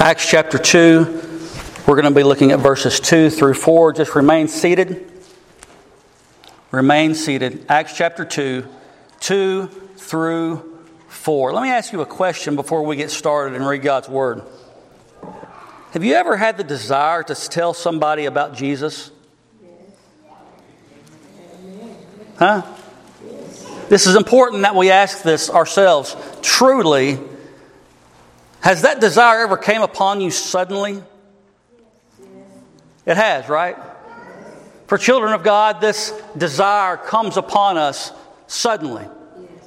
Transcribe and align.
Acts 0.00 0.30
chapter 0.30 0.58
2. 0.58 1.22
We're 1.88 2.00
going 2.00 2.04
to 2.04 2.12
be 2.12 2.22
looking 2.22 2.52
at 2.52 2.60
verses 2.60 3.00
2 3.00 3.30
through 3.30 3.54
4. 3.54 3.94
Just 3.94 4.14
remain 4.14 4.46
seated. 4.46 5.10
Remain 6.70 7.16
seated. 7.16 7.66
Acts 7.68 7.96
chapter 7.96 8.24
2, 8.24 8.64
2 9.18 9.66
through 9.96 10.78
4. 11.08 11.52
Let 11.52 11.62
me 11.64 11.70
ask 11.70 11.92
you 11.92 12.00
a 12.00 12.06
question 12.06 12.54
before 12.54 12.84
we 12.84 12.94
get 12.94 13.10
started 13.10 13.56
and 13.56 13.66
read 13.66 13.82
God's 13.82 14.08
Word. 14.08 14.42
Have 15.90 16.04
you 16.04 16.14
ever 16.14 16.36
had 16.36 16.58
the 16.58 16.64
desire 16.64 17.24
to 17.24 17.34
tell 17.34 17.74
somebody 17.74 18.26
about 18.26 18.54
Jesus? 18.54 19.10
Huh? 22.38 22.62
This 23.88 24.06
is 24.06 24.14
important 24.14 24.62
that 24.62 24.76
we 24.76 24.92
ask 24.92 25.22
this 25.22 25.50
ourselves. 25.50 26.14
Truly, 26.40 27.18
has 28.60 28.82
that 28.82 29.00
desire 29.00 29.40
ever 29.40 29.56
came 29.56 29.82
upon 29.82 30.20
you 30.20 30.30
suddenly? 30.30 31.02
It 33.06 33.16
has, 33.16 33.48
right? 33.48 33.76
For 34.86 34.98
children 34.98 35.32
of 35.32 35.42
God, 35.42 35.80
this 35.80 36.12
desire 36.36 36.96
comes 36.96 37.36
upon 37.36 37.76
us 37.76 38.12
suddenly. 38.46 39.06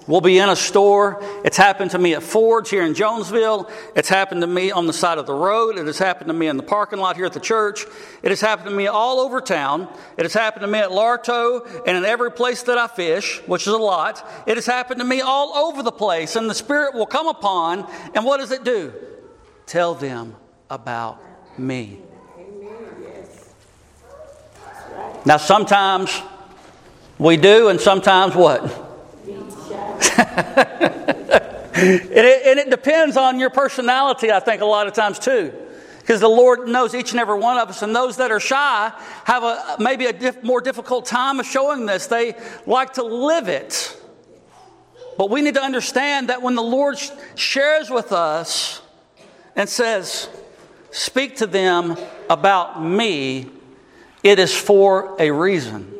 We'll 0.07 0.21
be 0.21 0.39
in 0.39 0.49
a 0.49 0.55
store. 0.55 1.23
It's 1.45 1.57
happened 1.57 1.91
to 1.91 1.99
me 1.99 2.15
at 2.15 2.23
Ford's 2.23 2.71
here 2.71 2.83
in 2.83 2.95
Jonesville. 2.95 3.69
It's 3.95 4.09
happened 4.09 4.41
to 4.41 4.47
me 4.47 4.71
on 4.71 4.87
the 4.87 4.93
side 4.93 5.19
of 5.19 5.27
the 5.27 5.33
road. 5.33 5.77
It 5.77 5.85
has 5.85 5.99
happened 5.99 6.27
to 6.29 6.33
me 6.33 6.47
in 6.47 6.57
the 6.57 6.63
parking 6.63 6.97
lot 6.97 7.15
here 7.17 7.25
at 7.25 7.33
the 7.33 7.39
church. 7.39 7.85
It 8.23 8.29
has 8.29 8.41
happened 8.41 8.69
to 8.69 8.75
me 8.75 8.87
all 8.87 9.19
over 9.19 9.41
town. 9.41 9.87
It 10.17 10.23
has 10.23 10.33
happened 10.33 10.61
to 10.61 10.67
me 10.67 10.79
at 10.79 10.91
Larto 10.91 11.63
and 11.85 11.95
in 11.95 12.03
every 12.03 12.31
place 12.31 12.63
that 12.63 12.79
I 12.79 12.87
fish, 12.87 13.41
which 13.45 13.67
is 13.67 13.73
a 13.73 13.77
lot. 13.77 14.27
It 14.47 14.57
has 14.57 14.65
happened 14.65 14.99
to 15.01 15.05
me 15.05 15.21
all 15.21 15.55
over 15.55 15.83
the 15.83 15.91
place. 15.91 16.35
And 16.35 16.49
the 16.49 16.55
Spirit 16.55 16.95
will 16.95 17.05
come 17.05 17.27
upon, 17.27 17.87
and 18.15 18.25
what 18.25 18.37
does 18.37 18.51
it 18.51 18.63
do? 18.63 18.91
Tell 19.67 19.93
them 19.93 20.35
about 20.69 21.21
me. 21.59 21.99
Now, 25.25 25.37
sometimes 25.37 26.19
we 27.19 27.37
do, 27.37 27.67
and 27.67 27.79
sometimes 27.79 28.33
what? 28.33 28.90
and, 31.75 32.11
it, 32.11 32.45
and, 32.47 32.59
it, 32.59 32.69
depends 32.69 33.17
on 33.17 33.39
your 33.39 33.49
personality, 33.49 34.31
I 34.31 34.39
think, 34.39 34.61
a 34.61 34.65
lot 34.65 34.87
of 34.87 34.93
times 34.93 35.19
too. 35.19 35.53
Because 35.99 36.19
the 36.19 36.27
Lord 36.27 36.67
knows 36.67 36.95
each 36.95 37.11
and 37.11 37.19
every 37.19 37.37
one 37.37 37.57
of 37.57 37.69
us, 37.69 37.83
and 37.83 37.95
those 37.95 38.17
that 38.17 38.31
are 38.31 38.39
shy 38.39 38.91
have 39.25 39.43
a, 39.43 39.75
maybe 39.79 40.07
a 40.07 40.13
diff, 40.13 40.43
more 40.43 40.59
difficult 40.59 41.05
time 41.05 41.39
of 41.39 41.45
showing 41.45 41.85
this. 41.85 42.07
They 42.07 42.33
like 42.65 42.93
to 42.93 43.03
live 43.03 43.47
it. 43.47 43.97
But 45.17 45.29
we 45.29 45.41
need 45.41 45.53
to 45.53 45.61
understand 45.61 46.29
that 46.29 46.41
when 46.41 46.55
the 46.55 46.63
Lord 46.63 46.97
shares 47.35 47.89
with 47.89 48.11
us 48.11 48.81
and 49.55 49.69
says, 49.69 50.29
Speak 50.89 51.37
to 51.37 51.47
them 51.47 51.95
about 52.29 52.83
me, 52.83 53.49
it 54.23 54.39
is 54.39 54.53
for 54.53 55.15
a 55.19 55.31
reason. 55.31 55.93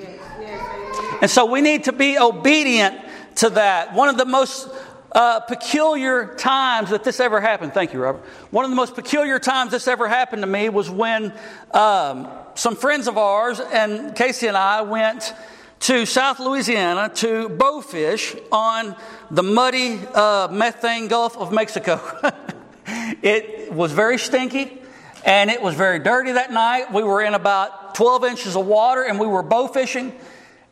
And 1.21 1.29
so 1.29 1.45
we 1.45 1.61
need 1.61 1.85
to 1.85 1.93
be 1.93 2.17
obedient 2.17 2.99
to 3.35 3.49
that. 3.51 3.93
One 3.93 4.09
of 4.09 4.17
the 4.17 4.25
most 4.25 4.69
uh, 5.11 5.41
peculiar 5.41 6.35
times 6.35 6.89
that 6.91 7.03
this 7.03 7.19
ever 7.19 7.41
happened, 7.41 7.73
thank 7.73 7.93
you, 7.93 8.01
Robert. 8.01 8.23
One 8.51 8.65
of 8.65 8.71
the 8.71 8.75
most 8.75 8.95
peculiar 8.95 9.39
times 9.39 9.71
this 9.71 9.87
ever 9.87 10.07
happened 10.07 10.41
to 10.43 10.47
me 10.47 10.69
was 10.69 10.89
when 10.89 11.33
um, 11.71 12.27
some 12.55 12.75
friends 12.75 13.07
of 13.07 13.17
ours 13.17 13.59
and 13.59 14.15
Casey 14.15 14.47
and 14.47 14.57
I 14.57 14.81
went 14.81 15.33
to 15.81 16.05
South 16.05 16.39
Louisiana 16.39 17.09
to 17.15 17.49
bowfish 17.49 18.39
on 18.51 18.95
the 19.31 19.43
muddy 19.43 19.99
uh, 20.13 20.47
methane 20.51 21.07
Gulf 21.07 21.37
of 21.37 21.51
Mexico. 21.51 21.99
it 22.85 23.73
was 23.73 23.91
very 23.91 24.19
stinky 24.19 24.79
and 25.25 25.49
it 25.49 25.61
was 25.61 25.75
very 25.75 25.99
dirty 25.99 26.33
that 26.33 26.51
night. 26.51 26.93
We 26.93 27.03
were 27.03 27.21
in 27.21 27.33
about 27.33 27.95
12 27.95 28.25
inches 28.25 28.55
of 28.55 28.65
water 28.65 29.03
and 29.03 29.19
we 29.19 29.27
were 29.27 29.43
bowfishing. 29.43 30.13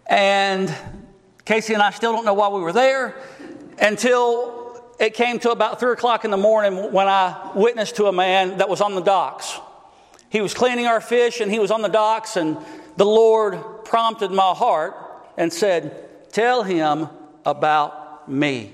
And 0.05 0.73
Casey 1.49 1.73
and 1.73 1.81
I 1.81 1.89
still 1.89 2.11
don't 2.11 2.25
know 2.25 2.35
why 2.35 2.49
we 2.49 2.61
were 2.61 2.71
there 2.71 3.15
until 3.79 4.79
it 4.99 5.15
came 5.15 5.39
to 5.39 5.49
about 5.49 5.79
3 5.79 5.93
o'clock 5.93 6.23
in 6.23 6.29
the 6.29 6.37
morning 6.37 6.93
when 6.93 7.07
I 7.07 7.53
witnessed 7.55 7.95
to 7.95 8.05
a 8.05 8.11
man 8.11 8.59
that 8.59 8.69
was 8.69 8.81
on 8.81 8.93
the 8.93 9.01
docks. 9.01 9.57
He 10.29 10.41
was 10.41 10.53
cleaning 10.53 10.85
our 10.85 11.01
fish 11.01 11.39
and 11.39 11.51
he 11.51 11.57
was 11.57 11.71
on 11.71 11.81
the 11.81 11.87
docks, 11.87 12.37
and 12.37 12.55
the 12.97 13.05
Lord 13.07 13.83
prompted 13.83 14.29
my 14.29 14.53
heart 14.53 14.93
and 15.37 15.51
said, 15.51 16.31
Tell 16.31 16.61
him 16.61 17.09
about 17.43 18.29
me. 18.29 18.71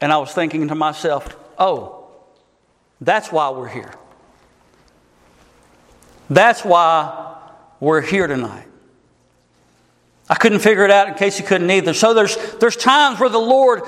And 0.00 0.10
I 0.10 0.16
was 0.16 0.32
thinking 0.32 0.66
to 0.68 0.74
myself, 0.74 1.36
Oh, 1.58 2.08
that's 3.02 3.30
why 3.30 3.50
we're 3.50 3.68
here. 3.68 3.92
That's 6.30 6.64
why 6.64 7.36
we're 7.80 8.00
here 8.00 8.26
tonight. 8.26 8.66
I 10.28 10.34
couldn't 10.34 10.58
figure 10.58 10.84
it 10.84 10.90
out 10.90 11.08
in 11.08 11.14
case 11.14 11.38
you 11.38 11.44
couldn't 11.44 11.70
either. 11.70 11.94
So 11.94 12.14
there's, 12.14 12.36
there's 12.56 12.76
times 12.76 13.20
where 13.20 13.28
the 13.28 13.38
Lord 13.38 13.82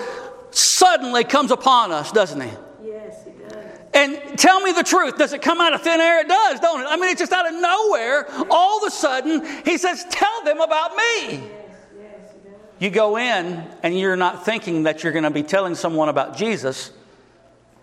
suddenly 0.50 1.25
comes 1.25 1.50
upon 1.50 1.91
us, 1.91 2.12
doesn't 2.12 2.41
He? 2.41 2.50
Yes, 2.84 3.25
He 3.25 3.32
does. 3.32 3.54
And 3.93 4.38
tell 4.38 4.60
me 4.60 4.72
the 4.72 4.84
truth. 4.84 5.19
Does 5.19 5.32
it 5.32 5.43
come 5.43 5.60
out 5.60 5.75
of 5.75 5.82
thin 5.82 6.00
air? 6.00 6.21
It 6.21 6.28
does, 6.28 6.60
don't 6.60 6.82
it? 6.82 6.87
I 6.88 6.97
mean, 6.97 7.10
it's 7.10 7.21
just 7.21 7.32
out 7.32 7.53
of 7.53 7.60
nowhere. 7.60 8.26
All 8.50 8.78
of 8.78 8.87
a 8.87 8.91
sudden, 8.91 9.44
He 9.65 9.78
says, 9.78 10.06
Tell 10.10 10.44
them 10.44 10.60
about 10.60 10.97
me. 10.97 11.43
You 12.81 12.91
go 12.91 13.19
in 13.19 13.65
and 13.82 13.99
you're 13.99 14.16
not 14.16 14.44
thinking 14.44 14.84
that 14.84 15.03
you're 15.03 15.12
going 15.12 15.25
to 15.25 15.31
be 15.31 15.43
telling 15.43 15.75
someone 15.75 16.09
about 16.09 16.37
Jesus, 16.37 16.93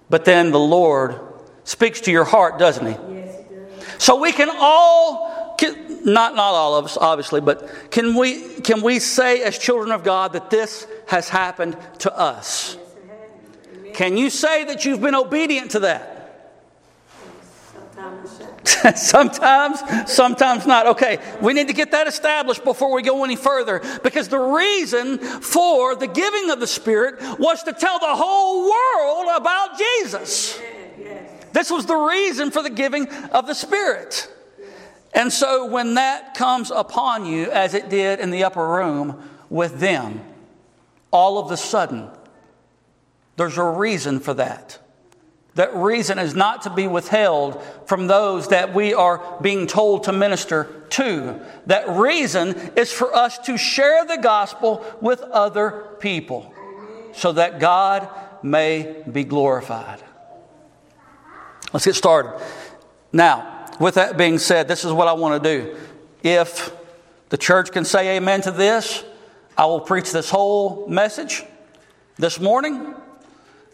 but 0.09 0.23
then 0.23 0.51
the 0.51 0.59
Lord 0.59 1.19
speaks 1.65 2.01
to 2.01 2.11
your 2.11 2.23
heart, 2.23 2.57
doesn't 2.57 2.85
He? 2.85 3.13
Yes, 3.13 3.37
He 3.37 3.55
does. 3.55 4.03
So 4.03 4.21
we 4.21 4.31
can 4.31 4.49
all, 4.49 5.57
not, 6.05 6.35
not 6.35 6.53
all 6.53 6.75
of 6.75 6.85
us, 6.85 6.97
obviously, 6.97 7.41
but 7.41 7.91
can 7.91 8.15
we, 8.15 8.41
can 8.61 8.81
we 8.81 8.99
say 8.99 9.41
as 9.41 9.57
children 9.57 9.91
of 9.91 10.03
God 10.03 10.33
that 10.33 10.49
this 10.49 10.87
has 11.07 11.27
happened 11.29 11.77
to 11.99 12.15
us? 12.15 12.75
Yes, 12.75 12.95
it 12.95 13.09
has. 13.09 13.79
Amen. 13.79 13.93
Can 13.93 14.17
you 14.17 14.29
say 14.29 14.63
that 14.65 14.85
you've 14.85 15.01
been 15.01 15.15
obedient 15.15 15.71
to 15.71 15.79
that? 15.81 16.11
Sometimes 17.73 18.41
sometimes, 18.95 19.79
sometimes 20.11 20.65
not. 20.65 20.87
Okay, 20.87 21.19
we 21.41 21.53
need 21.53 21.67
to 21.67 21.73
get 21.73 21.91
that 21.91 22.07
established 22.07 22.63
before 22.63 22.93
we 22.93 23.01
go 23.01 23.23
any 23.23 23.35
further 23.35 23.81
because 24.03 24.27
the 24.27 24.39
reason 24.39 25.17
for 25.17 25.95
the 25.95 26.07
giving 26.07 26.51
of 26.51 26.59
the 26.59 26.67
Spirit 26.67 27.15
was 27.39 27.63
to 27.63 27.73
tell 27.73 27.99
the 27.99 28.05
whole 28.07 28.63
world 28.63 29.37
about 29.37 29.77
Jesus. 29.77 30.59
Yes. 30.99 31.31
This 31.53 31.71
was 31.71 31.85
the 31.85 31.95
reason 31.95 32.51
for 32.51 32.61
the 32.61 32.69
giving 32.69 33.07
of 33.07 33.47
the 33.47 33.53
Spirit. 33.53 34.31
And 35.15 35.31
so 35.31 35.65
when 35.65 35.93
that 35.93 36.35
comes 36.35 36.69
upon 36.69 37.25
you, 37.25 37.49
as 37.49 37.73
it 37.73 37.89
did 37.89 38.19
in 38.19 38.31
the 38.31 38.43
upper 38.43 38.67
room 38.67 39.27
with 39.49 39.79
them, 39.79 40.21
all 41.09 41.39
of 41.39 41.49
a 41.51 41.57
sudden, 41.57 42.09
there's 43.37 43.57
a 43.57 43.63
reason 43.63 44.19
for 44.19 44.33
that. 44.33 44.77
That 45.55 45.73
reason 45.73 46.19
is 46.19 46.35
not 46.35 46.63
to 46.63 46.69
be 46.69 46.85
withheld 46.85 47.63
from 47.85 48.07
those 48.07 48.49
that 48.49 48.73
we 48.73 48.93
are 48.93 49.39
being 49.41 49.67
told 49.67 50.03
to 50.03 50.11
minister 50.11 50.83
to. 50.89 51.39
That 51.67 51.87
reason 51.89 52.49
is 52.75 52.91
for 52.91 53.15
us 53.15 53.37
to 53.39 53.57
share 53.57 54.05
the 54.05 54.17
gospel 54.17 54.85
with 54.99 55.21
other 55.21 55.95
people 55.99 56.53
so 57.13 57.31
that 57.31 57.61
God 57.61 58.09
may 58.43 59.01
be 59.09 59.23
glorified. 59.23 60.03
Let's 61.71 61.85
get 61.85 61.95
started. 61.95 62.37
Now, 63.13 63.54
with 63.79 63.95
that 63.95 64.17
being 64.17 64.37
said, 64.37 64.67
this 64.67 64.85
is 64.85 64.91
what 64.91 65.07
I 65.07 65.13
want 65.13 65.43
to 65.43 65.57
do. 65.57 65.77
If 66.23 66.75
the 67.29 67.37
church 67.37 67.71
can 67.71 67.85
say 67.85 68.17
amen 68.17 68.41
to 68.41 68.51
this, 68.51 69.03
I 69.57 69.65
will 69.65 69.79
preach 69.79 70.11
this 70.11 70.29
whole 70.29 70.87
message 70.87 71.43
this 72.17 72.39
morning, 72.39 72.93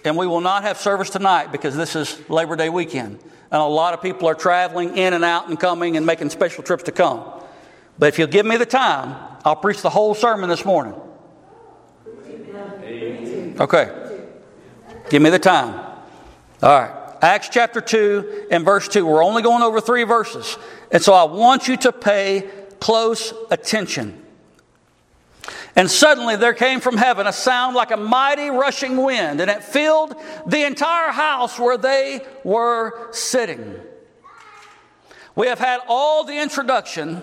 and 0.04 0.18
we 0.18 0.28
will 0.28 0.42
not 0.42 0.64
have 0.64 0.78
service 0.78 1.10
tonight 1.10 1.52
because 1.52 1.76
this 1.76 1.96
is 1.96 2.30
Labor 2.30 2.56
Day 2.56 2.70
weekend. 2.70 3.20
And 3.52 3.62
a 3.62 3.66
lot 3.66 3.94
of 3.94 4.02
people 4.02 4.30
are 4.30 4.36
traveling 4.36 4.98
in 4.98 5.14
and 5.14 5.24
out 5.24 5.50
and 5.50 5.60
coming 5.60 5.98
and 5.98 6.06
making 6.06 6.30
special 6.30 6.64
trips 6.64 6.84
to 6.84 6.92
come. 6.92 7.24
But 8.00 8.08
if 8.08 8.18
you'll 8.18 8.28
give 8.28 8.46
me 8.46 8.58
the 8.58 8.66
time, 8.66 9.16
I'll 9.44 9.56
preach 9.56 9.82
the 9.82 9.90
whole 9.90 10.14
sermon 10.16 10.50
this 10.50 10.64
morning. 10.64 10.96
Okay. 13.60 14.20
Give 15.10 15.22
me 15.22 15.30
the 15.30 15.40
time. 15.40 15.74
All 16.64 16.80
right. 16.80 17.01
Acts 17.22 17.50
chapter 17.50 17.82
2 17.82 18.48
and 18.50 18.66
verse 18.66 18.88
2. 18.88 19.06
We're 19.06 19.24
only 19.24 19.44
going 19.44 19.62
over 19.62 19.80
three 19.80 20.04
verses. 20.04 20.58
And 20.92 21.04
so 21.04 21.14
I 21.14 21.24
want 21.24 21.68
you 21.68 21.78
to 21.78 21.92
pay 21.92 22.50
close 22.80 23.34
attention. 23.52 24.22
And 25.76 25.90
suddenly 25.90 26.36
there 26.36 26.54
came 26.54 26.80
from 26.80 26.98
heaven 26.98 27.28
a 27.28 27.34
sound 27.34 27.76
like 27.76 27.92
a 27.92 27.98
mighty 27.98 28.50
rushing 28.50 28.98
wind, 28.98 29.40
and 29.40 29.50
it 29.50 29.64
filled 29.64 30.16
the 30.46 30.66
entire 30.66 31.12
house 31.12 31.58
where 31.58 31.78
they 31.78 32.22
were 32.44 33.10
sitting. 33.12 33.80
We 35.36 35.48
have 35.48 35.60
had 35.60 35.80
all 35.88 36.24
the 36.24 36.38
introduction 36.38 37.22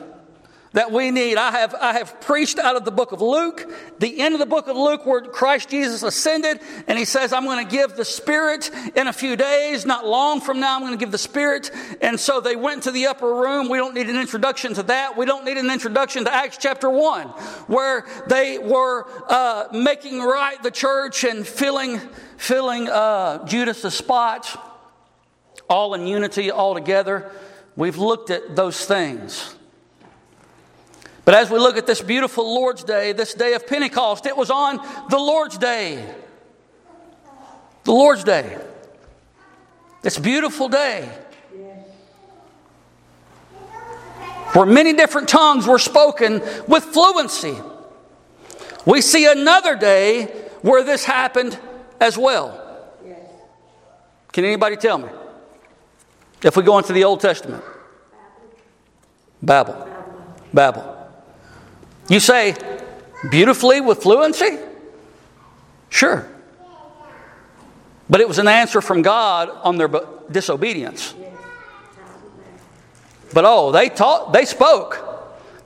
that 0.73 0.93
we 0.93 1.11
need. 1.11 1.37
I 1.37 1.51
have, 1.53 1.75
I 1.75 1.95
have 1.95 2.21
preached 2.21 2.59
out 2.59 2.77
of 2.77 2.85
the 2.85 2.91
book 2.91 3.13
of 3.13 3.23
Luke, 3.23 3.71
the 3.99 4.21
end 4.21 4.35
of 4.35 4.41
the 4.41 4.47
book 4.47 4.69
of 4.69 4.77
Luke, 4.77 5.07
where 5.07 5.23
Christ 5.23 5.71
Jesus 5.71 6.03
ascended, 6.03 6.61
and 6.87 6.99
he 6.99 7.05
says, 7.05 7.33
I'm 7.33 7.45
going 7.45 7.65
to 7.67 7.71
give 7.71 7.97
the 7.97 8.05
Spirit 8.05 8.71
in 8.95 9.07
a 9.07 9.13
few 9.13 9.37
days. 9.37 9.87
Not 9.87 10.07
long 10.07 10.41
from 10.41 10.61
now, 10.61 10.77
I'm 10.77 10.83
going 10.83 10.93
to 10.93 10.99
give 10.99 11.11
the 11.11 11.19
Spirit. 11.19 11.71
And 12.01 12.21
so 12.21 12.41
they 12.41 12.57
went 12.57 12.83
to 12.85 12.91
the 12.91 13.07
upper 13.07 13.35
room. 13.35 13.69
We 13.69 13.79
don't 13.79 13.95
need 13.95 14.11
an 14.11 14.17
introduction 14.17 14.75
to 14.75 14.83
that. 14.85 15.17
We 15.17 15.27
don't 15.27 15.45
need 15.45 15.57
an 15.57 15.71
introduction 15.71 16.25
to 16.25 16.35
Acts 16.35 16.59
chapter 16.59 16.91
1, 16.91 17.29
where 17.69 18.07
they 18.27 18.59
were 18.59 19.07
uh, 19.29 19.69
making 19.73 20.21
right 20.21 20.63
the 20.63 20.71
church 20.71 21.25
and 21.25 21.47
filling, 21.47 21.99
filling 22.37 22.89
uh, 22.89 23.47
Judas' 23.47 23.95
spot, 23.95 24.65
all 25.69 25.95
in 25.95 26.07
unity, 26.07 26.51
all 26.51 26.75
together. 26.75 27.31
We've 27.77 27.99
looked 27.99 28.31
at 28.31 28.57
those 28.57 28.85
things. 28.85 29.55
But 31.29 31.35
as 31.35 31.51
we 31.51 31.59
look 31.59 31.77
at 31.77 31.87
this 31.87 32.01
beautiful 32.01 32.55
Lord's 32.55 32.83
Day, 32.83 33.13
this 33.13 33.35
day 33.35 33.53
of 33.53 33.67
Pentecost, 33.67 34.25
it 34.25 34.35
was 34.35 34.51
on 34.51 34.79
the 35.11 35.19
Lord's 35.19 35.59
Day. 35.59 36.03
The 37.85 37.93
Lord's 37.93 38.25
Day. 38.25 38.57
This 40.01 40.19
beautiful 40.19 40.71
day. 40.71 41.07
Where 44.55 44.65
many 44.65 44.95
different 44.95 45.29
tongues 45.29 45.67
were 45.67 45.79
spoken 45.79 46.41
with 46.67 46.85
fluency. 46.85 47.59
We 48.87 49.03
see 49.03 49.31
another 49.31 49.77
day 49.77 50.29
where 50.63 50.83
this 50.83 51.05
happened 51.05 51.59
as 52.01 52.17
well. 52.17 52.89
Can 54.33 54.47
anybody 54.47 54.77
tell 54.77 54.97
me? 54.97 55.11
If 56.43 56.57
we 56.57 56.63
go 56.63 56.79
into 56.79 56.95
the 56.95 57.05
Old 57.05 57.21
Testament, 57.21 57.63
Babel. 59.43 59.87
Babel. 60.55 60.98
You 62.09 62.21
say, 62.21 62.57
beautifully 63.31 63.81
with 63.81 64.03
fluency? 64.03 64.59
Sure. 65.91 66.27
But 68.11 68.21
it 68.21 68.29
was 68.29 68.39
an 68.39 68.49
answer 68.49 68.81
from 68.81 69.03
God 69.03 69.51
on 69.51 69.77
their 69.77 69.91
disobedience. 70.31 71.15
But 73.35 73.45
oh, 73.45 73.73
they 73.73 73.91
taught, 73.91 74.33
they 74.33 74.47
spoke. 74.47 75.05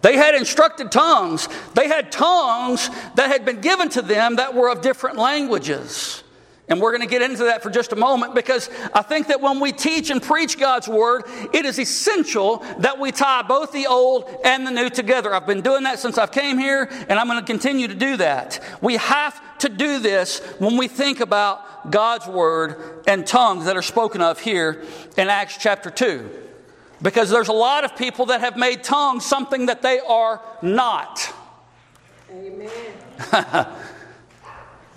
They 0.02 0.16
had 0.16 0.34
instructed 0.34 0.90
tongues. 0.90 1.48
They 1.74 1.86
had 1.86 2.10
tongues 2.10 2.88
that 3.14 3.28
had 3.28 3.44
been 3.44 3.60
given 3.60 3.88
to 3.90 4.02
them 4.02 4.36
that 4.36 4.54
were 4.54 4.68
of 4.68 4.82
different 4.82 5.16
languages. 5.16 6.24
And 6.68 6.80
we're 6.80 6.92
going 6.92 7.06
to 7.06 7.08
get 7.08 7.22
into 7.22 7.44
that 7.44 7.62
for 7.62 7.70
just 7.70 7.92
a 7.92 7.96
moment 7.96 8.34
because 8.34 8.70
I 8.94 9.02
think 9.02 9.26
that 9.28 9.40
when 9.40 9.58
we 9.58 9.72
teach 9.72 10.10
and 10.10 10.22
preach 10.22 10.58
God's 10.58 10.88
word, 10.88 11.24
it 11.52 11.64
is 11.64 11.78
essential 11.78 12.58
that 12.78 13.00
we 13.00 13.10
tie 13.10 13.42
both 13.42 13.72
the 13.72 13.88
old 13.88 14.30
and 14.44 14.66
the 14.66 14.70
new 14.70 14.88
together. 14.88 15.34
I've 15.34 15.46
been 15.46 15.60
doing 15.60 15.82
that 15.82 15.98
since 15.98 16.18
I've 16.18 16.30
came 16.30 16.58
here 16.58 16.88
and 17.08 17.18
I'm 17.18 17.26
going 17.26 17.40
to 17.40 17.44
continue 17.44 17.88
to 17.88 17.94
do 17.94 18.16
that. 18.18 18.60
We 18.80 18.96
have 18.96 19.40
to 19.58 19.68
do 19.68 19.98
this 19.98 20.38
when 20.58 20.76
we 20.76 20.86
think 20.86 21.20
about 21.20 21.90
God's 21.90 22.28
word 22.28 23.02
and 23.08 23.26
tongues 23.26 23.64
that 23.64 23.76
are 23.76 23.82
spoken 23.82 24.20
of 24.22 24.38
here 24.38 24.84
in 25.16 25.28
Acts 25.28 25.58
chapter 25.58 25.90
2. 25.90 26.30
Because 27.02 27.28
there's 27.28 27.48
a 27.48 27.52
lot 27.52 27.84
of 27.84 27.96
people 27.96 28.26
that 28.26 28.40
have 28.40 28.56
made 28.56 28.84
tongues 28.84 29.26
something 29.26 29.66
that 29.66 29.82
they 29.82 29.98
are 29.98 30.40
not. 30.62 31.34
Amen. 32.30 32.70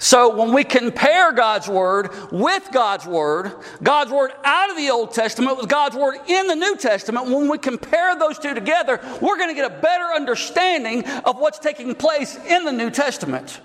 So 0.06 0.36
when 0.36 0.54
we 0.54 0.64
compare 0.64 1.32
God's 1.32 1.68
Word 1.68 2.12
with 2.32 2.70
God's 2.72 3.08
Word, 3.08 3.52
God's 3.82 4.12
Word 4.12 4.34
out 4.44 4.70
of 4.70 4.78
the 4.78 4.92
Old 4.92 5.12
Testament 5.12 5.58
with 5.58 5.68
God's 5.68 5.96
Word 5.96 6.18
in 6.28 6.46
the 6.46 6.54
New 6.54 6.76
Testament, 6.76 7.26
when 7.26 7.50
we 7.50 7.58
compare 7.58 8.16
those 8.16 8.38
two 8.38 8.54
together, 8.54 9.00
we're 9.20 9.36
going 9.36 9.50
to 9.50 9.56
get 9.56 9.66
a 9.66 9.82
better 9.82 10.04
understanding 10.16 11.04
of 11.22 11.40
what's 11.40 11.58
taking 11.58 11.96
place 11.96 12.38
in 12.46 12.66
the 12.66 12.72
New 12.72 12.92
Testament. 12.92 13.60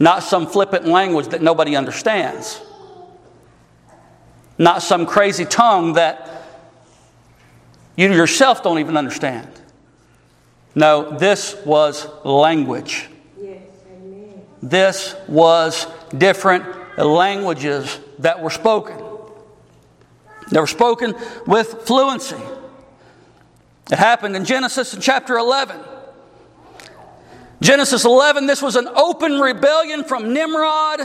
Not 0.00 0.24
some 0.24 0.48
flippant 0.48 0.86
language 0.86 1.28
that 1.28 1.40
nobody 1.40 1.76
understands. 1.76 2.60
Not 4.58 4.82
some 4.82 5.06
crazy 5.06 5.44
tongue 5.44 5.92
that 5.92 6.48
you 7.94 8.12
yourself 8.12 8.64
don't 8.64 8.80
even 8.80 8.96
understand. 8.96 9.48
No, 10.74 11.16
this 11.16 11.54
was 11.64 12.08
language. 12.24 13.09
This 14.62 15.14
was 15.26 15.86
different 16.16 16.64
languages 16.98 17.98
that 18.18 18.42
were 18.42 18.50
spoken. 18.50 18.96
They 20.50 20.60
were 20.60 20.66
spoken 20.66 21.14
with 21.46 21.82
fluency. 21.86 22.36
It 23.90 23.98
happened 23.98 24.36
in 24.36 24.44
Genesis 24.44 24.94
in 24.94 25.00
chapter 25.00 25.36
11. 25.36 25.80
Genesis 27.60 28.04
11, 28.04 28.46
this 28.46 28.62
was 28.62 28.76
an 28.76 28.88
open 28.88 29.38
rebellion 29.38 30.04
from 30.04 30.32
Nimrod 30.32 31.00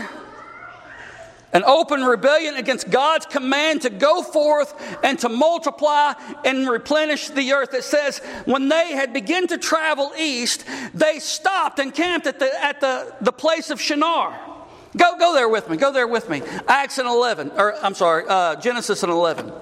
an 1.55 1.63
open 1.63 2.03
rebellion 2.03 2.57
against 2.57 2.89
God's 2.89 3.25
command 3.25 3.83
to 3.83 3.89
go 3.89 4.21
forth 4.21 4.75
and 5.05 5.17
to 5.19 5.29
multiply 5.29 6.11
and 6.43 6.69
replenish 6.69 7.29
the 7.29 7.53
earth. 7.53 7.73
It 7.73 7.85
says, 7.85 8.17
when 8.43 8.67
they 8.67 8.91
had 8.91 9.13
begun 9.13 9.47
to 9.47 9.57
travel 9.57 10.11
east, 10.19 10.65
they 10.93 11.19
stopped 11.19 11.79
and 11.79 11.93
camped 11.93 12.27
at 12.27 12.39
the, 12.39 12.51
at 12.61 12.81
the, 12.81 13.15
the 13.21 13.31
place 13.31 13.69
of 13.69 13.79
Shinar. 13.79 14.37
Go, 14.97 15.17
go 15.17 15.33
there 15.33 15.47
with 15.47 15.69
me. 15.69 15.77
Go 15.77 15.93
there 15.93 16.09
with 16.09 16.29
me. 16.29 16.41
Acts 16.67 16.97
and 16.97 17.07
11, 17.07 17.51
or 17.55 17.81
I'm 17.81 17.95
sorry, 17.95 18.25
uh, 18.27 18.57
Genesis 18.57 19.03
and 19.03 19.11
11. 19.11 19.53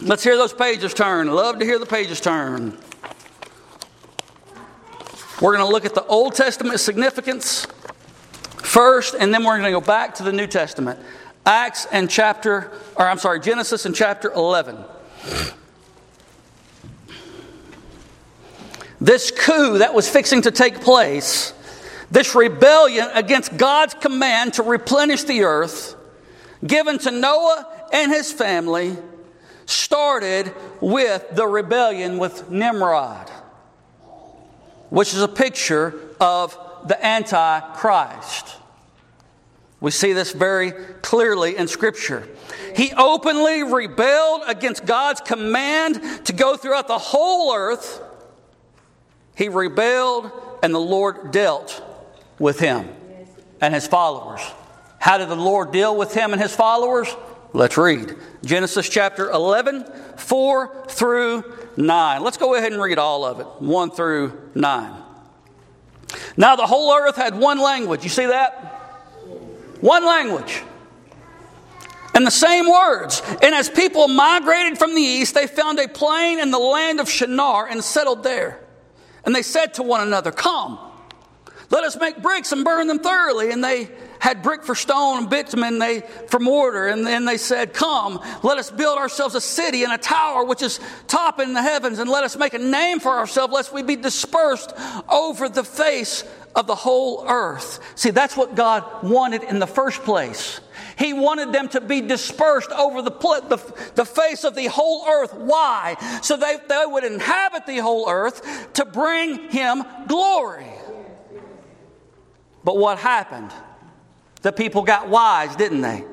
Let's 0.00 0.24
hear 0.24 0.36
those 0.36 0.52
pages 0.52 0.94
turn. 0.94 1.28
Love 1.28 1.60
to 1.60 1.64
hear 1.64 1.78
the 1.78 1.86
pages 1.86 2.20
turn. 2.20 2.76
We're 5.40 5.56
going 5.56 5.64
to 5.64 5.72
look 5.72 5.84
at 5.84 5.94
the 5.94 6.04
Old 6.06 6.34
Testament 6.34 6.80
significance 6.80 7.68
first, 8.76 9.14
and 9.18 9.32
then 9.32 9.42
we're 9.42 9.58
going 9.58 9.72
to 9.72 9.80
go 9.80 9.80
back 9.80 10.16
to 10.16 10.22
the 10.22 10.32
New 10.32 10.46
Testament. 10.46 11.00
Acts 11.46 11.86
and 11.90 12.10
chapter, 12.10 12.70
or 12.94 13.06
I'm 13.08 13.16
sorry, 13.16 13.40
Genesis 13.40 13.86
and 13.86 13.94
chapter 13.94 14.30
11. 14.30 14.76
This 19.00 19.30
coup 19.30 19.78
that 19.78 19.94
was 19.94 20.10
fixing 20.10 20.42
to 20.42 20.50
take 20.50 20.82
place, 20.82 21.54
this 22.10 22.34
rebellion 22.34 23.08
against 23.14 23.56
God's 23.56 23.94
command 23.94 24.52
to 24.54 24.62
replenish 24.62 25.22
the 25.22 25.44
earth, 25.44 25.96
given 26.66 26.98
to 26.98 27.10
Noah 27.10 27.66
and 27.94 28.12
his 28.12 28.30
family, 28.30 28.94
started 29.64 30.52
with 30.82 31.24
the 31.32 31.46
rebellion 31.46 32.18
with 32.18 32.50
Nimrod, 32.50 33.30
which 34.90 35.14
is 35.14 35.22
a 35.22 35.28
picture 35.28 35.98
of 36.20 36.58
the 36.86 37.02
Antichrist. 37.02 38.56
We 39.80 39.90
see 39.90 40.12
this 40.12 40.32
very 40.32 40.72
clearly 41.02 41.56
in 41.56 41.68
Scripture. 41.68 42.26
He 42.74 42.92
openly 42.96 43.62
rebelled 43.62 44.42
against 44.46 44.86
God's 44.86 45.20
command 45.20 46.00
to 46.26 46.32
go 46.32 46.56
throughout 46.56 46.88
the 46.88 46.98
whole 46.98 47.54
earth. 47.54 48.02
He 49.34 49.48
rebelled, 49.48 50.30
and 50.62 50.74
the 50.74 50.80
Lord 50.80 51.30
dealt 51.30 51.82
with 52.38 52.58
him 52.58 52.88
and 53.60 53.74
his 53.74 53.86
followers. 53.86 54.40
How 54.98 55.18
did 55.18 55.28
the 55.28 55.36
Lord 55.36 55.72
deal 55.72 55.96
with 55.96 56.14
him 56.14 56.32
and 56.32 56.40
his 56.40 56.56
followers? 56.56 57.14
Let's 57.52 57.76
read 57.76 58.16
Genesis 58.44 58.88
chapter 58.88 59.30
11, 59.30 59.84
4 60.16 60.86
through 60.88 61.44
9. 61.76 62.22
Let's 62.22 62.36
go 62.36 62.54
ahead 62.54 62.72
and 62.72 62.82
read 62.82 62.98
all 62.98 63.24
of 63.24 63.40
it, 63.40 63.46
1 63.60 63.90
through 63.90 64.50
9. 64.54 65.02
Now 66.36 66.56
the 66.56 66.66
whole 66.66 66.94
earth 66.94 67.16
had 67.16 67.38
one 67.38 67.58
language. 67.58 68.02
You 68.04 68.10
see 68.10 68.26
that? 68.26 68.75
One 69.80 70.04
language. 70.04 70.62
And 72.14 72.26
the 72.26 72.30
same 72.30 72.68
words. 72.68 73.20
And 73.42 73.54
as 73.54 73.68
people 73.68 74.08
migrated 74.08 74.78
from 74.78 74.94
the 74.94 75.02
east, 75.02 75.34
they 75.34 75.46
found 75.46 75.78
a 75.78 75.86
plain 75.86 76.38
in 76.38 76.50
the 76.50 76.58
land 76.58 76.98
of 76.98 77.10
Shinar 77.10 77.66
and 77.68 77.84
settled 77.84 78.22
there. 78.22 78.60
And 79.24 79.34
they 79.34 79.42
said 79.42 79.74
to 79.74 79.82
one 79.82 80.00
another, 80.00 80.32
Come, 80.32 80.78
let 81.70 81.84
us 81.84 81.98
make 81.98 82.22
bricks 82.22 82.52
and 82.52 82.64
burn 82.64 82.86
them 82.86 82.98
thoroughly. 82.98 83.50
And 83.50 83.62
they 83.62 83.88
had 84.18 84.42
brick 84.42 84.64
for 84.64 84.74
stone 84.74 85.18
and 85.18 85.30
bitumen 85.30 85.78
they, 85.78 86.00
for 86.28 86.40
mortar. 86.40 86.88
And 86.88 87.06
then 87.06 87.24
they 87.24 87.36
said, 87.36 87.72
Come, 87.72 88.20
let 88.42 88.58
us 88.58 88.70
build 88.70 88.98
ourselves 88.98 89.34
a 89.34 89.40
city 89.40 89.84
and 89.84 89.92
a 89.92 89.98
tower 89.98 90.44
which 90.44 90.62
is 90.62 90.80
top 91.06 91.40
in 91.40 91.52
the 91.52 91.62
heavens, 91.62 91.98
and 91.98 92.10
let 92.10 92.24
us 92.24 92.36
make 92.36 92.54
a 92.54 92.58
name 92.58 93.00
for 93.00 93.12
ourselves, 93.12 93.52
lest 93.52 93.72
we 93.72 93.82
be 93.82 93.96
dispersed 93.96 94.72
over 95.08 95.48
the 95.48 95.64
face 95.64 96.24
of 96.54 96.66
the 96.66 96.74
whole 96.74 97.24
earth. 97.28 97.80
See, 97.96 98.10
that's 98.10 98.36
what 98.36 98.54
God 98.54 98.84
wanted 99.02 99.42
in 99.42 99.58
the 99.58 99.66
first 99.66 100.02
place. 100.02 100.60
He 100.98 101.12
wanted 101.12 101.52
them 101.52 101.68
to 101.70 101.80
be 101.82 102.00
dispersed 102.00 102.70
over 102.72 103.02
the, 103.02 103.10
the, 103.10 103.90
the, 103.96 104.04
face 104.06 104.44
of 104.44 104.54
the 104.54 104.66
whole 104.66 105.06
earth. 105.06 105.34
Why? 105.34 105.96
So 106.22 106.38
they, 106.38 106.56
they 106.66 106.84
would 106.86 107.04
inhabit 107.04 107.66
the 107.66 107.78
whole 107.78 108.08
earth 108.08 108.72
to 108.74 108.86
bring 108.86 109.50
Him 109.50 109.84
glory. 110.08 110.66
But 112.66 112.78
what 112.78 112.98
happened? 112.98 113.52
The 114.42 114.50
people 114.50 114.82
got 114.82 115.08
wise, 115.08 115.54
didn't 115.54 115.82
they? 115.82 116.04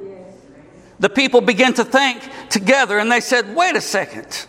The 1.00 1.10
people 1.10 1.41
began 1.41 1.74
to 1.74 1.83
think 1.83 2.22
together 2.51 3.00
and 3.00 3.12
they 3.12 3.22
said, 3.22 3.55
wait 3.55 3.75
a 3.75 3.81
second. 3.81 4.45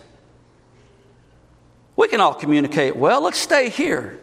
We 1.95 2.07
can 2.07 2.21
all 2.21 2.35
communicate 2.35 2.95
well. 2.95 3.23
Let's 3.23 3.39
stay 3.39 3.69
here. 3.69 4.19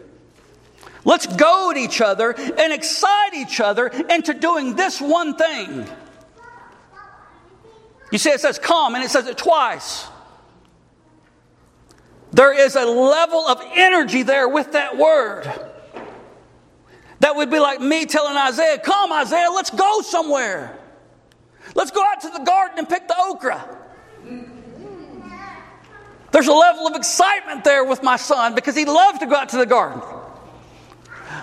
Let's 1.05 1.27
goad 1.27 1.77
each 1.77 2.01
other 2.01 2.31
and 2.31 2.73
excite 2.73 3.35
each 3.35 3.59
other 3.59 3.89
into 3.89 4.33
doing 4.33 4.77
this 4.77 5.01
one 5.01 5.35
thing. 5.35 5.85
You 8.13 8.19
see, 8.19 8.31
it 8.31 8.41
says 8.41 8.61
come, 8.61 8.95
and 8.95 9.03
it 9.03 9.11
says 9.11 9.27
it 9.27 9.37
twice. 9.37 10.07
There 12.31 12.57
is 12.57 12.77
a 12.77 12.85
level 12.85 13.41
of 13.49 13.61
energy 13.75 14.23
there 14.23 14.49
with 14.49 14.71
that 14.73 14.97
word. 14.97 15.72
That 17.23 17.37
would 17.37 17.51
be 17.51 17.61
like 17.61 17.81
me 17.81 18.05
telling 18.05 18.37
Isaiah, 18.37 18.79
Come, 18.79 19.13
Isaiah, 19.13 19.49
let's 19.49 19.71
go 19.71 20.01
somewhere. 20.01 20.77
Let's 21.77 21.93
go 21.93 22.05
out 22.05 22.21
to 22.23 22.31
the 22.31 22.41
garden 22.41 22.81
and 22.81 22.89
pick 22.89 23.07
the 23.07 23.15
okra. 23.17 23.79
There's 26.33 26.49
a 26.49 26.53
level 26.53 26.89
of 26.89 26.97
excitement 26.97 27.63
there 27.63 27.85
with 27.85 28.03
my 28.03 28.17
son 28.17 28.57
because 28.57 28.75
he 28.75 28.85
loves 28.87 29.21
to 29.21 29.27
go 29.27 29.37
out 29.37 29.51
to 29.51 29.57
the 29.57 29.67
garden. 29.67 30.03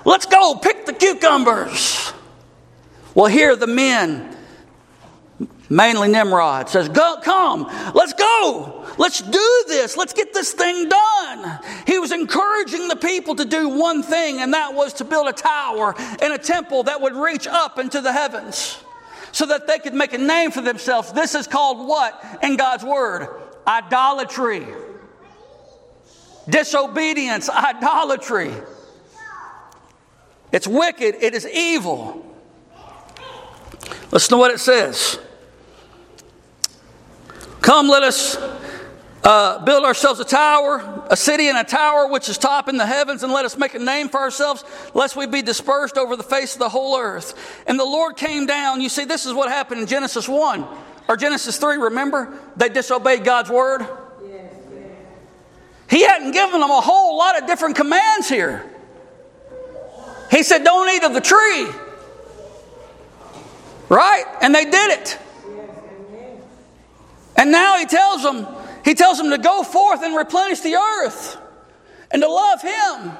Let's 0.04 0.26
go 0.26 0.56
pick 0.56 0.86
the 0.86 0.92
cucumbers. 0.92 2.12
Well, 3.16 3.28
here 3.28 3.56
the 3.56 3.68
men, 3.68 4.36
mainly 5.70 6.10
Nimrod, 6.10 6.68
says, 6.68 6.90
Go, 6.90 7.20
Come, 7.24 7.64
let's 7.96 8.12
go. 8.12 8.79
Let's 9.00 9.22
do 9.22 9.63
this. 9.70 9.96
Let's 9.96 10.12
get 10.12 10.34
this 10.34 10.51
thing 10.51 10.89
done. 10.89 11.60
He 11.88 11.98
was 12.00 12.12
encouraging 12.12 12.89
the 12.89 12.98
people 12.98 13.34
to 13.38 13.46
do 13.46 13.70
one 13.70 14.03
thing, 14.03 14.41
and 14.41 14.53
that 14.53 14.74
was 14.74 14.91
to 14.96 15.06
build 15.06 15.29
a 15.29 15.34
tower 15.34 15.96
and 16.22 16.34
a 16.34 16.38
temple 16.38 16.84
that 16.84 17.00
would 17.00 17.15
reach 17.15 17.48
up 17.48 17.79
into 17.79 18.01
the 18.01 18.12
heavens 18.12 18.77
so 19.32 19.46
that 19.46 19.68
they 19.68 19.79
could 19.79 19.94
make 19.94 20.12
a 20.12 20.18
name 20.18 20.51
for 20.51 20.60
themselves. 20.60 21.13
This 21.13 21.34
is 21.34 21.48
called 21.48 21.88
what 21.88 22.39
in 22.44 22.58
God's 22.58 22.84
Word? 22.84 23.41
Idolatry. 23.65 24.68
Disobedience, 26.50 27.50
idolatry. 27.50 28.51
It's 30.51 30.68
wicked, 30.68 31.15
it 31.22 31.34
is 31.34 31.48
evil. 31.48 32.25
Listen 34.12 34.32
to 34.32 34.38
what 34.38 34.51
it 34.51 34.60
says. 34.60 35.20
Come, 37.62 37.88
let 37.88 38.03
us 38.03 38.36
uh, 39.30 39.64
build 39.64 39.86
ourselves 39.86 40.20
a 40.20 40.26
tower, 40.26 41.06
a 41.08 41.16
city 41.16 41.50
and 41.50 41.58
a 41.60 41.64
tower 41.64 42.08
which 42.08 42.28
is 42.30 42.36
top 42.40 42.68
in 42.68 42.78
the 42.78 42.86
heavens, 42.86 43.22
and 43.22 43.32
let 43.32 43.46
us 43.46 43.56
make 43.60 43.76
a 43.76 43.80
name 43.80 44.10
for 44.10 44.20
ourselves, 44.20 44.64
lest 44.96 45.16
we 45.16 45.28
be 45.28 45.44
dispersed 45.44 46.00
over 46.00 46.16
the 46.16 46.24
face 46.24 46.54
of 46.54 46.60
the 46.60 46.70
whole 46.70 46.98
earth. 46.98 47.64
And 47.68 47.80
the 47.80 47.86
Lord 47.86 48.18
came 48.18 48.48
down. 48.48 48.82
You 48.82 48.90
see, 48.90 49.06
this 49.06 49.28
is 49.28 49.34
what 49.36 49.48
happened 49.48 49.82
in 49.82 49.88
Genesis 49.88 50.28
1 50.28 50.66
or 51.08 51.16
Genesis 51.16 51.60
3, 51.60 51.78
remember? 51.78 52.40
They 52.58 52.70
disobeyed 52.70 53.24
God's 53.24 53.52
word. 53.52 53.86
He 55.88 56.02
hadn't 56.02 56.32
given 56.32 56.60
them 56.60 56.72
a 56.72 56.82
whole 56.82 57.16
lot 57.16 57.40
of 57.40 57.46
different 57.46 57.76
commands 57.76 58.28
here. 58.28 58.68
He 60.32 60.42
said, 60.42 60.64
Don't 60.64 60.90
eat 60.90 61.04
of 61.04 61.14
the 61.14 61.22
tree. 61.22 61.68
Right? 63.90 64.24
And 64.42 64.56
they 64.56 64.66
did 64.66 65.00
it. 65.00 65.20
And 67.36 67.52
now 67.52 67.78
he 67.78 67.86
tells 67.86 68.24
them, 68.24 68.48
he 68.89 68.96
tells 68.96 69.19
them 69.19 69.29
to 69.29 69.38
go 69.38 69.62
forth 69.62 70.01
and 70.01 70.15
replenish 70.15 70.62
the 70.62 70.74
earth 70.74 71.38
and 72.10 72.24
to 72.24 72.27
love 72.27 72.60
him. 72.60 73.12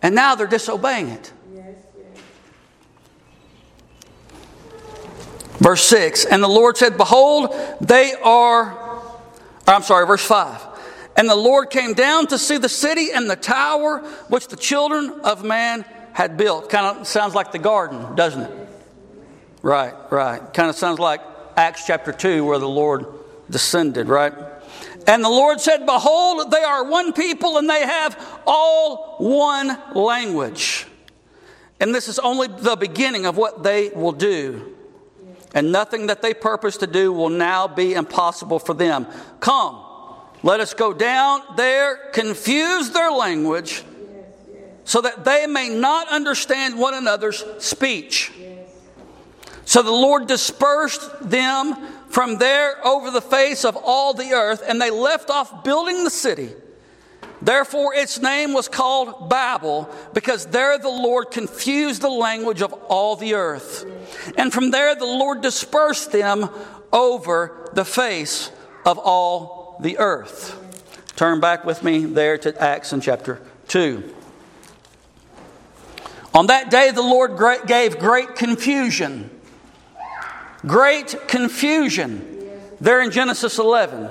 And 0.00 0.14
now 0.14 0.34
they're 0.36 0.46
disobeying 0.46 1.10
it. 1.10 1.30
Verse 5.58 5.82
6 5.82 6.24
And 6.24 6.42
the 6.42 6.48
Lord 6.48 6.78
said, 6.78 6.96
Behold, 6.96 7.54
they 7.82 8.14
are, 8.14 9.02
I'm 9.66 9.82
sorry, 9.82 10.06
verse 10.06 10.24
5. 10.24 10.62
And 11.18 11.28
the 11.28 11.36
Lord 11.36 11.68
came 11.68 11.92
down 11.92 12.28
to 12.28 12.38
see 12.38 12.56
the 12.56 12.70
city 12.70 13.08
and 13.14 13.28
the 13.28 13.36
tower 13.36 13.98
which 14.28 14.48
the 14.48 14.56
children 14.56 15.20
of 15.24 15.44
man 15.44 15.84
had 16.14 16.38
built. 16.38 16.70
Kind 16.70 17.00
of 17.00 17.06
sounds 17.06 17.34
like 17.34 17.52
the 17.52 17.58
garden, 17.58 18.14
doesn't 18.14 18.44
it? 18.44 18.68
Right, 19.60 19.92
right. 20.10 20.40
Kind 20.54 20.70
of 20.70 20.74
sounds 20.74 20.98
like 20.98 21.20
Acts 21.54 21.86
chapter 21.86 22.12
2, 22.12 22.46
where 22.46 22.58
the 22.58 22.66
Lord 22.66 23.23
descended, 23.54 24.08
right? 24.08 24.34
And 25.06 25.22
the 25.22 25.28
Lord 25.28 25.60
said, 25.60 25.86
Behold, 25.86 26.50
they 26.50 26.64
are 26.64 26.82
one 26.82 27.12
people 27.12 27.56
and 27.56 27.70
they 27.70 27.82
have 27.82 28.40
all 28.48 29.14
one 29.18 29.78
language. 29.94 30.86
And 31.78 31.94
this 31.94 32.08
is 32.08 32.18
only 32.18 32.48
the 32.48 32.74
beginning 32.74 33.26
of 33.26 33.36
what 33.36 33.62
they 33.62 33.90
will 33.90 34.10
do. 34.10 34.74
And 35.54 35.70
nothing 35.70 36.08
that 36.08 36.20
they 36.20 36.34
purpose 36.34 36.78
to 36.78 36.88
do 36.88 37.12
will 37.12 37.28
now 37.28 37.68
be 37.68 37.94
impossible 37.94 38.58
for 38.58 38.74
them. 38.74 39.06
Come, 39.38 39.80
let 40.42 40.58
us 40.58 40.74
go 40.74 40.92
down 40.92 41.42
there, 41.54 42.10
confuse 42.12 42.90
their 42.90 43.12
language, 43.12 43.84
so 44.82 45.00
that 45.00 45.24
they 45.24 45.46
may 45.46 45.68
not 45.68 46.08
understand 46.08 46.76
one 46.76 46.94
another's 46.94 47.44
speech. 47.58 48.32
So 49.64 49.80
the 49.82 49.92
Lord 49.92 50.26
dispersed 50.26 51.30
them 51.30 51.76
from 52.14 52.38
there 52.38 52.76
over 52.86 53.10
the 53.10 53.20
face 53.20 53.64
of 53.64 53.76
all 53.76 54.14
the 54.14 54.34
earth, 54.34 54.62
and 54.64 54.80
they 54.80 54.90
left 54.90 55.30
off 55.30 55.64
building 55.64 56.04
the 56.04 56.10
city. 56.10 56.50
Therefore, 57.42 57.92
its 57.92 58.20
name 58.22 58.52
was 58.52 58.68
called 58.68 59.28
Babel, 59.28 59.90
because 60.12 60.46
there 60.46 60.78
the 60.78 60.88
Lord 60.88 61.32
confused 61.32 62.02
the 62.02 62.08
language 62.08 62.62
of 62.62 62.72
all 62.72 63.16
the 63.16 63.34
earth. 63.34 63.84
And 64.38 64.52
from 64.52 64.70
there 64.70 64.94
the 64.94 65.04
Lord 65.04 65.40
dispersed 65.40 66.12
them 66.12 66.48
over 66.92 67.68
the 67.72 67.84
face 67.84 68.52
of 68.86 68.96
all 68.96 69.76
the 69.80 69.98
earth. 69.98 70.56
Turn 71.16 71.40
back 71.40 71.64
with 71.64 71.82
me 71.82 72.04
there 72.04 72.38
to 72.38 72.62
Acts 72.62 72.92
in 72.92 73.00
chapter 73.00 73.42
2. 73.66 74.14
On 76.32 76.46
that 76.46 76.70
day, 76.70 76.92
the 76.92 77.02
Lord 77.02 77.32
gave 77.66 77.98
great 77.98 78.36
confusion. 78.36 79.33
Great 80.66 81.28
confusion. 81.28 82.30
There 82.80 83.00
in 83.02 83.10
Genesis 83.10 83.58
11 83.58 84.10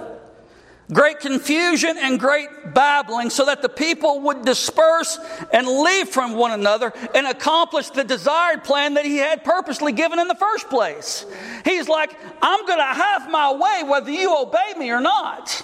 great 0.91 1.19
confusion 1.19 1.97
and 1.97 2.19
great 2.19 2.49
babbling, 2.73 3.29
so 3.29 3.45
that 3.45 3.61
the 3.61 3.69
people 3.69 4.21
would 4.21 4.45
disperse 4.45 5.19
and 5.51 5.67
leave 5.67 6.09
from 6.09 6.33
one 6.33 6.51
another 6.51 6.93
and 7.15 7.27
accomplish 7.27 7.89
the 7.89 8.03
desired 8.03 8.63
plan 8.63 8.95
that 8.95 9.05
he 9.05 9.17
had 9.17 9.43
purposely 9.43 9.91
given 9.91 10.19
in 10.19 10.27
the 10.27 10.35
first 10.35 10.69
place. 10.69 11.25
He's 11.65 11.87
like, 11.87 12.15
I'm 12.41 12.65
going 12.65 12.79
to 12.79 12.83
have 12.83 13.29
my 13.31 13.53
way 13.53 13.89
whether 13.89 14.11
you 14.11 14.35
obey 14.37 14.73
me 14.77 14.91
or 14.91 15.01
not. 15.01 15.63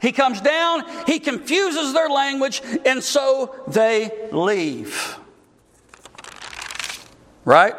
He 0.00 0.12
comes 0.12 0.40
down, 0.40 0.84
he 1.06 1.18
confuses 1.18 1.92
their 1.92 2.08
language, 2.08 2.62
and 2.86 3.02
so 3.02 3.54
they 3.66 4.28
leave. 4.30 5.18
Right? 7.44 7.74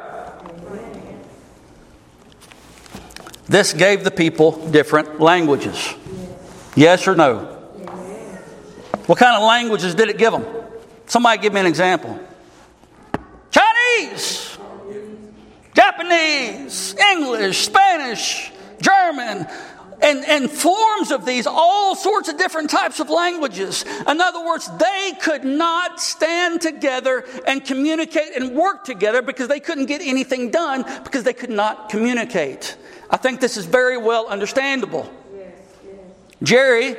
This 3.50 3.74
gave 3.74 4.03
the 4.03 4.12
people 4.12 4.51
different 4.70 5.20
languages. 5.20 5.96
Yes 6.75 7.08
or 7.08 7.15
no? 7.15 7.39
What 9.08 9.18
kind 9.18 9.36
of 9.36 9.41
languages 9.41 9.96
did 9.96 10.10
it 10.10 10.20
give 10.20 10.32
them? 10.32 10.46
Somebody 11.08 11.41
give 11.41 11.51
me 11.51 11.60
an 11.60 11.65
example. 11.65 12.20
Chinese, 13.50 14.56
Japanese, 15.74 16.96
English, 16.96 17.58
Spanish, 17.58 18.51
German, 18.79 19.48
and, 20.03 20.25
and 20.25 20.50
forms 20.51 21.10
of 21.12 21.25
these, 21.25 21.48
all 21.48 21.96
sorts 21.96 22.29
of 22.29 22.38
different 22.38 22.70
types 22.70 23.00
of 23.00 23.10
languages. 23.10 23.84
In 24.08 24.22
other 24.22 24.46
words, 24.46 24.70
they 24.77 25.13
could 25.20 25.44
not 25.44 26.00
stand 26.00 26.62
together 26.62 27.25
and 27.48 27.65
communicate 27.65 28.36
and 28.36 28.56
work 28.56 28.84
together 28.84 29.24
because 29.24 29.48
they 29.48 29.60
couldn't 29.60 29.88
get 29.88 30.01
anything 30.01 30.51
done 30.51 30.86
because 31.03 31.24
they 31.24 31.34
could 31.34 31.50
not 31.50 31.89
communicate. 31.89 32.77
I 33.10 33.18
think 33.18 33.39
this 33.39 33.58
is 33.58 33.66
very 33.66 33.98
well 33.98 34.28
understandable. 34.28 35.12
Jerry 36.44 36.96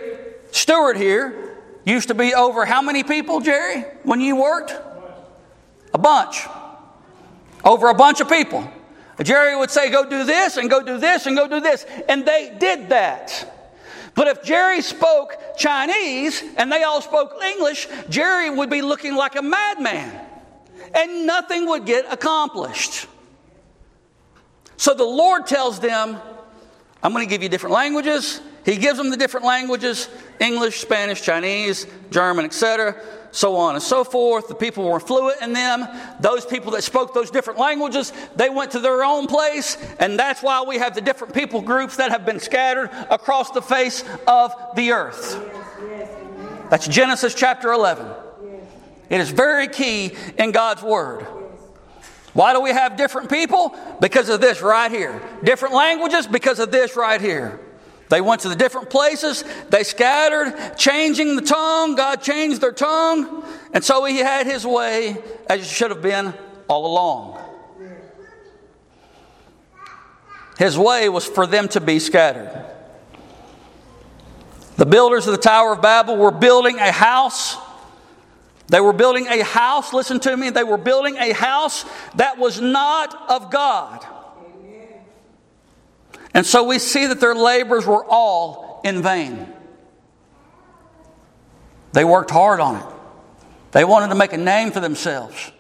Stewart 0.51 0.97
here 0.97 1.59
used 1.85 2.09
to 2.09 2.15
be 2.15 2.35
over 2.35 2.65
how 2.65 2.83
many 2.83 3.05
people, 3.05 3.41
Jerry, 3.41 3.85
when 4.03 4.21
you 4.21 4.37
worked? 4.37 4.75
A 5.95 5.99
bunch. 5.99 6.47
Over 7.65 7.89
a 7.89 7.95
bunch 7.95 8.21
of 8.21 8.29
people. 8.29 8.69
Jerry 9.23 9.57
would 9.57 9.71
say, 9.71 9.91
Go 9.91 10.09
do 10.09 10.25
this, 10.25 10.57
and 10.57 10.71
go 10.71 10.83
do 10.83 10.99
this, 10.99 11.27
and 11.27 11.37
go 11.37 11.47
do 11.47 11.61
this. 11.61 11.85
And 12.09 12.25
they 12.25 12.55
did 12.59 12.89
that. 12.89 13.57
But 14.15 14.29
if 14.29 14.43
Jerry 14.43 14.83
spoke 14.83 15.37
Chinese 15.57 16.43
and 16.57 16.71
they 16.71 16.83
all 16.83 17.01
spoke 17.01 17.43
English, 17.43 17.87
Jerry 18.09 18.51
would 18.51 18.71
be 18.71 18.83
looking 18.83 19.15
like 19.15 19.37
a 19.37 19.43
madman. 19.43 20.27
And 20.95 21.27
nothing 21.27 21.67
would 21.69 21.87
get 21.87 22.13
accomplished. 22.13 23.07
So 24.81 24.95
the 24.95 25.05
Lord 25.05 25.47
tells 25.47 25.79
them, 25.79 26.17
I'm 27.03 27.13
going 27.13 27.25
to 27.25 27.31
give 27.31 27.43
you 27.43 27.49
different 27.49 27.75
languages 27.75 28.41
he 28.65 28.77
gives 28.77 28.99
them 28.99 29.11
the 29.11 29.17
different 29.17 29.47
languages 29.47 30.09
English, 30.39 30.81
Spanish, 30.81 31.23
Chinese, 31.23 31.87
German, 32.11 32.45
etc., 32.45 33.01
so 33.33 33.57
on 33.57 33.75
and 33.75 33.83
so 33.83 34.03
forth. 34.03 34.49
The 34.49 34.55
people 34.55 34.85
were 34.85 35.01
fluent 35.01 35.41
in 35.41 35.53
them. 35.53 35.87
Those 36.19 36.45
people 36.45 36.73
that 36.73 36.83
spoke 36.83 37.15
those 37.15 37.31
different 37.31 37.59
languages, 37.59 38.13
they 38.37 38.51
went 38.51 38.73
to 38.73 38.81
their 38.81 39.05
own 39.05 39.29
place, 39.29 39.77
and 39.99 40.19
that's 40.19 40.43
why 40.43 40.63
we 40.63 40.79
have 40.79 40.95
the 40.95 41.01
different 41.01 41.33
people 41.33 41.63
groups 41.63 41.97
that 41.97 42.11
have 42.11 42.27
been 42.27 42.41
scattered 42.41 42.91
across 43.09 43.51
the 43.51 43.63
face 43.63 44.05
of 44.27 44.53
the 44.75 44.93
earth. 44.93 45.39
That's 46.71 46.87
Genesis 46.87 47.35
chapter 47.35 47.73
11. 47.73 48.07
It 49.09 49.21
is 49.21 49.31
very 49.31 49.69
key 49.69 50.15
in 50.39 50.53
God's 50.53 50.83
Word. 50.83 51.27
Why 52.33 52.53
do 52.53 52.61
we 52.61 52.71
have 52.71 52.97
different 52.97 53.29
people? 53.29 53.75
Because 54.01 54.29
of 54.29 54.41
this 54.41 54.63
right 54.63 54.91
here. 54.91 55.21
Different 55.43 55.75
languages 55.75 56.27
because 56.27 56.59
of 56.59 56.71
this 56.71 56.97
right 56.97 57.21
here. 57.21 57.61
They 58.09 58.21
went 58.21 58.43
to 58.43 58.49
the 58.49 58.57
different 58.57 58.91
places, 58.91 59.45
they 59.69 59.85
scattered, 59.85 60.77
changing 60.77 61.37
the 61.37 61.43
tongue. 61.43 61.95
God 61.95 62.21
changed 62.21 62.61
their 62.61 62.73
tongue, 62.73 63.45
and 63.73 63.85
so 63.85 64.05
He 64.05 64.19
had 64.19 64.47
His 64.47 64.67
way 64.67 65.17
as 65.49 65.61
it 65.61 65.67
should 65.67 65.91
have 65.91 66.03
been 66.03 66.35
all 66.67 66.87
along. 66.87 67.39
His 70.59 70.77
way 70.77 71.09
was 71.09 71.25
for 71.25 71.47
them 71.47 71.69
to 71.69 71.81
be 71.81 72.01
scattered. 72.01 72.67
The 74.77 74.87
builders 74.87 75.27
of 75.27 75.33
the 75.33 75.39
Tower 75.39 75.75
of 75.75 75.81
Babel 75.81 76.17
were 76.17 76.31
building 76.31 76.79
a 76.79 76.91
house. 76.91 77.57
They 78.71 78.81
were 78.81 78.93
building 78.93 79.27
a 79.27 79.43
house, 79.43 79.93
listen 79.93 80.21
to 80.21 80.37
me, 80.37 80.51
they 80.51 80.63
were 80.63 80.79
building 80.79 81.17
a 81.17 81.33
house 81.33 81.85
that 82.15 82.39
was 82.39 82.61
not 82.61 83.29
of 83.29 83.51
God. 83.51 84.07
And 86.33 86.47
so 86.47 86.63
we 86.63 86.79
see 86.79 87.07
that 87.07 87.19
their 87.19 87.35
labors 87.35 87.85
were 87.85 88.05
all 88.05 88.81
in 88.85 89.03
vain. 89.03 89.53
They 91.93 92.05
worked 92.05 92.31
hard 92.31 92.61
on 92.61 92.77
it, 92.77 92.87
they 93.73 93.85
wanted 93.85 94.11
to 94.11 94.15
make 94.15 94.33
a 94.33 94.39
name 94.39 94.71
for 94.71 94.79
themselves. 94.79 95.51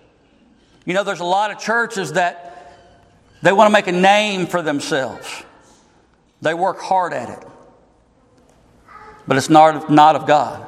You 0.87 0.95
know, 0.95 1.03
there's 1.03 1.19
a 1.19 1.25
lot 1.25 1.51
of 1.51 1.59
churches 1.59 2.13
that 2.13 2.77
they 3.43 3.53
want 3.53 3.67
to 3.67 3.73
make 3.73 3.89
a 3.89 3.93
name 3.93 4.47
for 4.47 4.63
themselves, 4.63 5.43
they 6.41 6.55
work 6.55 6.79
hard 6.79 7.13
at 7.13 7.29
it, 7.29 7.45
but 9.27 9.37
it's 9.37 9.51
not, 9.51 9.91
not 9.91 10.15
of 10.15 10.29
God. 10.29 10.65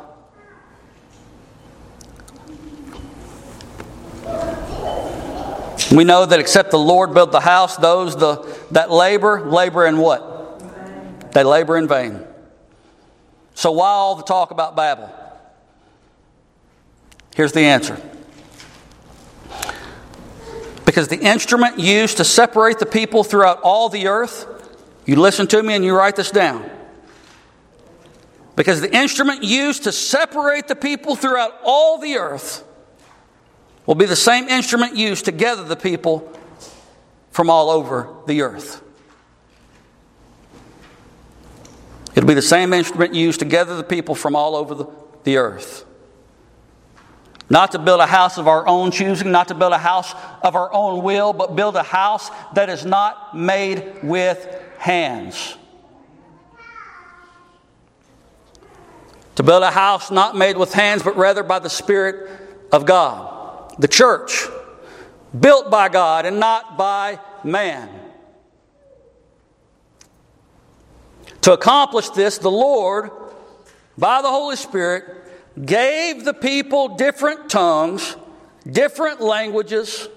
We 5.93 6.05
know 6.05 6.25
that 6.25 6.41
except 6.41 6.71
the 6.71 6.79
Lord 6.79 7.13
build 7.13 7.33
the 7.33 7.41
house, 7.41 7.77
those 7.77 8.17
the, 8.17 8.37
that 8.71 8.91
labor, 8.91 9.43
labor 9.43 9.87
in 9.87 9.99
what? 9.99 11.33
They 11.33 11.45
labor 11.45 11.77
in 11.77 11.87
vain. 11.87 12.25
So 13.55 13.73
why 13.73 13.89
all 13.89 14.15
the 14.15 14.23
talk 14.23 14.51
about 14.51 14.75
Babel? 14.75 15.13
Here's 17.35 17.53
the 17.53 17.61
answer. 17.61 18.01
Because 20.87 21.09
the 21.09 21.19
instrument 21.19 21.79
used 21.79 22.17
to 22.17 22.25
separate 22.25 22.79
the 22.79 22.87
people 22.87 23.23
throughout 23.23 23.61
all 23.63 23.91
the 23.91 24.07
earth, 24.07 24.47
you 25.05 25.17
listen 25.17 25.47
to 25.49 25.63
me 25.63 25.75
and 25.75 25.85
you 25.85 25.95
write 25.95 26.17
this 26.17 26.31
down. 26.31 26.71
Because 28.57 28.81
the 28.81 28.95
instrument 28.95 29.43
used 29.43 29.85
to 29.85 29.93
separate 29.93 30.69
the 30.69 30.77
people 30.77 31.17
throughout 31.17 31.59
all 31.65 31.99
the 31.99 32.17
earth 32.17 32.65
will 33.87 33.95
be 33.95 34.07
the 34.07 34.17
same 34.17 34.49
instrument 34.49 34.97
used 34.97 35.25
to 35.25 35.33
gather 35.33 35.65
the 35.65 35.77
people 35.77 36.31
from 37.31 37.51
all 37.51 37.71
over 37.71 38.09
the 38.27 38.43
earth. 38.43 38.83
It'll 42.15 42.29
be 42.29 42.35
the 42.35 42.43
same 42.43 42.73
instrument 42.73 43.15
used 43.15 43.41
to 43.41 43.47
gather 43.47 43.77
the 43.77 43.85
people 43.85 44.15
from 44.15 44.37
all 44.37 44.55
over 44.55 44.75
the, 44.75 44.87
the 45.25 45.39
earth. 45.39 45.87
Not 47.49 47.73
to 47.73 47.79
build 47.79 48.01
a 48.01 48.07
house 48.07 48.39
of 48.39 48.49
our 48.49 48.67
own 48.67 48.91
choosing, 48.91 49.33
not 49.33 49.49
to 49.49 49.55
build 49.55 49.73
a 49.73 49.79
house 49.79 50.15
of 50.43 50.55
our 50.55 50.73
own 50.73 51.03
will, 51.03 51.33
but 51.33 51.57
build 51.57 51.77
a 51.77 51.83
house 51.83 52.31
that 52.55 52.69
is 52.69 52.85
not 52.85 53.37
made 53.37 54.03
with 54.03 54.63
hands. 54.79 55.57
To 59.37 59.43
build 59.43 59.63
a 59.63 59.71
house 59.71 60.11
not 60.11 60.37
made 60.37 60.57
with 60.57 60.73
hands, 60.73 61.03
but 61.03 61.17
rather 61.17 61.43
by 61.43 61.59
the 61.59 61.71
Spirit 61.71 62.31
of 62.71 62.85
God 62.85 63.42
the 63.79 63.89
church, 63.89 64.47
built 65.39 65.71
by 65.71 65.89
God 65.89 66.27
and 66.27 66.39
not 66.39 66.77
by 66.77 67.19
man. 67.45 67.89
To 71.43 71.53
accomplish 71.53 72.11
this, 72.11 72.39
the 72.39 72.51
Lord, 72.51 73.11
by 73.99 74.23
the 74.23 74.29
Holy 74.29 74.57
Spirit, 74.57 75.05
gave 75.65 76.25
the 76.25 76.35
people 76.35 76.97
different 76.97 77.51
tongues, 77.51 78.17
different 78.71 79.21
languages 79.21 80.09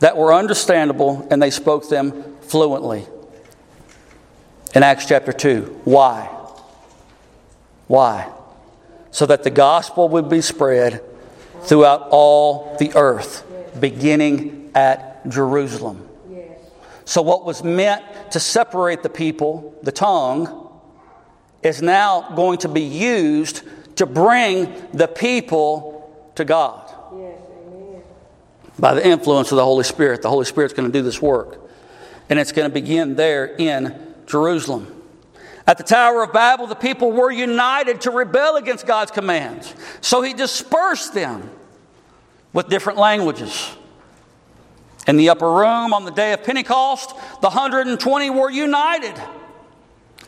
that 0.00 0.16
were 0.16 0.32
understandable, 0.32 1.26
and 1.30 1.42
they 1.42 1.50
spoke 1.50 1.88
them 1.88 2.36
fluently. 2.42 3.06
In 4.74 4.82
Acts 4.82 5.06
chapter 5.06 5.32
2. 5.32 5.80
Why? 5.84 6.26
Why? 7.86 8.30
So 9.18 9.26
that 9.26 9.42
the 9.42 9.50
gospel 9.50 10.08
would 10.08 10.28
be 10.28 10.40
spread 10.40 11.02
throughout 11.62 12.06
all 12.12 12.76
the 12.78 12.94
earth, 12.94 13.44
beginning 13.80 14.70
at 14.76 15.28
Jerusalem. 15.28 16.08
So, 17.04 17.22
what 17.22 17.44
was 17.44 17.64
meant 17.64 18.04
to 18.30 18.38
separate 18.38 19.02
the 19.02 19.08
people, 19.08 19.76
the 19.82 19.90
tongue, 19.90 20.70
is 21.64 21.82
now 21.82 22.30
going 22.36 22.58
to 22.58 22.68
be 22.68 22.82
used 22.82 23.62
to 23.96 24.06
bring 24.06 24.72
the 24.92 25.08
people 25.08 26.30
to 26.36 26.44
God. 26.44 26.88
By 28.78 28.94
the 28.94 29.04
influence 29.04 29.50
of 29.50 29.56
the 29.56 29.64
Holy 29.64 29.82
Spirit. 29.82 30.22
The 30.22 30.30
Holy 30.30 30.44
Spirit's 30.44 30.74
going 30.74 30.86
to 30.88 30.96
do 30.96 31.02
this 31.02 31.20
work. 31.20 31.58
And 32.30 32.38
it's 32.38 32.52
going 32.52 32.70
to 32.70 32.72
begin 32.72 33.16
there 33.16 33.46
in 33.46 34.14
Jerusalem. 34.28 34.97
At 35.68 35.76
the 35.76 35.84
Tower 35.84 36.22
of 36.22 36.32
Babel, 36.32 36.66
the 36.66 36.74
people 36.74 37.12
were 37.12 37.30
united 37.30 38.00
to 38.00 38.10
rebel 38.10 38.56
against 38.56 38.86
God's 38.86 39.10
commands. 39.10 39.74
So 40.00 40.22
he 40.22 40.32
dispersed 40.32 41.12
them 41.12 41.50
with 42.54 42.70
different 42.70 42.98
languages. 42.98 43.76
In 45.06 45.18
the 45.18 45.28
upper 45.28 45.46
room 45.46 45.92
on 45.92 46.06
the 46.06 46.10
day 46.10 46.32
of 46.32 46.42
Pentecost, 46.42 47.10
the 47.42 47.50
120 47.50 48.30
were 48.30 48.50
united 48.50 49.14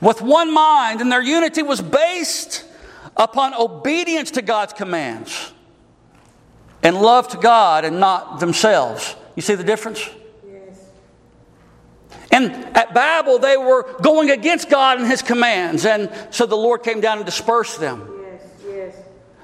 with 0.03 0.21
one 0.21 0.53
mind, 0.53 1.01
and 1.01 1.11
their 1.11 1.23
unity 1.23 1.63
was 1.63 1.81
based 1.81 2.67
upon 3.17 3.55
obedience 3.55 4.33
to 4.33 4.43
God's 4.43 4.75
commands 4.75 5.55
and 6.83 7.01
love 7.01 7.29
to 7.29 7.39
God 7.39 7.87
and 7.87 7.99
not 7.99 8.41
themselves. 8.41 9.17
You 9.37 9.43
see 9.43 9.55
the 9.55 9.65
difference? 9.65 10.07
And 12.31 12.53
at 12.77 12.95
Babel, 12.95 13.39
they 13.39 13.57
were 13.57 13.83
going 14.03 14.31
against 14.31 14.71
God 14.71 14.99
and 14.99 15.07
His 15.07 15.23
commands. 15.23 15.85
And 15.85 16.11
so 16.31 16.47
the 16.47 16.57
Lord 16.57 16.83
came 16.83 17.01
down 17.01 17.19
and 17.19 17.27
dispersed 17.27 17.81
them. 17.81 18.09
Yes, 18.23 18.43
yes. 18.67 18.97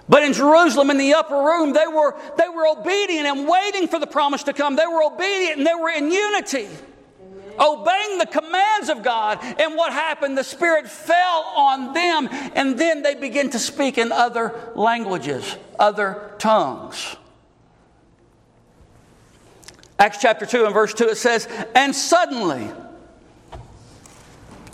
But 0.08 0.22
in 0.22 0.32
Jerusalem, 0.32 0.90
in 0.90 0.98
the 0.98 1.14
upper 1.14 1.36
room, 1.36 1.72
they 1.72 1.86
were, 1.86 2.14
they 2.38 2.48
were 2.48 2.66
obedient 2.68 3.26
and 3.26 3.48
waiting 3.48 3.88
for 3.88 3.98
the 3.98 4.06
promise 4.06 4.44
to 4.44 4.52
come. 4.52 4.76
They 4.76 4.86
were 4.86 5.02
obedient 5.02 5.58
and 5.58 5.66
they 5.66 5.74
were 5.74 5.90
in 5.90 6.12
unity, 6.12 6.68
Amen. 6.68 7.54
obeying 7.58 8.18
the 8.18 8.26
commands 8.26 8.88
of 8.88 9.02
God. 9.02 9.40
And 9.42 9.74
what 9.74 9.92
happened? 9.92 10.38
The 10.38 10.44
Spirit 10.44 10.86
fell 10.86 11.52
on 11.56 11.92
them, 11.92 12.28
and 12.54 12.78
then 12.78 13.02
they 13.02 13.16
began 13.16 13.50
to 13.50 13.58
speak 13.58 13.98
in 13.98 14.12
other 14.12 14.54
languages, 14.76 15.56
other 15.76 16.34
tongues. 16.38 17.16
Acts 19.98 20.18
chapter 20.20 20.44
2 20.44 20.66
and 20.66 20.74
verse 20.74 20.92
2, 20.92 21.08
it 21.08 21.16
says, 21.16 21.48
And 21.74 21.94
suddenly, 21.94 22.70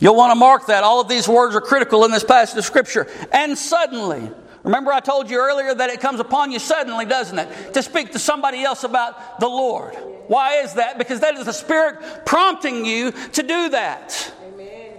you'll 0.01 0.17
want 0.17 0.33
to 0.33 0.35
mark 0.35 0.67
that. 0.67 0.83
All 0.83 1.01
of 1.01 1.09
these 1.09 1.29
words 1.29 1.55
are 1.55 1.61
critical 1.61 2.05
in 2.05 2.11
this 2.11 2.25
passage 2.25 2.59
of 2.59 2.65
Scripture. 2.65 3.07
And 3.33 3.57
suddenly, 3.57 4.31
remember 4.65 4.93
I 4.93 4.99
told 4.99 5.31
you 5.31 5.39
earlier 5.39 5.75
that 5.75 5.91
it 5.91 6.01
comes 6.01 6.19
upon 6.19 6.51
you 6.51 6.59
suddenly, 6.59 7.05
doesn't 7.05 7.39
it? 7.39 7.75
To 7.75 7.83
speak 7.83 8.13
to 8.13 8.19
somebody 8.19 8.65
else 8.65 8.83
about 8.83 9.39
the 9.39 9.49
Lord. 9.49 9.95
Why 10.27 10.63
is 10.63 10.75
that? 10.75 10.99
Because 10.99 11.21
that 11.21 11.37
is 11.37 11.47
the 11.47 11.53
Spirit 11.53 12.25
prompting 12.27 12.85
you 12.85 13.13
to 13.13 13.43
do 13.43 13.69
that. 13.69 14.33
Amen. 14.53 14.95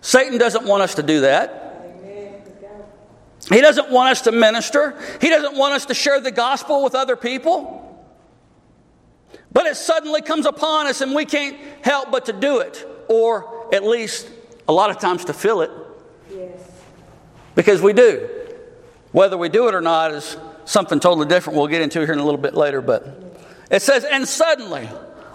Satan 0.00 0.38
doesn't 0.38 0.64
want 0.64 0.82
us 0.82 0.94
to 0.94 1.02
do 1.02 1.20
that. 1.20 1.60
He 3.50 3.60
doesn't 3.60 3.90
want 3.90 4.12
us 4.12 4.22
to 4.22 4.32
minister. 4.32 4.96
He 5.20 5.28
doesn't 5.28 5.56
want 5.56 5.74
us 5.74 5.86
to 5.86 5.94
share 5.94 6.20
the 6.20 6.30
gospel 6.30 6.84
with 6.84 6.94
other 6.94 7.16
people. 7.16 7.89
But 9.52 9.66
it 9.66 9.76
suddenly 9.76 10.22
comes 10.22 10.46
upon 10.46 10.86
us 10.86 11.00
and 11.00 11.14
we 11.14 11.24
can't 11.24 11.56
help 11.82 12.10
but 12.10 12.26
to 12.26 12.32
do 12.32 12.60
it, 12.60 12.86
or 13.08 13.68
at 13.74 13.84
least 13.84 14.28
a 14.68 14.72
lot 14.72 14.90
of 14.90 14.98
times 14.98 15.24
to 15.24 15.32
feel 15.32 15.60
it. 15.60 15.70
Yes. 16.30 16.60
Because 17.54 17.82
we 17.82 17.92
do. 17.92 18.28
Whether 19.12 19.36
we 19.36 19.48
do 19.48 19.66
it 19.66 19.74
or 19.74 19.80
not 19.80 20.12
is 20.12 20.36
something 20.64 21.00
totally 21.00 21.26
different 21.26 21.58
we'll 21.58 21.66
get 21.66 21.82
into 21.82 22.00
here 22.00 22.12
in 22.12 22.20
a 22.20 22.24
little 22.24 22.40
bit 22.40 22.54
later. 22.54 22.80
But 22.80 23.08
it 23.70 23.82
says, 23.82 24.04
and 24.04 24.28
suddenly, 24.28 24.88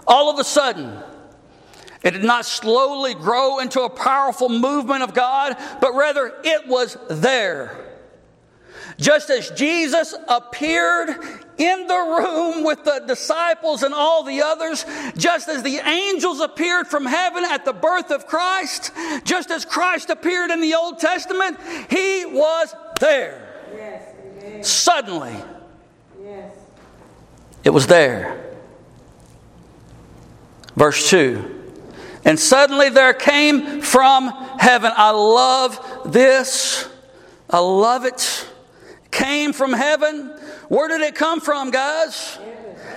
all 0.08 0.30
of 0.30 0.40
a 0.40 0.46
sudden, 0.46 0.98
It 2.06 2.12
did 2.12 2.24
not 2.24 2.46
slowly 2.46 3.16
grow 3.16 3.58
into 3.58 3.82
a 3.82 3.90
powerful 3.90 4.48
movement 4.48 5.02
of 5.02 5.16
God, 5.16 5.58
but 5.82 5.96
rather 5.96 6.32
it 6.44 6.68
was 6.68 6.98
there. 7.10 7.98
Just 9.00 9.32
as 9.32 9.50
Jesus 9.50 10.14
appeared 10.28 11.18
in 11.58 11.88
the 11.88 11.96
room 11.96 12.64
with 12.64 12.84
the 12.84 13.04
disciples 13.08 13.84
and 13.84 13.94
all 13.94 14.24
the 14.24 14.42
others, 14.42 14.86
just 15.18 15.48
as 15.48 15.64
the 15.64 15.78
angels 15.78 16.40
appeared 16.40 16.88
from 16.88 17.06
heaven 17.06 17.44
at 17.46 17.66
the 17.66 17.74
birth 17.74 18.12
of 18.12 18.28
Christ, 18.28 18.92
just 19.24 19.52
as 19.52 19.66
Christ 19.66 20.10
appeared 20.10 20.52
in 20.52 20.62
the 20.62 20.76
Old 20.76 21.00
Testament, 21.00 21.58
he 21.90 22.26
was 22.26 22.76
there. 23.00 23.42
Yes. 23.74 24.68
Suddenly, 24.68 25.36
Yes. 26.24 26.54
it 27.64 27.70
was 27.70 27.88
there. 27.88 28.42
Verse 30.76 31.10
2 31.10 31.64
And 32.26 32.40
suddenly 32.40 32.90
there 32.90 33.14
came 33.14 33.82
from 33.82 34.28
heaven. 34.60 34.92
I 34.96 35.12
love 35.12 35.80
this. 36.06 36.90
I 37.50 37.60
love 37.60 38.06
it. 38.06 38.48
Came 39.12 39.54
from 39.54 39.72
heaven. 39.72 40.35
Where 40.68 40.88
did 40.88 41.02
it 41.02 41.16
come 41.16 41.42
from, 41.42 41.72
guys? 41.72 42.38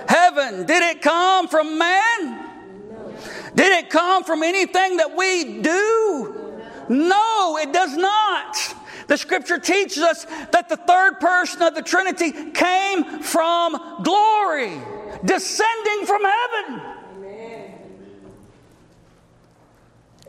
Heaven. 0.09 0.67
Did 0.67 0.83
it 0.83 1.03
come 1.03 1.49
from 1.49 1.79
man? 1.79 2.49
Did 3.55 3.85
it 3.85 3.91
come 3.91 4.25
from 4.25 4.43
anything 4.43 4.99
that 4.99 5.17
we 5.17 5.61
do? 5.61 6.55
No, 6.89 7.59
it 7.61 7.73
does 7.73 7.97
not. 7.97 8.57
The 9.09 9.17
scripture 9.17 9.59
teaches 9.59 10.03
us 10.03 10.25
that 10.53 10.69
the 10.69 10.77
third 10.77 11.19
person 11.19 11.63
of 11.63 11.75
the 11.75 11.83
Trinity 11.83 12.31
came 12.53 13.21
from 13.21 14.03
glory, 14.03 14.79
descending 15.25 16.07
from 16.07 16.23
heaven. 16.25 16.83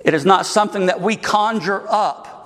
It 0.03 0.13
is 0.13 0.25
not 0.25 0.45
something 0.45 0.85
that 0.87 1.01
we 1.01 1.17
conjure 1.17 1.85
up. 1.89 2.38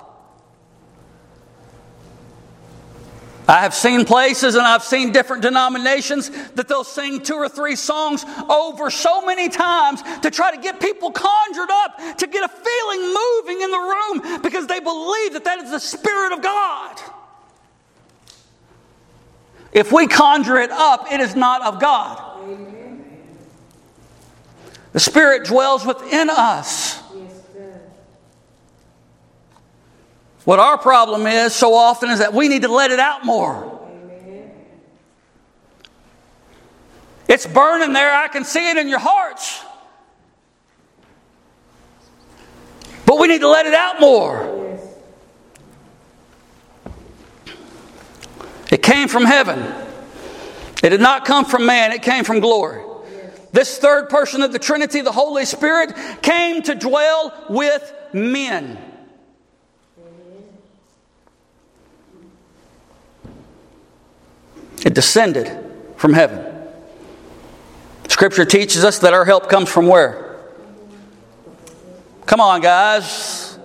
I 3.46 3.60
have 3.60 3.74
seen 3.74 4.04
places 4.04 4.54
and 4.54 4.66
I've 4.66 4.82
seen 4.82 5.12
different 5.12 5.42
denominations 5.42 6.30
that 6.52 6.66
they'll 6.66 6.84
sing 6.84 7.20
two 7.20 7.34
or 7.34 7.48
three 7.48 7.76
songs 7.76 8.24
over 8.48 8.90
so 8.90 9.24
many 9.26 9.48
times 9.48 10.02
to 10.22 10.30
try 10.30 10.54
to 10.54 10.60
get 10.60 10.80
people 10.80 11.10
conjured 11.10 11.70
up, 11.70 12.18
to 12.18 12.26
get 12.26 12.42
a 12.42 12.48
feeling 12.48 13.00
moving 13.00 13.60
in 13.60 13.70
the 13.70 13.78
room 13.78 14.42
because 14.42 14.66
they 14.66 14.80
believe 14.80 15.34
that 15.34 15.44
that 15.44 15.58
is 15.58 15.70
the 15.70 15.80
Spirit 15.80 16.32
of 16.32 16.42
God. 16.42 17.00
If 19.72 19.92
we 19.92 20.06
conjure 20.06 20.58
it 20.58 20.70
up, 20.70 21.12
it 21.12 21.20
is 21.20 21.34
not 21.34 21.62
of 21.62 21.80
God. 21.80 22.30
The 24.92 25.00
Spirit 25.00 25.44
dwells 25.44 25.84
within 25.84 26.30
us. 26.30 27.02
Yes, 27.12 27.32
sir. 27.52 27.80
What 30.44 30.58
our 30.58 30.76
problem 30.76 31.26
is 31.26 31.54
so 31.54 31.74
often 31.74 32.10
is 32.10 32.18
that 32.18 32.34
we 32.34 32.48
need 32.48 32.62
to 32.62 32.72
let 32.72 32.90
it 32.90 32.98
out 32.98 33.24
more. 33.24 33.70
It's 37.26 37.46
burning 37.46 37.92
there. 37.94 38.14
I 38.14 38.28
can 38.28 38.44
see 38.44 38.70
it 38.70 38.76
in 38.76 38.88
your 38.88 38.98
hearts. 38.98 39.64
But 43.06 43.18
we 43.18 43.28
need 43.28 43.40
to 43.40 43.48
let 43.48 43.66
it 43.66 43.74
out 43.74 44.00
more. 44.00 44.78
It 48.70 48.82
came 48.82 49.08
from 49.08 49.24
heaven. 49.24 49.60
It 50.82 50.90
did 50.90 51.00
not 51.00 51.24
come 51.24 51.46
from 51.46 51.64
man, 51.64 51.92
it 51.92 52.02
came 52.02 52.24
from 52.24 52.40
glory. 52.40 52.82
This 53.52 53.78
third 53.78 54.10
person 54.10 54.42
of 54.42 54.52
the 54.52 54.58
Trinity, 54.58 55.00
the 55.00 55.12
Holy 55.12 55.44
Spirit, 55.46 55.94
came 56.20 56.60
to 56.62 56.74
dwell 56.74 57.46
with 57.48 57.90
men. 58.12 58.83
It 64.84 64.94
descended 64.94 65.50
from 65.96 66.12
heaven. 66.12 66.44
Scripture 68.08 68.44
teaches 68.44 68.84
us 68.84 68.98
that 69.00 69.14
our 69.14 69.24
help 69.24 69.48
comes 69.48 69.70
from 69.70 69.88
where? 69.88 70.36
Come 72.26 72.40
on, 72.40 72.60
guys. 72.60 73.58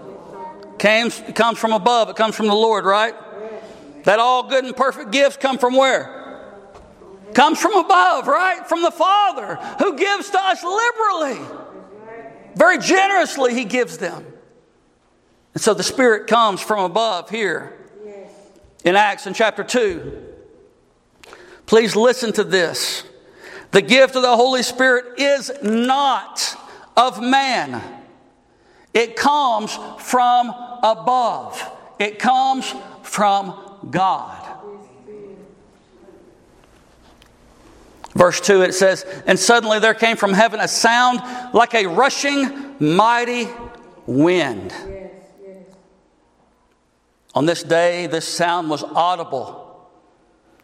Came, 0.80 1.12
comes 1.12 1.60
from 1.60 1.74
above. 1.74 2.10
It 2.10 2.16
comes 2.16 2.36
from 2.36 2.48
the 2.48 2.56
Lord, 2.56 2.86
right? 2.86 3.14
That 4.06 4.20
all 4.20 4.50
good 4.50 4.64
and 4.64 4.76
perfect 4.76 5.12
gifts 5.12 5.36
come 5.38 5.58
from 5.58 5.76
where? 5.76 6.42
Comes 7.34 7.60
from 7.62 7.76
above, 7.76 8.28
right? 8.28 8.68
From 8.68 8.82
the 8.82 8.92
Father, 8.92 9.56
who 9.80 9.98
gives 9.98 10.30
to 10.30 10.40
us 10.40 10.64
liberally. 10.64 11.40
Very 12.56 12.80
generously, 12.80 13.54
He 13.54 13.66
gives 13.66 13.98
them. 13.98 14.26
And 15.54 15.62
so 15.62 15.74
the 15.74 15.84
Spirit 15.84 16.28
comes 16.28 16.62
from 16.62 16.84
above 16.86 17.30
here 17.30 17.78
in 18.86 18.96
Acts 18.96 19.28
in 19.28 19.34
chapter 19.34 19.64
2. 19.64 20.29
Please 21.70 21.96
listen 21.96 22.34
to 22.34 22.44
this. 22.44 23.04
The 23.70 23.84
gift 23.84 24.16
of 24.16 24.24
the 24.24 24.36
Holy 24.36 24.64
Spirit 24.64 25.20
is 25.20 25.52
not 25.62 26.56
of 26.98 27.22
man, 27.22 27.80
it 28.92 29.16
comes 29.16 29.78
from 30.00 30.50
above, 30.82 31.64
it 32.00 32.18
comes 32.18 32.74
from 33.04 33.54
God. 33.92 34.48
Verse 38.16 38.42
2, 38.42 38.64
it 38.64 38.74
says, 38.74 39.06
And 39.28 39.38
suddenly 39.38 39.78
there 39.78 39.94
came 39.94 40.18
from 40.18 40.34
heaven 40.34 40.60
a 40.60 40.68
sound 40.68 41.22
like 41.54 41.76
a 41.76 41.86
rushing 41.86 42.78
mighty 42.80 43.48
wind. 44.08 44.72
Yes. 44.72 45.12
Yes. 45.46 45.64
On 47.36 47.46
this 47.46 47.62
day, 47.62 48.08
this 48.08 48.28
sound 48.28 48.72
was 48.72 48.82
audible 48.84 49.59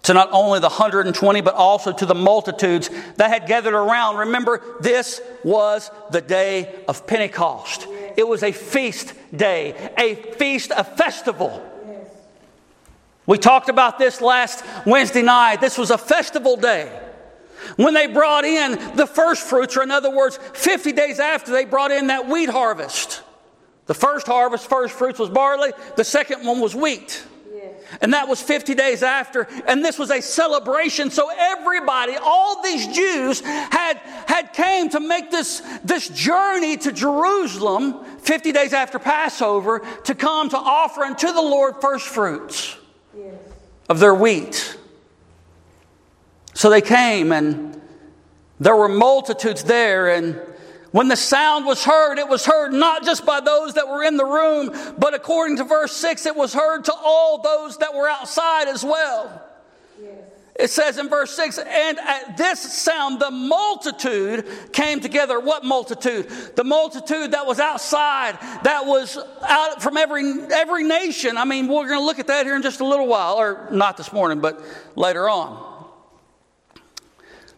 to 0.05 0.13
not 0.13 0.29
only 0.31 0.59
the 0.59 0.69
120, 0.69 1.41
but 1.41 1.55
also 1.55 1.91
to 1.91 2.05
the 2.05 2.15
multitudes 2.15 2.89
that 3.17 3.29
had 3.29 3.47
gathered 3.47 3.73
around. 3.73 4.17
Remember, 4.17 4.61
this 4.79 5.19
was 5.43 5.89
the 6.11 6.21
day 6.21 6.75
of 6.87 7.05
Pentecost. 7.07 7.87
It 8.15 8.27
was 8.27 8.43
a 8.43 8.51
feast 8.51 9.13
day, 9.35 9.91
a 9.97 10.15
feast, 10.33 10.71
a 10.75 10.83
festival. 10.83 11.63
We 13.25 13.39
talked 13.39 13.69
about 13.69 13.97
this 13.97 14.21
last 14.21 14.63
Wednesday 14.85 15.23
night. 15.23 15.59
This 15.59 15.77
was 15.77 15.89
a 15.89 15.97
festival 15.97 16.55
day. 16.55 17.01
When 17.75 17.95
they 17.95 18.05
brought 18.05 18.45
in 18.45 18.73
the 18.95 19.07
first 19.07 19.41
fruits, 19.41 19.75
or 19.75 19.81
in 19.81 19.89
other 19.89 20.15
words, 20.15 20.37
50 20.53 20.91
days 20.91 21.19
after 21.19 21.51
they 21.51 21.65
brought 21.65 21.89
in 21.89 22.07
that 22.07 22.27
wheat 22.27 22.49
harvest. 22.49 23.23
The 23.87 23.95
first 23.95 24.27
harvest, 24.27 24.69
first 24.69 24.93
fruits 24.93 25.17
was 25.17 25.29
barley, 25.29 25.71
the 25.95 26.03
second 26.03 26.45
one 26.45 26.59
was 26.59 26.75
wheat. 26.75 27.25
And 28.01 28.13
that 28.13 28.27
was 28.27 28.41
50 28.41 28.75
days 28.75 29.03
after. 29.03 29.47
And 29.67 29.83
this 29.83 29.97
was 29.97 30.11
a 30.11 30.21
celebration. 30.21 31.09
So 31.11 31.29
everybody, 31.35 32.15
all 32.21 32.61
these 32.61 32.87
Jews 32.87 33.41
had, 33.41 33.97
had 34.27 34.53
came 34.53 34.89
to 34.89 34.99
make 34.99 35.31
this, 35.31 35.61
this 35.83 36.09
journey 36.09 36.77
to 36.77 36.91
Jerusalem 36.91 38.03
50 38.19 38.51
days 38.51 38.73
after 38.73 38.99
Passover 38.99 39.81
to 40.05 40.15
come 40.15 40.49
to 40.49 40.57
offer 40.57 41.01
unto 41.01 41.27
the 41.31 41.41
Lord 41.41 41.75
first 41.81 42.07
fruits 42.07 42.75
Yes. 43.17 43.33
of 43.89 43.99
their 43.99 44.13
wheat. 44.13 44.77
So 46.53 46.69
they 46.69 46.81
came 46.81 47.31
and 47.31 47.81
there 48.59 48.75
were 48.75 48.87
multitudes 48.89 49.63
there 49.63 50.07
and 50.09 50.39
when 50.95 51.09
the 51.09 51.17
sound 51.17 51.65
was 51.65 51.83
heard, 51.83 52.19
it 52.19 52.29
was 52.29 52.45
heard 52.45 52.71
not 52.71 53.03
just 53.03 53.25
by 53.25 53.41
those 53.41 53.73
that 53.73 53.85
were 53.85 54.01
in 54.01 54.15
the 54.15 54.23
room, 54.23 54.71
but 54.97 55.13
according 55.13 55.57
to 55.57 55.65
verse 55.65 55.91
6, 55.91 56.25
it 56.25 56.37
was 56.37 56.53
heard 56.53 56.85
to 56.85 56.93
all 56.93 57.41
those 57.41 57.75
that 57.79 57.93
were 57.93 58.07
outside 58.07 58.69
as 58.69 58.81
well. 58.81 59.43
Yes. 60.01 60.13
It 60.57 60.69
says 60.69 60.97
in 60.97 61.09
verse 61.09 61.35
6, 61.35 61.57
and 61.57 61.99
at 61.99 62.37
this 62.37 62.61
sound, 62.61 63.19
the 63.19 63.29
multitude 63.29 64.47
came 64.71 65.01
together. 65.01 65.37
What 65.37 65.65
multitude? 65.65 66.29
The 66.55 66.63
multitude 66.63 67.31
that 67.31 67.45
was 67.45 67.59
outside, 67.59 68.39
that 68.63 68.85
was 68.85 69.17
out 69.41 69.83
from 69.83 69.97
every, 69.97 70.23
every 70.53 70.85
nation. 70.85 71.35
I 71.35 71.43
mean, 71.43 71.67
we're 71.67 71.89
going 71.89 71.99
to 71.99 72.05
look 72.05 72.19
at 72.19 72.27
that 72.27 72.45
here 72.45 72.55
in 72.55 72.61
just 72.61 72.79
a 72.79 72.85
little 72.85 73.07
while, 73.07 73.35
or 73.35 73.67
not 73.69 73.97
this 73.97 74.13
morning, 74.13 74.39
but 74.39 74.61
later 74.95 75.27
on. 75.27 75.74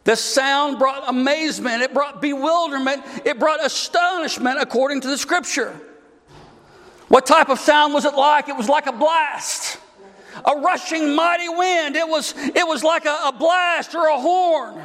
This 0.08 0.24
sound 0.24 0.80
brought 0.80 1.10
amazement, 1.10 1.82
it 1.82 1.94
brought 1.94 2.22
bewilderment, 2.22 3.04
it 3.26 3.40
brought 3.40 3.62
astonishment 3.62 4.58
according 4.58 5.02
to 5.02 5.10
the 5.10 5.18
scripture. 5.18 5.78
What 7.10 7.26
type 7.26 7.50
of 7.50 7.60
sound 7.60 7.94
was 7.94 8.06
it 8.06 8.14
like? 8.14 8.48
It 8.48 8.56
was 8.56 8.70
like 8.70 8.88
a 8.88 8.94
blast, 8.94 9.78
a 10.46 10.62
rushing 10.62 11.14
mighty 11.14 11.50
wind. 11.50 11.98
It 11.98 12.08
was, 12.08 12.34
it 12.38 12.66
was 12.66 12.86
like 12.86 13.04
a, 13.04 13.18
a 13.26 13.36
blast 13.38 13.96
or 13.96 14.08
a 14.08 14.18
horn, 14.18 14.82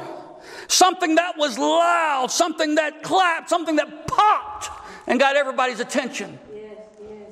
something 0.67 1.15
that 1.15 1.37
was 1.37 1.57
loud, 1.57 2.29
something 2.29 2.75
that 2.75 3.01
clapped, 3.01 3.49
something 3.49 3.77
that 3.77 4.07
popped 4.07 4.71
and 5.07 5.21
got 5.21 5.37
everybody's 5.37 5.79
attention. 5.79 6.37
Yes. 6.53 6.77
Yes. 7.01 7.31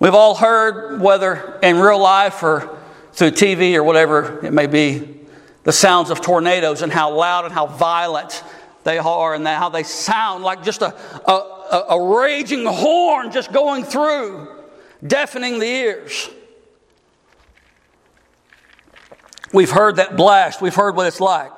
We've 0.00 0.14
all 0.14 0.34
heard, 0.34 1.02
whether 1.02 1.58
in 1.62 1.78
real 1.78 1.98
life 1.98 2.42
or 2.42 2.73
through 3.14 3.30
TV 3.30 3.74
or 3.74 3.82
whatever 3.84 4.44
it 4.44 4.52
may 4.52 4.66
be, 4.66 5.20
the 5.62 5.72
sounds 5.72 6.10
of 6.10 6.20
tornadoes 6.20 6.82
and 6.82 6.92
how 6.92 7.14
loud 7.14 7.44
and 7.44 7.54
how 7.54 7.66
violent 7.66 8.42
they 8.82 8.98
are 8.98 9.34
and 9.34 9.46
how 9.46 9.68
they 9.68 9.84
sound 9.84 10.44
like 10.44 10.62
just 10.62 10.82
a, 10.82 10.94
a, 11.28 11.84
a 11.90 12.18
raging 12.18 12.66
horn 12.66 13.30
just 13.30 13.52
going 13.52 13.84
through, 13.84 14.48
deafening 15.06 15.58
the 15.58 15.66
ears. 15.66 16.28
We've 19.52 19.70
heard 19.70 19.96
that 19.96 20.16
blast, 20.16 20.60
we've 20.60 20.74
heard 20.74 20.96
what 20.96 21.06
it's 21.06 21.20
like. 21.20 21.52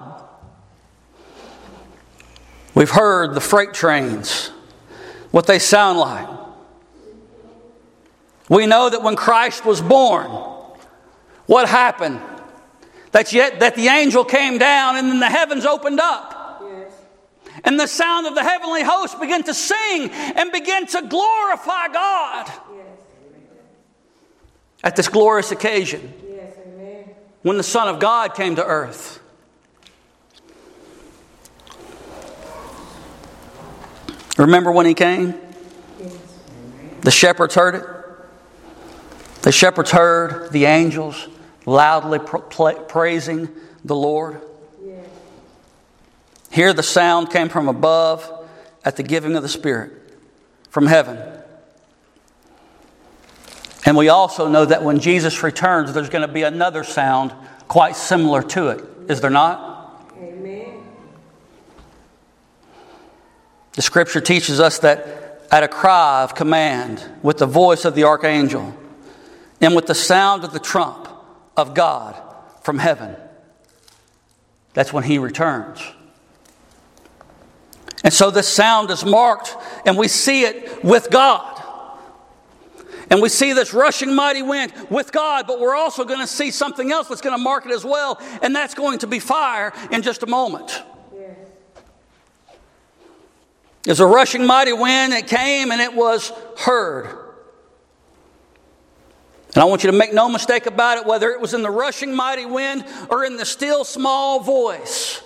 We've 2.75 2.90
heard 2.90 3.35
the 3.35 3.40
freight 3.40 3.73
trains, 3.73 4.49
what 5.31 5.47
they 5.47 5.59
sound 5.59 5.99
like. 5.99 6.29
We 8.51 8.66
know 8.66 8.90
that 8.90 9.03
when 9.03 9.16
Christ 9.16 9.64
was 9.64 9.81
born, 9.81 10.56
what 11.47 11.69
happened? 11.69 12.21
That, 13.13 13.33
yet, 13.33 13.61
that 13.61 13.77
the 13.77 13.87
angel 13.89 14.25
came 14.25 14.59
down 14.59 14.97
and 14.97 15.09
then 15.09 15.21
the 15.21 15.29
heavens 15.29 15.65
opened 15.65 16.01
up. 16.01 16.61
Yes. 16.63 16.93
And 17.65 17.81
the 17.81 17.87
sound 17.87 18.27
of 18.27 18.35
the 18.35 18.43
heavenly 18.43 18.83
host 18.83 19.19
began 19.21 19.43
to 19.45 19.55
sing 19.55 20.11
and 20.11 20.53
began 20.53 20.87
to 20.89 21.03
glorify 21.09 21.89
God 21.89 22.47
Yes. 22.75 22.87
at 24.85 24.97
this 24.97 25.09
glorious 25.09 25.51
occasion 25.53 26.13
Yes. 26.29 26.53
Amen. 26.67 27.05
when 27.43 27.57
the 27.57 27.63
Son 27.63 27.89
of 27.89 27.99
God 28.01 28.35
came 28.35 28.57
to 28.57 28.65
earth. 28.65 29.21
Remember 34.37 34.71
when 34.71 34.85
he 34.87 34.95
came? 34.95 35.35
Yes. 35.99 36.13
The 37.01 37.11
shepherds 37.11 37.55
heard 37.55 37.75
it. 37.77 37.85
The 39.43 39.53
shepherds 39.53 39.91
heard 39.93 40.53
the 40.53 40.67
angels 40.67 41.29
loudly 41.66 42.20
praising 42.88 43.48
the 43.85 43.96
Lord. 43.96 44.40
Here, 46.50 46.72
the 46.72 46.83
sound 46.83 47.31
came 47.31 47.50
from 47.50 47.68
above 47.68 48.33
at 48.85 48.96
the 48.96 49.02
giving 49.02 49.37
of 49.37 49.42
the 49.42 49.48
Spirit 49.48 49.92
from 50.70 50.87
heaven. 50.87 51.18
And 53.85 53.96
we 53.96 54.09
also 54.09 54.48
know 54.48 54.64
that 54.64 54.83
when 54.83 55.00
Jesus 55.00 55.42
returns, 55.42 55.92
there's 55.92 56.09
going 56.09 56.26
to 56.26 56.33
be 56.33 56.44
another 56.44 56.83
sound 56.83 57.33
quite 57.68 57.94
similar 57.94 58.42
to 58.42 58.68
it. 58.68 58.85
Is 59.09 59.20
there 59.20 59.31
not? 59.31 60.11
Amen. 60.18 60.83
The 63.72 63.83
scripture 63.83 64.20
teaches 64.20 64.59
us 64.59 64.79
that 64.79 65.46
at 65.50 65.62
a 65.62 65.68
cry 65.68 66.22
of 66.22 66.35
command, 66.35 67.05
with 67.22 67.38
the 67.38 67.46
voice 67.46 67.85
of 67.85 67.94
the 67.94 68.05
archangel, 68.05 68.74
and 69.61 69.76
with 69.76 69.87
the 69.87 69.94
sound 69.94 70.42
of 70.42 70.52
the 70.52 70.59
trump 70.59 71.09
of 71.57 71.75
God 71.75 72.21
from 72.62 72.79
heaven, 72.79 73.16
that's 74.75 74.92
when 74.92 75.05
he 75.05 75.19
returns. 75.19 75.81
And 78.05 78.12
so 78.12 78.31
this 78.31 78.47
sound 78.47 78.90
is 78.90 79.05
marked, 79.05 79.57
and 79.85 79.97
we 79.97 80.09
see 80.09 80.45
it 80.45 80.85
with 80.85 81.11
God. 81.11 81.62
And 83.11 83.23
we 83.23 83.29
see 83.29 83.53
this 83.53 83.73
rushing 83.73 84.14
mighty 84.14 84.42
wind 84.42 84.73
with 84.90 85.12
God, 85.12 85.47
but 85.47 85.61
we're 85.61 85.75
also 85.75 86.05
going 86.05 86.21
to 86.21 86.27
see 86.27 86.51
something 86.51 86.90
else 86.90 87.09
that's 87.09 87.21
going 87.21 87.37
to 87.37 87.42
mark 87.42 87.64
it 87.66 87.73
as 87.73 87.85
well, 87.85 88.21
and 88.42 88.55
that's 88.55 88.75
going 88.75 88.99
to 88.99 89.07
be 89.07 89.19
fire 89.19 89.73
in 89.90 90.03
just 90.03 90.23
a 90.23 90.27
moment. 90.27 90.83
Yes. 91.14 91.37
There's 93.85 94.01
a 94.01 94.07
rushing 94.07 94.45
mighty 94.45 94.73
wind 94.73 95.12
that 95.12 95.29
came 95.29 95.71
and 95.71 95.81
it 95.81 95.95
was 95.95 96.33
heard. 96.59 97.26
And 99.57 99.62
I 99.62 99.64
want 99.64 99.85
you 99.85 99.90
to 99.90 99.97
make 99.97 100.12
no 100.12 100.29
mistake 100.29 100.66
about 100.66 100.99
it, 100.99 101.07
whether 101.07 101.31
it 101.31 101.40
was 101.40 101.55
in 101.55 101.62
the 101.62 101.71
rushing 101.71 102.14
mighty 102.14 102.45
wind 102.45 102.85
or 103.09 103.25
in 103.25 103.38
the 103.38 103.47
still 103.47 103.85
small 103.85 104.40
voice. 104.40 105.23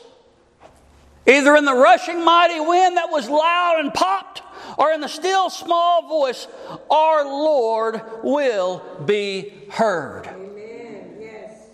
Either 1.27 1.57
in 1.57 1.65
the 1.65 1.75
rushing 1.75 2.25
mighty 2.25 2.61
wind 2.61 2.97
that 2.97 3.11
was 3.11 3.29
loud 3.29 3.81
and 3.81 3.93
popped, 3.93 4.43
or 4.79 4.93
in 4.93 5.01
the 5.01 5.09
still 5.09 5.51
small 5.51 6.09
voice, 6.09 6.47
our 6.89 7.25
Lord 7.25 8.03
will 8.23 8.85
be 9.05 9.53
heard. 9.69 10.29
Amen. 10.29 11.17
Yes. 11.19 11.67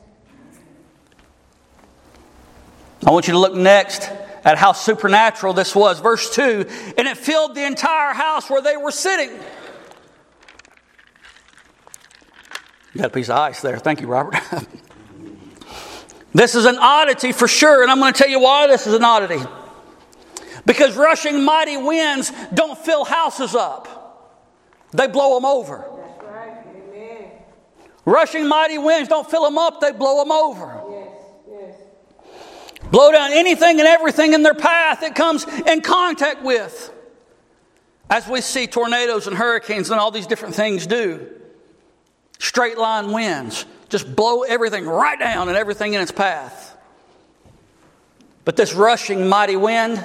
I 3.07 3.11
want 3.11 3.29
you 3.29 3.35
to 3.35 3.39
look 3.39 3.55
next 3.55 4.11
at 4.45 4.57
how 4.57 4.73
supernatural 4.73 5.53
this 5.53 5.75
was. 5.75 6.01
Verse 6.01 6.35
2 6.35 6.67
And 6.97 7.07
it 7.07 7.19
filled 7.19 7.55
the 7.55 7.67
entire 7.67 8.15
house 8.15 8.49
where 8.49 8.63
they 8.63 8.79
were 8.79 8.91
sitting. 8.91 9.31
You 12.97 13.03
got 13.03 13.09
a 13.09 13.15
piece 13.15 13.29
of 13.29 13.37
ice 13.37 13.61
there. 13.61 13.77
Thank 13.77 14.01
you, 14.01 14.07
Robert. 14.07 14.37
this 16.33 16.55
is 16.55 16.65
an 16.65 16.79
oddity 16.79 17.33
for 17.33 17.47
sure, 17.47 17.83
and 17.83 17.91
I'm 17.91 17.99
going 17.99 18.15
to 18.15 18.19
tell 18.19 18.31
you 18.31 18.41
why 18.41 18.69
this 18.69 18.87
is 18.87 18.95
an 18.95 19.05
oddity. 19.05 19.45
Because 20.65 20.97
rushing 20.97 21.45
mighty 21.45 21.77
winds 21.77 22.33
don't 22.55 22.79
fill 22.79 23.05
houses 23.05 23.55
up, 23.55 24.49
they 24.93 25.09
blow 25.09 25.35
them 25.35 25.45
over. 25.45 25.85
Right. 26.23 27.33
Rushing 28.07 28.49
mighty 28.49 28.79
winds 28.79 29.11
don't 29.11 29.31
fill 29.31 29.45
them 29.45 29.59
up, 29.59 29.83
they 29.83 29.93
blow 29.93 30.23
them 30.23 30.33
over. 30.33 30.83
Yes. 30.89 31.09
Yes. 31.51 31.75
blow 32.91 33.13
down 33.13 33.31
anything 33.35 33.79
and 33.79 33.87
everything 33.87 34.33
in 34.33 34.43
their 34.43 34.55
path 34.55 35.03
it 35.03 35.15
comes 35.15 35.45
in 35.67 35.83
contact 35.83 36.43
with. 36.43 36.95
As 38.09 38.27
we 38.27 38.41
see 38.41 38.67
tornadoes 38.67 39.27
and 39.27 39.37
hurricanes 39.37 39.91
and 39.91 40.01
all 40.01 40.11
these 40.11 40.27
different 40.27 40.55
things 40.55 40.87
do, 40.87 41.29
straight 42.39 42.79
line 42.79 43.13
winds 43.13 43.65
just 43.89 44.15
blow 44.15 44.43
everything 44.43 44.87
right 44.87 45.19
down 45.19 45.49
and 45.49 45.57
everything 45.57 45.95
in 45.95 46.01
its 46.01 46.13
path. 46.13 46.77
But 48.45 48.57
this 48.57 48.75
rushing 48.75 49.29
mighty 49.29 49.57
wind 49.57 50.05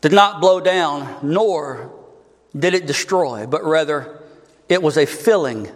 did 0.00 0.12
not 0.12 0.40
blow 0.40 0.60
down, 0.60 1.18
nor 1.22 1.92
did 2.56 2.74
it 2.74 2.86
destroy, 2.86 3.46
but 3.46 3.64
rather 3.64 4.20
it 4.68 4.82
was 4.82 4.96
a 4.96 5.06
filling 5.06 5.70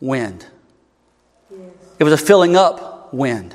wind. 0.00 0.46
Yes. 1.50 1.60
It 1.98 2.04
was 2.04 2.12
a 2.12 2.18
filling 2.18 2.56
up 2.56 3.12
wind. 3.12 3.54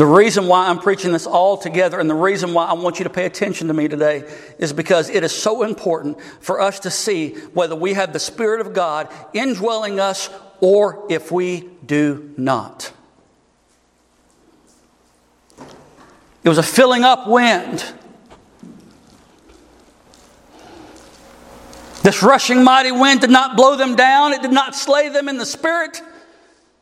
The 0.00 0.06
reason 0.06 0.46
why 0.46 0.68
I'm 0.68 0.78
preaching 0.78 1.12
this 1.12 1.26
all 1.26 1.58
together 1.58 2.00
and 2.00 2.08
the 2.08 2.14
reason 2.14 2.54
why 2.54 2.64
I 2.64 2.72
want 2.72 2.98
you 2.98 3.04
to 3.04 3.10
pay 3.10 3.26
attention 3.26 3.68
to 3.68 3.74
me 3.74 3.86
today 3.86 4.26
is 4.58 4.72
because 4.72 5.10
it 5.10 5.22
is 5.24 5.30
so 5.30 5.62
important 5.62 6.18
for 6.40 6.58
us 6.58 6.80
to 6.80 6.90
see 6.90 7.34
whether 7.52 7.76
we 7.76 7.92
have 7.92 8.14
the 8.14 8.18
Spirit 8.18 8.62
of 8.62 8.72
God 8.72 9.12
indwelling 9.34 10.00
us 10.00 10.30
or 10.62 11.04
if 11.10 11.30
we 11.30 11.68
do 11.84 12.32
not. 12.38 12.94
It 16.44 16.48
was 16.48 16.56
a 16.56 16.62
filling 16.62 17.04
up 17.04 17.28
wind. 17.28 17.84
This 22.02 22.22
rushing 22.22 22.64
mighty 22.64 22.92
wind 22.92 23.20
did 23.20 23.28
not 23.28 23.54
blow 23.54 23.76
them 23.76 23.96
down, 23.96 24.32
it 24.32 24.40
did 24.40 24.50
not 24.50 24.74
slay 24.74 25.10
them 25.10 25.28
in 25.28 25.36
the 25.36 25.44
spirit. 25.44 26.00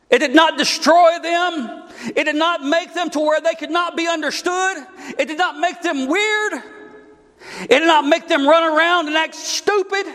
It 0.09 0.19
did 0.19 0.33
not 0.33 0.57
destroy 0.57 1.19
them. 1.21 1.83
It 2.05 2.23
did 2.23 2.35
not 2.35 2.63
make 2.63 2.93
them 2.93 3.09
to 3.11 3.19
where 3.19 3.41
they 3.41 3.55
could 3.55 3.71
not 3.71 3.97
be 3.97 4.07
understood. 4.07 4.77
It 5.17 5.27
did 5.27 5.37
not 5.37 5.59
make 5.59 5.81
them 5.81 6.07
weird. 6.07 6.53
It 7.61 7.69
did 7.69 7.87
not 7.87 8.05
make 8.05 8.27
them 8.27 8.47
run 8.47 8.63
around 8.63 9.07
and 9.07 9.17
act 9.17 9.35
stupid. 9.35 10.05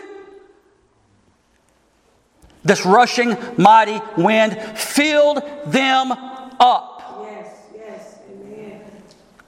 This 2.63 2.85
rushing, 2.85 3.37
mighty 3.57 4.01
wind 4.17 4.59
filled 4.75 5.43
them 5.67 6.11
up, 6.11 7.21
Yes. 7.21 7.47
Yes. 7.75 8.19
Amen. 8.31 8.81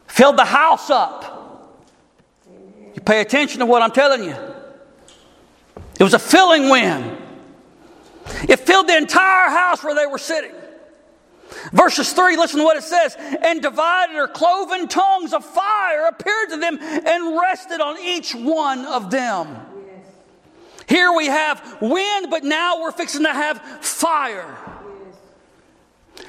filled 0.08 0.38
the 0.38 0.46
house 0.46 0.92
up. 0.92 1.74
You 2.94 3.02
pay 3.02 3.22
attention 3.22 3.60
to 3.60 3.66
what 3.66 3.82
I'm 3.82 3.92
telling 3.92 4.24
you. 4.24 4.36
It 6.00 6.04
was 6.04 6.14
a 6.14 6.20
filling 6.20 6.70
wind. 6.70 7.18
It 8.48 8.60
filled 8.60 8.88
the 8.88 8.98
entire 8.98 9.50
house 9.50 9.84
where 9.84 9.96
they 9.96 10.06
were 10.06 10.20
sitting. 10.20 10.52
Verses 11.72 12.14
3, 12.14 12.38
listen 12.38 12.60
to 12.60 12.66
what 12.66 12.78
it 12.78 12.84
says. 12.84 13.16
And 13.18 13.62
divided 13.62 14.16
or 14.16 14.28
cloven 14.28 14.88
tongues 14.88 15.34
of 15.34 15.46
fire 15.46 16.08
appeared 16.08 16.50
to 16.50 16.58
them 16.58 16.78
and 16.80 17.40
rested 17.40 17.82
on 17.82 17.98
each 18.00 18.34
one 18.34 18.86
of 18.86 19.12
them. 19.12 19.48
Yes. 19.48 20.06
Here 20.88 21.12
we 21.12 21.28
have 21.28 21.78
wind, 21.82 22.28
but 22.30 22.44
now 22.44 22.82
we're 22.82 22.92
fixing 22.92 23.24
to 23.24 23.34
have 23.34 23.62
fire. 23.82 24.58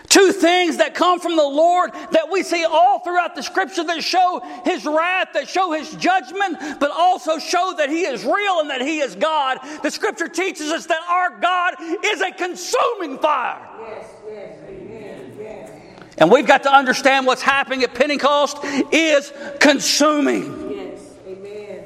Two 0.09 0.33
things 0.33 0.79
that 0.79 0.95
come 0.95 1.21
from 1.21 1.37
the 1.37 1.43
Lord 1.43 1.93
that 1.93 2.31
we 2.31 2.43
see 2.43 2.65
all 2.65 3.01
throughout 3.01 3.35
the 3.35 3.43
scripture 3.43 3.85
that 3.85 4.03
show 4.03 4.41
His 4.65 4.87
wrath, 4.87 5.29
that 5.35 5.49
show 5.49 5.73
His 5.73 5.95
judgment, 5.97 6.59
but 6.81 6.91
also 6.91 7.39
show 7.39 7.75
that 7.77 7.91
He 7.91 8.03
is 8.03 8.25
real 8.25 8.61
and 8.61 8.71
that 8.71 8.81
He 8.81 9.01
is 9.01 9.15
God. 9.15 9.59
The 9.83 9.91
scripture 9.91 10.29
teaches 10.29 10.71
us 10.71 10.87
that 10.87 11.03
our 11.09 11.39
God 11.41 11.75
is 12.05 12.21
a 12.23 12.33
consuming 12.33 13.19
fire. 13.19 13.69
Yes. 13.81 14.58
Yes. 16.19 16.23
Amen. 16.23 16.23
Yes. 16.23 16.23
And 16.23 16.31
we've 16.31 16.47
got 16.47 16.65
to 16.65 16.73
understand 16.73 17.27
what's 17.27 17.43
happening 17.43 17.83
at 17.83 17.95
Pentecost 17.95 18.59
is 18.93 19.33
consuming. 19.61 20.71
Yes. 20.71 21.01
Amen. 21.27 21.85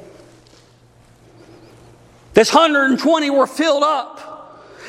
This 2.35 2.53
120 2.53 3.31
were 3.31 3.47
filled 3.47 3.83
up. 3.83 4.29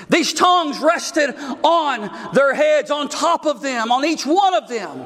These 0.09 0.33
tongues 0.33 0.79
rested 0.79 1.33
on 1.63 2.33
their 2.33 2.53
heads, 2.53 2.91
on 2.91 3.09
top 3.09 3.45
of 3.45 3.61
them, 3.61 3.91
on 3.91 4.05
each 4.05 4.25
one 4.25 4.53
of 4.53 4.67
them. 4.67 5.05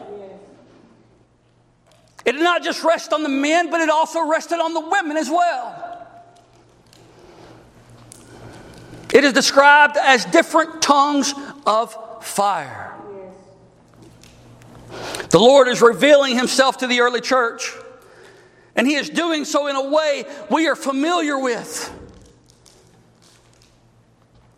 It 2.26 2.34
did 2.34 2.42
not 2.42 2.62
just 2.62 2.84
rest 2.84 3.14
on 3.14 3.24
the 3.24 3.30
men, 3.30 3.70
but 3.70 3.80
it 3.80 3.90
also 3.90 4.28
rested 4.28 4.60
on 4.60 4.74
the 4.74 4.82
women 4.82 5.16
as 5.16 5.30
well. 5.30 5.84
It 9.14 9.24
is 9.24 9.32
described 9.32 9.96
as 9.96 10.26
different 10.26 10.82
tongues 10.82 11.34
of 11.66 12.26
fire. 12.26 12.97
The 15.30 15.40
Lord 15.40 15.68
is 15.68 15.82
revealing 15.82 16.36
himself 16.36 16.78
to 16.78 16.88
the 16.88 17.02
early 17.02 17.22
church, 17.22 17.74
and 18.76 18.88
he 18.88 18.96
is 18.96 19.10
doing 19.10 19.46
so 19.46 19.68
in 19.68 19.76
a 19.76 19.90
way 19.90 20.26
we 20.50 20.68
are 20.68 20.76
familiar 20.76 21.38
with. 21.38 21.94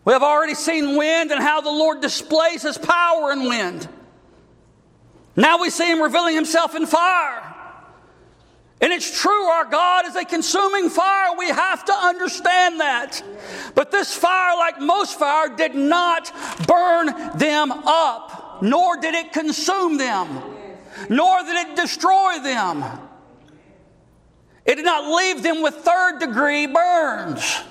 We 0.05 0.13
have 0.13 0.23
already 0.23 0.55
seen 0.55 0.97
wind 0.97 1.31
and 1.31 1.41
how 1.41 1.61
the 1.61 1.69
Lord 1.69 2.01
displays 2.01 2.63
his 2.63 2.77
power 2.77 3.31
in 3.31 3.47
wind. 3.47 3.87
Now 5.35 5.59
we 5.59 5.69
see 5.69 5.89
him 5.89 6.01
revealing 6.01 6.35
himself 6.35 6.75
in 6.75 6.85
fire. 6.85 7.55
And 8.81 8.93
it's 8.93 9.21
true, 9.21 9.43
our 9.43 9.65
God 9.65 10.07
is 10.07 10.15
a 10.15 10.23
consuming 10.23 10.89
fire. 10.89 11.35
We 11.37 11.49
have 11.49 11.83
to 11.85 11.93
understand 11.93 12.79
that. 12.79 13.21
But 13.75 13.91
this 13.91 14.15
fire, 14.15 14.55
like 14.57 14.79
most 14.79 15.19
fire, 15.19 15.55
did 15.55 15.75
not 15.75 16.31
burn 16.65 17.07
them 17.37 17.71
up, 17.71 18.48
nor 18.61 18.97
did 18.97 19.15
it 19.15 19.33
consume 19.33 19.97
them, 19.97 20.41
nor 21.09 21.43
did 21.43 21.67
it 21.67 21.75
destroy 21.75 22.39
them. 22.41 22.83
It 24.65 24.75
did 24.75 24.85
not 24.85 25.15
leave 25.15 25.41
them 25.41 25.61
with 25.61 25.75
third 25.75 26.19
degree 26.19 26.67
burns. 26.67 27.61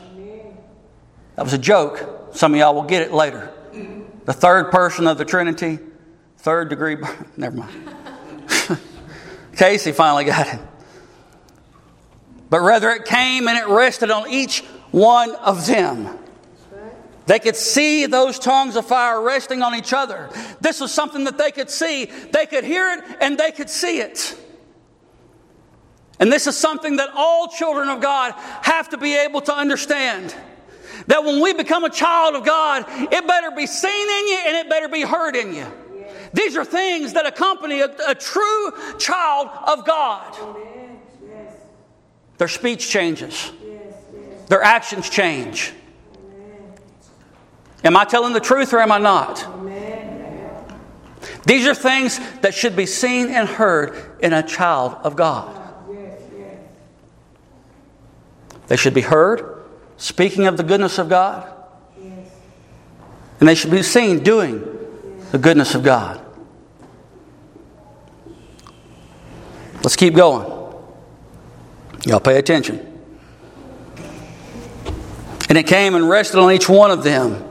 That 1.37 1.45
was 1.45 1.53
a 1.53 1.59
joke. 1.59 2.31
Some 2.33 2.55
of 2.55 2.61
y'all 2.61 2.75
will 2.75 2.83
get 2.83 3.03
it 3.03 3.13
later. 3.13 3.53
The 4.25 4.33
third 4.33 4.71
person 4.71 5.07
of 5.07 5.19
the 5.19 5.25
Trinity, 5.25 5.79
third 6.39 6.69
degree 6.69 6.97
burn. 6.97 7.31
Never 7.37 7.57
mind. 7.57 7.95
Casey 9.57 9.93
finally 9.93 10.25
got 10.25 10.53
it 10.53 10.61
but 12.51 12.61
rather 12.61 12.91
it 12.91 13.05
came 13.05 13.49
and 13.49 13.59
it 13.59 13.67
rested 13.69 14.11
on 14.11 14.29
each 14.29 14.61
one 14.91 15.35
of 15.37 15.67
them. 15.67 16.19
They 17.29 17.39
could 17.39 17.57
see 17.57 18.07
those 18.07 18.39
tongues 18.39 18.75
of 18.75 18.87
fire 18.87 19.21
resting 19.21 19.61
on 19.61 19.75
each 19.75 19.93
other. 19.93 20.31
This 20.63 20.81
was 20.81 20.91
something 20.91 21.25
that 21.25 21.37
they 21.37 21.51
could 21.51 21.69
see. 21.69 22.07
They 22.07 22.47
could 22.47 22.65
hear 22.65 22.91
it 22.91 23.05
and 23.21 23.37
they 23.37 23.53
could 23.53 23.69
see 23.69 24.01
it. 24.01 24.35
And 26.19 26.33
this 26.33 26.47
is 26.47 26.57
something 26.57 26.97
that 26.97 27.11
all 27.15 27.49
children 27.49 27.91
of 27.91 28.01
God 28.01 28.33
have 28.63 28.89
to 28.89 28.97
be 28.97 29.15
able 29.15 29.43
to 29.43 29.55
understand. 29.55 30.35
That 31.09 31.23
when 31.23 31.43
we 31.43 31.53
become 31.53 31.85
a 31.85 31.91
child 31.91 32.35
of 32.35 32.47
God, 32.47 32.87
it 32.89 33.27
better 33.27 33.51
be 33.51 33.67
seen 33.67 34.09
in 34.09 34.29
you 34.29 34.41
and 34.47 34.57
it 34.57 34.71
better 34.71 34.89
be 34.89 35.03
heard 35.03 35.37
in 35.37 35.53
you. 35.53 35.67
These 36.33 36.57
are 36.57 36.65
things 36.65 37.13
that 37.13 37.27
accompany 37.27 37.81
a, 37.81 37.95
a 38.09 38.15
true 38.15 38.73
child 38.99 39.51
of 39.67 39.85
God. 39.85 40.35
Their 42.39 42.49
speech 42.49 42.89
changes, 42.89 43.53
their 44.47 44.63
actions 44.63 45.11
change. 45.11 45.75
Am 47.85 47.97
I 47.97 48.05
telling 48.05 48.33
the 48.33 48.41
truth 48.41 48.73
or 48.73 48.81
am 48.81 48.93
I 48.93 48.99
not? 48.99 49.47
These 51.45 51.67
are 51.67 51.75
things 51.75 52.19
that 52.41 52.55
should 52.55 52.77
be 52.77 52.87
seen 52.87 53.29
and 53.29 53.49
heard 53.49 54.19
in 54.21 54.33
a 54.33 54.43
child 54.43 54.97
of 55.03 55.17
God. 55.17 55.55
They 58.67 58.77
should 58.77 58.95
be 58.95 59.01
heard 59.01 59.65
speaking 59.97 60.47
of 60.47 60.57
the 60.57 60.63
goodness 60.63 60.99
of 60.99 61.09
God, 61.09 61.51
and 63.41 63.49
they 63.49 63.55
should 63.55 63.71
be 63.71 63.83
seen 63.83 64.23
doing 64.23 64.63
the 65.33 65.39
goodness 65.39 65.75
of 65.75 65.83
God. 65.83 66.25
Let's 69.83 69.97
keep 69.97 70.15
going. 70.15 70.47
Y'all 72.05 72.21
pay 72.21 72.39
attention. 72.39 72.85
And 75.49 75.57
it 75.57 75.67
came 75.67 75.95
and 75.95 76.09
rested 76.09 76.39
on 76.39 76.53
each 76.53 76.69
one 76.69 76.91
of 76.91 77.03
them. 77.03 77.48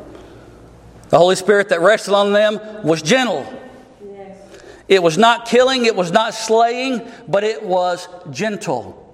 The 1.09 1.17
Holy 1.17 1.35
Spirit 1.35 1.69
that 1.69 1.81
rested 1.81 2.13
on 2.13 2.33
them 2.33 2.59
was 2.83 3.01
gentle. 3.01 3.45
Yes. 4.03 4.37
It 4.87 5.01
was 5.01 5.17
not 5.17 5.45
killing, 5.45 5.85
it 5.85 5.95
was 5.95 6.11
not 6.11 6.33
slaying, 6.33 7.09
but 7.27 7.43
it 7.43 7.63
was 7.63 8.07
gentle. 8.31 9.05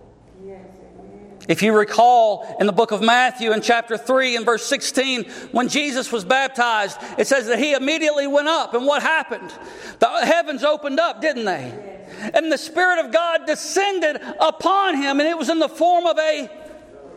If 1.48 1.62
you 1.62 1.78
recall 1.78 2.56
in 2.60 2.68
the 2.68 2.72
book 2.72 2.92
of 2.92 3.02
Matthew 3.02 3.52
in 3.52 3.62
chapter 3.62 3.98
3 3.98 4.38
and 4.38 4.46
verse 4.46 4.66
16, 4.66 5.26
when 5.52 5.68
Jesus 5.68 6.12
was 6.12 6.24
baptized, 6.24 6.98
it 7.18 7.28
says 7.28 7.48
that 7.48 7.60
he 7.60 7.74
immediately 7.74 8.28
went 8.28 8.48
up. 8.48 8.74
And 8.74 8.86
what 8.86 9.02
happened? 9.02 9.52
The 10.00 10.08
heavens 10.26 10.64
opened 10.64 11.02
up, 11.02 11.22
didn't 11.22 11.44
they? 11.44 12.00
And 12.34 12.50
the 12.50 12.58
Spirit 12.58 13.06
of 13.06 13.12
God 13.12 13.46
descended 13.46 14.22
upon 14.40 14.96
him, 14.96 15.20
and 15.20 15.28
it 15.28 15.38
was 15.38 15.50
in 15.50 15.60
the 15.60 15.68
form 15.68 16.06
of 16.06 16.18
a 16.18 16.50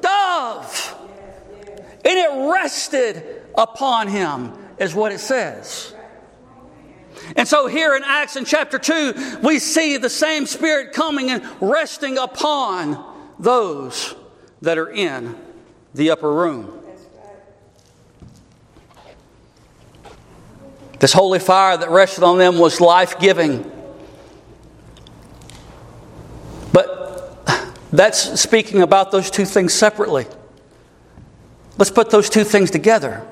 dove. 0.00 0.96
And 2.04 2.18
it 2.18 2.50
rested 2.52 3.42
upon 3.56 4.08
him, 4.08 4.52
is 4.78 4.94
what 4.94 5.12
it 5.12 5.20
says. 5.20 5.94
And 7.34 7.48
so 7.48 7.66
here 7.66 7.96
in 7.96 8.02
Acts 8.04 8.36
in 8.36 8.44
chapter 8.44 8.78
2, 8.78 9.40
we 9.42 9.58
see 9.58 9.96
the 9.96 10.10
same 10.10 10.46
Spirit 10.46 10.92
coming 10.92 11.30
and 11.30 11.42
resting 11.60 12.18
upon 12.18 13.02
those 13.38 14.14
that 14.62 14.78
are 14.78 14.90
in 14.90 15.36
the 15.94 16.10
upper 16.10 16.32
room. 16.32 16.72
This 20.98 21.12
holy 21.12 21.38
fire 21.38 21.76
that 21.76 21.90
rested 21.90 22.24
on 22.24 22.38
them 22.38 22.58
was 22.58 22.80
life 22.80 23.18
giving. 23.18 23.70
But 26.72 27.46
that's 27.92 28.40
speaking 28.40 28.82
about 28.82 29.10
those 29.10 29.30
two 29.30 29.44
things 29.44 29.74
separately. 29.74 30.26
Let's 31.76 31.90
put 31.90 32.10
those 32.10 32.30
two 32.30 32.44
things 32.44 32.70
together. 32.70 33.26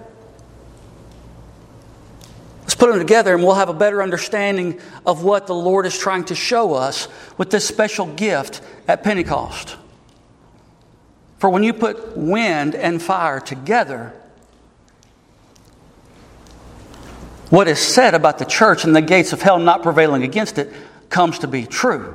Put 2.85 2.91
them 2.91 2.99
together 2.99 3.35
and 3.35 3.43
we'll 3.43 3.55
have 3.55 3.71
a 3.71 3.73
better 3.73 4.03
understanding 4.03 4.79
of 5.07 5.25
what 5.25 5.47
the 5.47 5.55
Lord 5.55 5.87
is 5.87 5.97
trying 5.97 6.27
to 6.27 6.35
show 6.35 6.75
us 6.75 7.09
with 7.39 7.49
this 7.49 7.67
special 7.67 8.05
gift 8.05 8.61
at 8.87 9.03
Pentecost. 9.03 9.79
For 11.39 11.49
when 11.49 11.63
you 11.63 11.73
put 11.73 12.15
wind 12.15 12.75
and 12.75 13.01
fire 13.01 13.41
together, 13.41 14.13
what 17.49 17.69
is 17.69 17.79
said 17.79 18.13
about 18.13 18.37
the 18.37 18.45
church 18.45 18.85
and 18.85 18.95
the 18.95 19.01
gates 19.01 19.33
of 19.33 19.41
hell 19.41 19.59
not 19.59 19.83
prevailing 19.83 20.23
against 20.23 20.59
it 20.59 20.71
comes 21.09 21.39
to 21.39 21.49
be 21.49 21.65
true. 21.65 22.15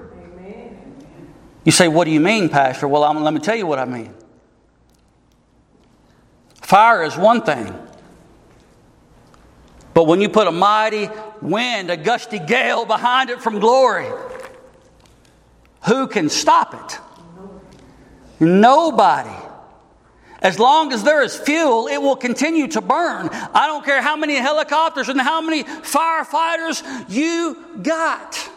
You 1.65 1.71
say, 1.71 1.87
What 1.87 2.05
do 2.05 2.11
you 2.11 2.19
mean, 2.19 2.47
Pastor? 2.47 2.87
Well, 2.87 3.03
I'm, 3.03 3.23
let 3.23 3.33
me 3.33 3.39
tell 3.39 3.55
you 3.55 3.65
what 3.65 3.79
I 3.79 3.85
mean. 3.85 4.13
Fire 6.61 7.01
is 7.01 7.17
one 7.17 7.41
thing. 7.41 7.75
But 9.93 10.05
when 10.05 10.21
you 10.21 10.29
put 10.29 10.47
a 10.47 10.51
mighty 10.51 11.09
wind, 11.41 11.89
a 11.89 11.97
gusty 11.97 12.39
gale 12.39 12.85
behind 12.85 13.29
it 13.29 13.41
from 13.41 13.59
glory, 13.59 14.07
who 15.87 16.07
can 16.07 16.29
stop 16.29 16.73
it? 16.73 16.99
Nobody. 18.39 19.35
As 20.41 20.57
long 20.57 20.93
as 20.93 21.03
there 21.03 21.21
is 21.21 21.37
fuel, 21.37 21.87
it 21.87 21.97
will 21.97 22.15
continue 22.15 22.67
to 22.69 22.81
burn. 22.81 23.29
I 23.31 23.67
don't 23.67 23.83
care 23.83 24.01
how 24.01 24.15
many 24.15 24.35
helicopters 24.35 25.09
and 25.09 25.19
how 25.19 25.41
many 25.41 25.63
firefighters 25.63 27.09
you 27.09 27.57
got. 27.81 28.49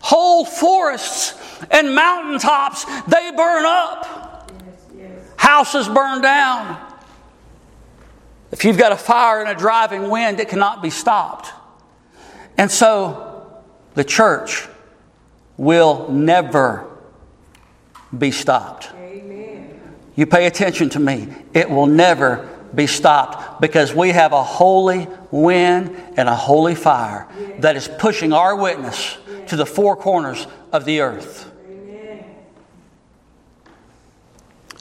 Whole 0.00 0.44
forests 0.44 1.34
and 1.70 1.94
mountaintops, 1.94 2.84
they 3.04 3.30
burn 3.30 3.64
up. 3.64 4.50
Houses 5.36 5.88
burn 5.88 6.20
down. 6.20 6.87
If 8.50 8.64
you've 8.64 8.78
got 8.78 8.92
a 8.92 8.96
fire 8.96 9.40
and 9.40 9.48
a 9.48 9.54
driving 9.54 10.08
wind, 10.10 10.40
it 10.40 10.48
cannot 10.48 10.82
be 10.82 10.90
stopped. 10.90 11.52
And 12.56 12.70
so 12.70 13.62
the 13.94 14.04
church 14.04 14.66
will 15.56 16.10
never 16.10 16.86
be 18.16 18.30
stopped. 18.30 18.90
Amen. 18.94 19.80
You 20.16 20.26
pay 20.26 20.46
attention 20.46 20.88
to 20.90 20.98
me. 20.98 21.28
It 21.52 21.68
will 21.68 21.86
never 21.86 22.48
be 22.74 22.86
stopped 22.86 23.60
because 23.60 23.94
we 23.94 24.10
have 24.10 24.32
a 24.32 24.42
holy 24.42 25.08
wind 25.30 25.96
and 26.16 26.28
a 26.28 26.34
holy 26.34 26.74
fire 26.74 27.26
that 27.60 27.76
is 27.76 27.88
pushing 27.98 28.32
our 28.32 28.56
witness 28.56 29.16
to 29.48 29.56
the 29.56 29.66
four 29.66 29.96
corners 29.96 30.46
of 30.72 30.84
the 30.84 31.00
earth. 31.00 31.50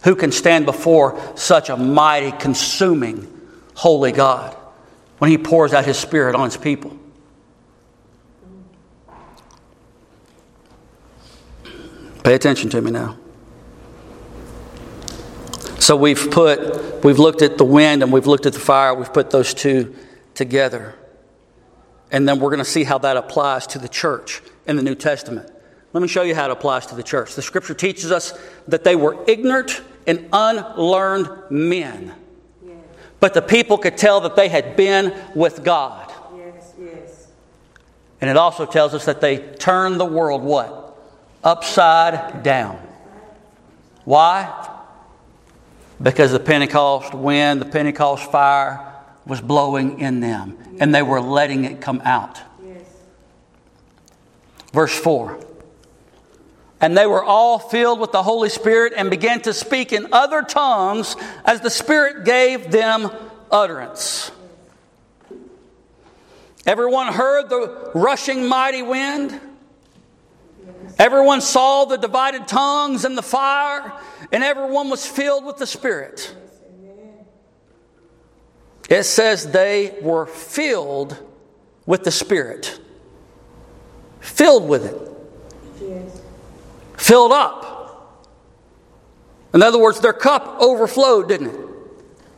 Who 0.03 0.15
can 0.15 0.31
stand 0.31 0.65
before 0.65 1.19
such 1.35 1.69
a 1.69 1.75
mighty, 1.75 2.31
consuming, 2.31 3.36
holy 3.77 4.11
God 4.11 4.57
when 5.19 5.29
He 5.29 5.37
pours 5.37 5.71
out 5.71 5.85
His 5.85 5.97
Spirit 5.97 6.35
on 6.35 6.45
His 6.45 6.57
people? 6.57 6.97
Pay 12.23 12.33
attention 12.33 12.69
to 12.71 12.81
me 12.81 12.91
now. 12.91 13.15
So 15.79 15.95
we've 15.95 16.29
put, 16.31 17.05
we've 17.05 17.19
looked 17.19 17.41
at 17.41 17.57
the 17.57 17.63
wind 17.63 18.03
and 18.03 18.11
we've 18.11 18.27
looked 18.27 18.45
at 18.45 18.53
the 18.53 18.59
fire, 18.59 18.93
we've 18.93 19.13
put 19.13 19.29
those 19.29 19.53
two 19.53 19.95
together. 20.33 20.95
And 22.11 22.27
then 22.27 22.39
we're 22.39 22.49
going 22.49 22.59
to 22.59 22.65
see 22.65 22.83
how 22.83 22.97
that 22.97 23.15
applies 23.15 23.67
to 23.67 23.79
the 23.79 23.87
church 23.87 24.41
in 24.65 24.75
the 24.75 24.81
New 24.83 24.95
Testament. 24.95 25.49
Let 25.93 26.01
me 26.01 26.07
show 26.07 26.23
you 26.23 26.35
how 26.35 26.45
it 26.45 26.51
applies 26.51 26.87
to 26.87 26.95
the 26.95 27.03
church. 27.03 27.35
The 27.35 27.41
scripture 27.41 27.73
teaches 27.73 28.11
us 28.11 28.37
that 28.67 28.83
they 28.83 28.95
were 28.95 29.23
ignorant 29.27 29.81
and 30.05 30.27
unlearned 30.33 31.29
men. 31.49 32.13
But 33.19 33.33
the 33.33 33.41
people 33.41 33.77
could 33.77 33.97
tell 33.97 34.21
that 34.21 34.35
they 34.35 34.47
had 34.47 34.75
been 34.75 35.13
with 35.33 35.63
God. 35.63 36.11
Yes, 36.35 36.73
yes. 36.79 37.27
And 38.21 38.29
it 38.29 38.37
also 38.37 38.65
tells 38.65 38.93
us 38.93 39.05
that 39.05 39.21
they 39.21 39.37
turned 39.37 39.99
the 39.99 40.05
world 40.05 40.43
what? 40.43 40.97
Upside 41.43 42.43
down. 42.43 42.79
Why? 44.05 44.75
Because 46.01 46.31
the 46.31 46.39
Pentecost 46.39 47.13
wind, 47.13 47.59
the 47.59 47.65
Pentecost 47.65 48.31
fire 48.31 48.93
was 49.25 49.41
blowing 49.41 49.99
in 49.99 50.19
them, 50.19 50.57
and 50.79 50.93
they 50.93 51.01
were 51.01 51.19
letting 51.19 51.65
it 51.65 51.81
come 51.81 52.01
out. 52.05 52.39
Yes. 52.63 52.85
Verse 54.71 54.97
4 54.97 55.39
And 56.79 56.95
they 56.95 57.07
were 57.07 57.23
all 57.23 57.57
filled 57.57 57.99
with 57.99 58.11
the 58.11 58.21
Holy 58.21 58.49
Spirit 58.49 58.93
and 58.95 59.09
began 59.09 59.41
to 59.41 59.53
speak 59.53 59.91
in 59.93 60.13
other 60.13 60.43
tongues 60.43 61.15
as 61.43 61.61
the 61.61 61.71
Spirit 61.71 62.23
gave 62.23 62.71
them 62.71 63.09
utterance. 63.49 64.31
Everyone 66.65 67.13
heard 67.13 67.49
the 67.49 67.91
rushing 67.95 68.47
mighty 68.47 68.81
wind. 68.81 69.39
Everyone 70.99 71.41
saw 71.41 71.85
the 71.85 71.97
divided 71.97 72.47
tongues 72.47 73.05
and 73.05 73.17
the 73.17 73.23
fire, 73.23 73.93
and 74.31 74.43
everyone 74.43 74.89
was 74.89 75.05
filled 75.05 75.45
with 75.45 75.57
the 75.57 75.67
Spirit. 75.67 76.35
It 78.89 79.03
says 79.03 79.51
they 79.51 79.97
were 80.01 80.25
filled 80.25 81.17
with 81.85 82.03
the 82.03 82.11
Spirit. 82.11 82.79
Filled 84.19 84.67
with 84.67 84.85
it. 84.85 85.11
Yes. 85.81 86.16
Filled 86.97 87.31
up. 87.31 87.67
In 89.53 89.63
other 89.63 89.79
words, 89.79 89.99
their 90.01 90.13
cup 90.13 90.57
overflowed, 90.59 91.29
didn't 91.29 91.47
it? 91.47 91.59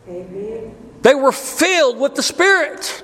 Amen. 0.08 0.76
They 1.02 1.16
were 1.16 1.32
filled 1.32 1.98
with 1.98 2.16
the 2.16 2.24
Spirit. 2.24 3.04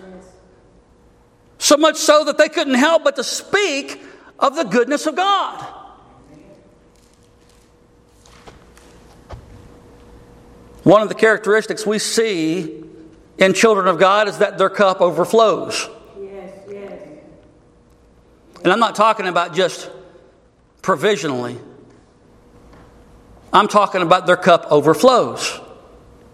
So 1.57 1.77
much 1.77 1.97
so 1.97 2.25
that 2.25 2.37
they 2.37 2.49
couldn't 2.49 2.75
help 2.75 3.03
but 3.03 3.15
to 3.15 3.23
speak 3.23 4.01
of 4.37 4.55
the 4.55 4.63
goodness 4.63 5.07
of 5.07 5.15
God. 5.15 5.65
One 10.83 11.01
of 11.01 11.09
the 11.09 11.15
characteristics 11.15 11.85
we 11.85 11.97
see 11.97 12.83
in 13.39 13.53
children 13.53 13.87
of 13.87 13.97
God 13.97 14.27
is 14.27 14.37
that 14.37 14.57
their 14.57 14.69
cup 14.69 15.01
overflows. 15.01 15.89
Yes, 16.21 16.53
yes. 16.69 17.01
And 18.63 18.71
I'm 18.71 18.79
not 18.79 18.93
talking 18.93 19.27
about 19.27 19.55
just 19.55 19.89
provisionally, 20.85 21.57
I'm 23.51 23.67
talking 23.67 24.03
about 24.03 24.27
their 24.27 24.37
cup 24.37 24.67
overflows. 24.69 25.59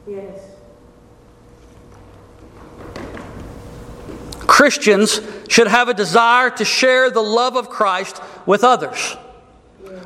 Yes. 0.06 0.42
Christians 4.40 5.22
should 5.48 5.68
have 5.68 5.88
a 5.88 5.94
desire 5.94 6.50
to 6.50 6.66
share 6.66 7.10
the 7.10 7.22
love 7.22 7.56
of 7.56 7.70
Christ 7.70 8.22
with 8.46 8.66
others. 8.66 9.16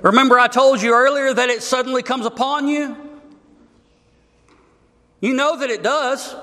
Remember, 0.04 0.38
I 0.38 0.48
told 0.48 0.80
you 0.80 0.94
earlier 0.94 1.34
that 1.34 1.50
it 1.50 1.64
suddenly 1.64 2.04
comes 2.04 2.28
upon 2.28 2.68
you? 2.68 2.96
You 5.22 5.34
know 5.34 5.58
that 5.58 5.72
it 5.72 5.82
does. 5.82 6.36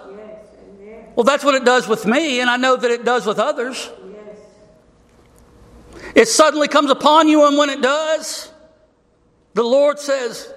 Yes. 0.81 1.07
Well, 1.15 1.23
that's 1.23 1.45
what 1.45 1.55
it 1.55 1.65
does 1.65 1.87
with 1.87 2.05
me, 2.05 2.41
and 2.41 2.51
I 2.51 2.57
know 2.57 2.75
that 2.75 2.91
it 2.91 3.05
does 3.05 3.27
with 3.27 3.39
others. 3.39 3.89
It 6.15 6.29
suddenly 6.29 6.69
comes 6.69 6.91
upon 6.91 7.29
you, 7.29 7.47
and 7.47 7.57
when 7.57 7.71
it 7.71 7.81
does, 7.81 8.51
the 9.55 9.63
Lord 9.63 9.99
says, 9.99 10.53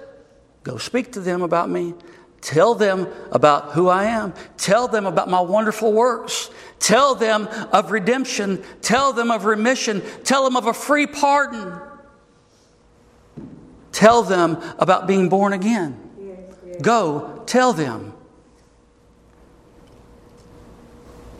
Go 0.62 0.78
speak 0.78 1.12
to 1.12 1.20
them 1.20 1.42
about 1.42 1.70
me. 1.70 1.94
Tell 2.40 2.74
them 2.74 3.08
about 3.32 3.72
who 3.72 3.88
I 3.88 4.04
am. 4.04 4.34
Tell 4.56 4.88
them 4.88 5.06
about 5.06 5.28
my 5.28 5.40
wonderful 5.40 5.92
works. 5.92 6.50
Tell 6.78 7.14
them 7.14 7.48
of 7.72 7.90
redemption. 7.90 8.62
Tell 8.82 9.12
them 9.12 9.30
of 9.30 9.44
remission. 9.44 10.02
Tell 10.24 10.44
them 10.44 10.56
of 10.56 10.66
a 10.66 10.74
free 10.74 11.06
pardon. 11.06 11.80
Tell 13.92 14.22
them 14.22 14.58
about 14.78 15.06
being 15.06 15.28
born 15.28 15.52
again. 15.52 15.98
Go, 16.82 17.42
tell 17.46 17.72
them. 17.72 18.12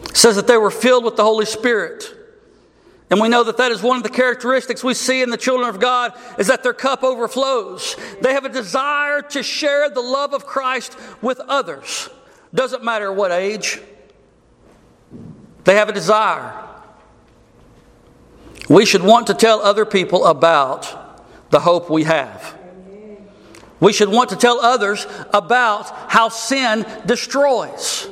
It 0.05 0.17
says 0.17 0.37
that 0.37 0.47
they 0.47 0.57
were 0.57 0.71
filled 0.71 1.05
with 1.05 1.17
the 1.17 1.25
Holy 1.25 1.47
Spirit. 1.47 2.17
And 3.09 3.21
we 3.21 3.29
know 3.29 3.45
that 3.45 3.59
that 3.59 3.71
is 3.71 3.83
one 3.83 3.97
of 3.97 4.03
the 4.03 4.09
characteristics 4.09 4.83
we 4.83 4.95
see 4.95 5.23
in 5.23 5.31
the 5.31 5.37
children 5.37 5.69
of 5.69 5.81
God 5.81 6.13
is 6.39 6.49
that 6.49 6.65
their 6.65 6.73
cup 6.73 7.05
overflows. 7.05 7.97
They 8.21 8.33
have 8.33 8.45
a 8.45 8.49
desire 8.49 9.23
to 9.23 9.43
share 9.43 9.89
the 9.89 10.01
love 10.01 10.33
of 10.33 10.45
Christ 10.45 10.97
with 11.23 11.39
others. 11.41 12.09
Doesn't 12.53 12.83
matter 12.83 13.13
what 13.13 13.31
age. 13.31 13.81
They 15.65 15.77
have 15.77 15.89
a 15.89 15.93
desire. 15.93 16.65
We 18.69 18.85
should 18.85 19.03
want 19.03 19.29
to 19.29 19.35
tell 19.35 19.61
other 19.61 19.85
people 19.85 20.27
about 20.27 21.51
the 21.51 21.61
hope 21.61 21.89
we 21.89 22.05
have. 22.05 22.57
We 23.79 23.93
should 23.93 24.09
want 24.09 24.31
to 24.31 24.37
tell 24.37 24.59
others 24.59 25.07
about 25.33 25.91
how 26.11 26.29
sin 26.29 26.85
destroys 27.05 28.09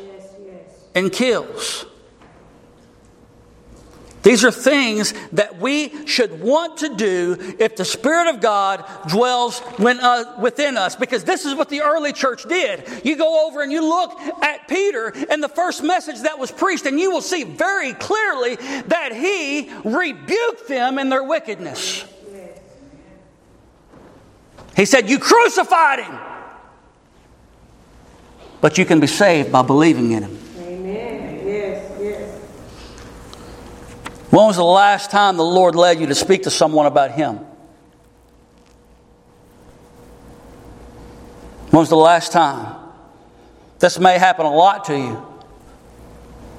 and 0.94 1.10
kills. 1.10 1.86
These 4.24 4.42
are 4.42 4.50
things 4.50 5.12
that 5.32 5.60
we 5.60 6.06
should 6.06 6.40
want 6.40 6.78
to 6.78 6.96
do 6.96 7.36
if 7.58 7.76
the 7.76 7.84
Spirit 7.84 8.34
of 8.34 8.40
God 8.40 8.84
dwells 9.06 9.60
uh, 9.78 10.34
within 10.40 10.78
us, 10.78 10.96
because 10.96 11.24
this 11.24 11.44
is 11.44 11.54
what 11.54 11.68
the 11.68 11.82
early 11.82 12.12
church 12.12 12.44
did. 12.48 12.82
You 13.04 13.16
go 13.16 13.46
over 13.46 13.62
and 13.62 13.70
you 13.70 13.86
look 13.86 14.18
at 14.42 14.66
Peter 14.66 15.12
and 15.30 15.42
the 15.42 15.48
first 15.48 15.82
message 15.82 16.22
that 16.22 16.38
was 16.38 16.50
preached, 16.50 16.86
and 16.86 16.98
you 16.98 17.10
will 17.10 17.20
see 17.20 17.44
very 17.44 17.92
clearly 17.92 18.56
that 18.56 19.10
he 19.12 19.70
rebuked 19.84 20.68
them 20.68 20.98
in 20.98 21.10
their 21.10 21.22
wickedness. 21.22 22.06
He 24.74 24.86
said, 24.86 25.08
You 25.08 25.18
crucified 25.18 26.00
him, 26.00 26.18
but 28.60 28.78
you 28.78 28.84
can 28.84 29.00
be 29.00 29.06
saved 29.06 29.52
by 29.52 29.62
believing 29.62 30.12
in 30.12 30.22
him. 30.24 30.38
Amen. 30.58 31.46
Yes, 31.46 32.00
yes. 32.00 32.40
When 34.34 34.46
was 34.46 34.56
the 34.56 34.64
last 34.64 35.12
time 35.12 35.36
the 35.36 35.44
Lord 35.44 35.76
led 35.76 36.00
you 36.00 36.08
to 36.08 36.14
speak 36.16 36.42
to 36.42 36.50
someone 36.50 36.86
about 36.86 37.12
Him? 37.12 37.36
When 41.70 41.78
was 41.78 41.88
the 41.88 41.94
last 41.94 42.32
time? 42.32 42.74
This 43.78 43.96
may 44.00 44.18
happen 44.18 44.44
a 44.44 44.52
lot 44.52 44.86
to 44.86 44.98
you. 44.98 45.24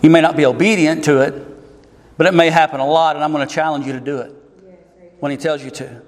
You 0.02 0.10
may 0.10 0.22
not 0.22 0.38
be 0.38 0.46
obedient 0.46 1.04
to 1.04 1.20
it, 1.20 1.34
but 2.16 2.28
it 2.28 2.34
may 2.34 2.50
happen 2.50 2.80
a 2.80 2.88
lot, 2.88 3.18
and 3.18 3.26
I'm 3.26 3.34
going 3.34 3.46
to 3.46 3.54
challenge 3.54 3.86
you 3.86 3.92
to 3.92 4.00
do 4.00 4.20
it 4.20 4.34
when 5.20 5.34
He 5.34 5.38
tells 5.38 5.62
you 5.62 5.72
to. 5.72 6.02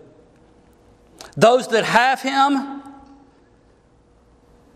Those 1.35 1.67
that 1.67 1.83
have 1.83 2.21
Him, 2.21 2.81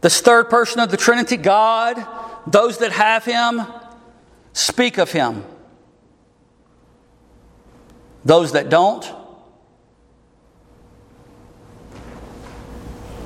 this 0.01 0.19
third 0.19 0.49
person 0.49 0.81
of 0.81 0.91
the 0.91 0.97
Trinity, 0.97 1.37
God, 1.37 2.05
those 2.45 2.79
that 2.79 2.91
have 2.91 3.23
Him, 3.23 3.61
speak 4.51 4.97
of 4.97 5.13
Him. 5.13 5.45
Those 8.23 8.51
that 8.51 8.69
don't, 8.69 9.09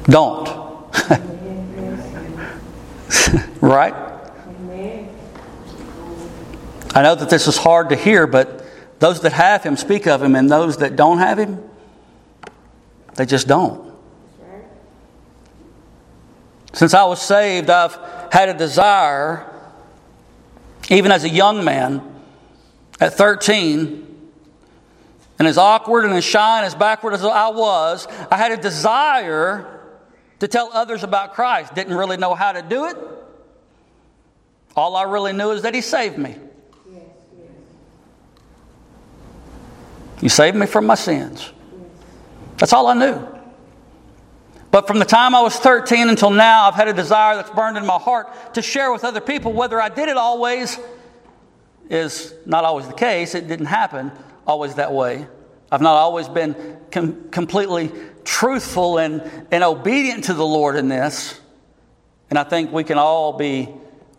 don't. 0.06 0.48
right? 3.62 3.94
I 6.94 7.02
know 7.02 7.16
that 7.16 7.30
this 7.30 7.48
is 7.48 7.58
hard 7.58 7.90
to 7.90 7.98
hear, 7.98 8.26
but 8.26 8.66
those 9.00 9.22
that 9.22 9.34
have 9.34 9.64
him 9.64 9.76
speak 9.76 10.08
of 10.08 10.24
him, 10.24 10.36
and 10.36 10.50
those 10.50 10.78
that 10.78 10.96
don't 10.96 11.18
have 11.18 11.38
him, 11.38 11.62
they 13.16 13.26
just 13.26 13.48
don't. 13.48 13.94
Since 16.72 16.94
I 16.94 17.04
was 17.06 17.22
saved, 17.22 17.70
I've 17.70 17.98
had 18.32 18.50
a 18.50 18.54
desire, 18.54 19.46
even 20.90 21.12
as 21.12 21.24
a 21.24 21.30
young 21.30 21.64
man, 21.64 22.02
at 23.00 23.14
13, 23.14 24.15
and 25.38 25.48
as 25.48 25.58
awkward 25.58 26.06
and 26.06 26.14
as 26.14 26.24
shy 26.24 26.58
and 26.58 26.66
as 26.66 26.76
backward 26.76 27.14
as 27.14 27.24
I 27.24 27.50
was, 27.50 28.08
I 28.32 28.38
had 28.38 28.52
a 28.52 28.58
desire 28.58 29.82
to 30.40 30.48
tell 30.48 30.70
others 30.74 31.04
about 31.04 31.34
Christ. 31.34 31.76
Didn't 31.76 31.96
really 31.96 32.18
know 32.18 32.36
how 32.36 32.54
to 32.54 32.62
do 32.62 32.86
it. 32.86 32.98
All 34.76 34.96
I 34.96 35.04
really 35.04 35.34
knew 35.34 35.52
is 35.52 35.64
that 35.64 35.74
He 35.74 35.82
saved 35.82 36.18
me. 36.18 36.36
He 40.22 40.30
saved 40.30 40.56
me 40.56 40.66
from 40.66 40.86
my 40.86 40.96
sins. 40.96 41.52
That's 42.58 42.72
all 42.72 42.88
I 42.88 42.94
knew. 42.94 43.28
But 44.72 44.88
from 44.88 45.00
the 45.00 45.06
time 45.06 45.36
I 45.36 45.42
was 45.42 45.56
13 45.58 46.10
until 46.10 46.32
now, 46.32 46.68
I've 46.68 46.74
had 46.74 46.88
a 46.88 46.94
desire 46.94 47.36
that's 47.36 47.50
burned 47.50 47.78
in 47.78 47.86
my 47.86 47.98
heart 47.98 48.54
to 48.56 48.62
share 48.62 48.92
with 48.92 49.04
other 49.04 49.22
people. 49.22 49.54
Whether 49.54 49.82
I 49.82 49.90
did 49.90 50.10
it 50.10 50.18
always 50.18 50.78
is 51.90 52.34
not 52.46 52.64
always 52.64 52.88
the 52.88 52.94
case, 52.94 53.36
it 53.36 53.48
didn't 53.48 53.68
happen 53.68 54.12
always 54.46 54.76
that 54.76 54.94
way. 54.94 55.28
I've 55.72 55.82
not 55.82 55.96
always 55.96 56.28
been 56.28 56.56
com- 56.92 57.30
completely 57.30 57.92
truthful 58.24 58.98
and, 58.98 59.22
and 59.52 59.64
obedient 59.64 60.26
to 60.26 60.34
the 60.34 60.46
Lord 60.46 60.76
in 60.76 60.88
this. 60.88 61.40
And 62.30 62.40
I 62.40 62.44
think 62.44 62.72
we 62.72 62.84
can 62.84 62.98
all 62.98 63.34
be 63.34 63.70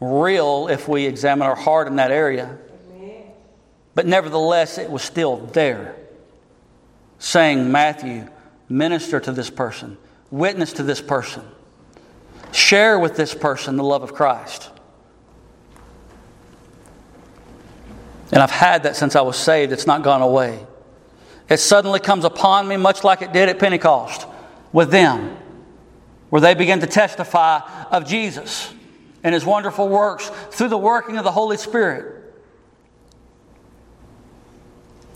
real 0.01 0.69
if 0.69 0.89
we 0.89 1.07
examine 1.07 1.47
our 1.47 1.57
heart 1.57 1.89
in 1.89 1.97
that 1.97 2.11
area. 2.11 2.59
But 3.95 4.07
nevertheless, 4.07 4.77
it 4.77 4.91
was 4.91 5.03
still 5.03 5.39
there, 5.39 5.97
saying, 7.19 7.73
Matthew, 7.73 8.29
minister 8.69 9.19
to 9.21 9.33
this 9.33 9.49
person, 9.49 9.97
witness 10.31 10.75
to 10.75 10.83
this 10.83 11.01
person, 11.01 11.43
share 12.53 12.99
with 12.99 13.17
this 13.17 13.35
person 13.35 13.77
the 13.77 13.83
love 13.83 14.03
of 14.03 14.13
Christ. 14.13 14.71
And 18.33 18.43
I've 18.43 18.51
had 18.51 18.83
that 18.83 18.97
since 18.97 19.15
I 19.15 19.21
was 19.21 19.37
saved, 19.37 19.73
it's 19.73 19.87
not 19.87 20.03
gone 20.03 20.23
away. 20.23 20.67
It 21.49 21.59
suddenly 21.59 22.01
comes 22.01 22.25
upon 22.25 22.67
me, 22.67 22.77
much 22.77 23.05
like 23.05 23.23
it 23.23 23.33
did 23.33 23.49
at 23.49 23.59
Pentecost 23.59 24.27
with 24.73 24.91
them, 24.91 25.37
where 26.31 26.41
they 26.41 26.55
begin 26.55 26.81
to 26.81 26.87
testify 26.87 27.61
of 27.91 28.07
Jesus 28.07 28.73
and 29.23 29.33
his 29.33 29.45
wonderful 29.45 29.89
works 29.89 30.29
through 30.51 30.69
the 30.69 30.79
working 30.79 31.19
of 31.19 31.25
the 31.25 31.31
Holy 31.31 31.57
Spirit. 31.57 32.15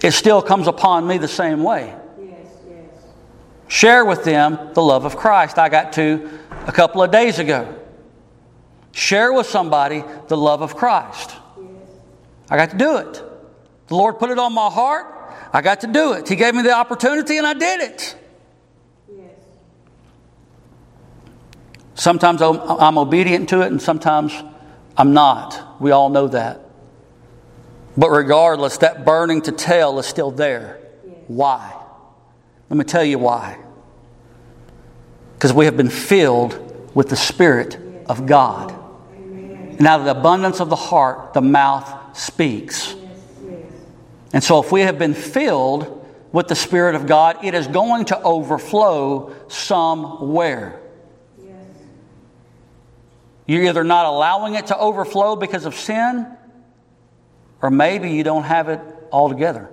It 0.02 0.12
still 0.12 0.40
comes 0.40 0.66
upon 0.66 1.06
me 1.06 1.18
the 1.18 1.28
same 1.28 1.62
way. 1.62 1.94
Yes, 2.18 2.46
yes. 2.68 2.88
Share 3.68 4.04
with 4.04 4.24
them 4.24 4.70
the 4.72 4.82
love 4.82 5.04
of 5.04 5.16
Christ. 5.16 5.58
I 5.58 5.68
got 5.68 5.92
to 5.94 6.38
a 6.66 6.72
couple 6.72 7.02
of 7.02 7.10
days 7.10 7.38
ago. 7.38 7.76
Share 8.92 9.32
with 9.32 9.46
somebody 9.46 10.04
the 10.28 10.36
love 10.36 10.62
of 10.62 10.74
Christ. 10.74 11.36
I 12.50 12.56
got 12.56 12.70
to 12.70 12.76
do 12.76 12.96
it. 12.96 13.22
The 13.86 13.94
Lord 13.94 14.18
put 14.18 14.30
it 14.30 14.38
on 14.38 14.52
my 14.52 14.68
heart. 14.68 15.06
I 15.52 15.62
got 15.62 15.80
to 15.80 15.86
do 15.86 16.12
it. 16.12 16.28
He 16.28 16.36
gave 16.36 16.54
me 16.54 16.62
the 16.62 16.72
opportunity 16.72 17.38
and 17.38 17.46
I 17.46 17.54
did 17.54 17.80
it. 17.80 18.16
Yes. 19.08 19.30
Sometimes 21.94 22.42
I'm 22.42 22.60
I'm 22.60 22.98
obedient 22.98 23.48
to 23.50 23.62
it 23.62 23.68
and 23.68 23.80
sometimes 23.80 24.32
I'm 24.96 25.12
not. 25.12 25.80
We 25.80 25.92
all 25.92 26.08
know 26.08 26.28
that. 26.28 26.60
But 27.96 28.10
regardless, 28.10 28.78
that 28.78 29.04
burning 29.04 29.42
to 29.42 29.52
tell 29.52 29.98
is 29.98 30.06
still 30.06 30.30
there. 30.30 30.78
Why? 31.26 31.74
Let 32.68 32.76
me 32.76 32.84
tell 32.84 33.04
you 33.04 33.18
why. 33.18 33.58
Because 35.34 35.52
we 35.52 35.64
have 35.64 35.76
been 35.76 35.90
filled 35.90 36.94
with 36.94 37.08
the 37.08 37.16
Spirit 37.16 37.78
of 38.06 38.26
God. 38.26 38.74
And 39.14 39.86
out 39.86 40.00
of 40.00 40.06
the 40.06 40.12
abundance 40.12 40.60
of 40.60 40.68
the 40.68 40.76
heart, 40.76 41.32
the 41.32 41.40
mouth 41.40 41.99
speaks. 42.14 42.94
And 44.32 44.42
so, 44.42 44.62
if 44.62 44.70
we 44.70 44.82
have 44.82 44.98
been 44.98 45.14
filled 45.14 46.06
with 46.32 46.48
the 46.48 46.54
Spirit 46.54 46.94
of 46.94 47.06
God, 47.06 47.44
it 47.44 47.54
is 47.54 47.66
going 47.66 48.06
to 48.06 48.22
overflow 48.22 49.34
somewhere. 49.48 50.80
You're 53.46 53.64
either 53.64 53.82
not 53.82 54.06
allowing 54.06 54.54
it 54.54 54.68
to 54.68 54.78
overflow 54.78 55.34
because 55.34 55.64
of 55.64 55.74
sin, 55.74 56.26
or 57.60 57.70
maybe 57.70 58.12
you 58.12 58.22
don't 58.22 58.44
have 58.44 58.68
it 58.68 58.80
altogether. 59.10 59.68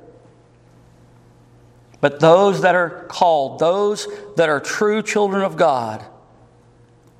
But 2.01 2.19
those 2.19 2.61
that 2.61 2.73
are 2.73 3.05
called, 3.07 3.59
those 3.59 4.07
that 4.35 4.49
are 4.49 4.59
true 4.59 5.01
children 5.03 5.43
of 5.43 5.57
God, 5.57 6.03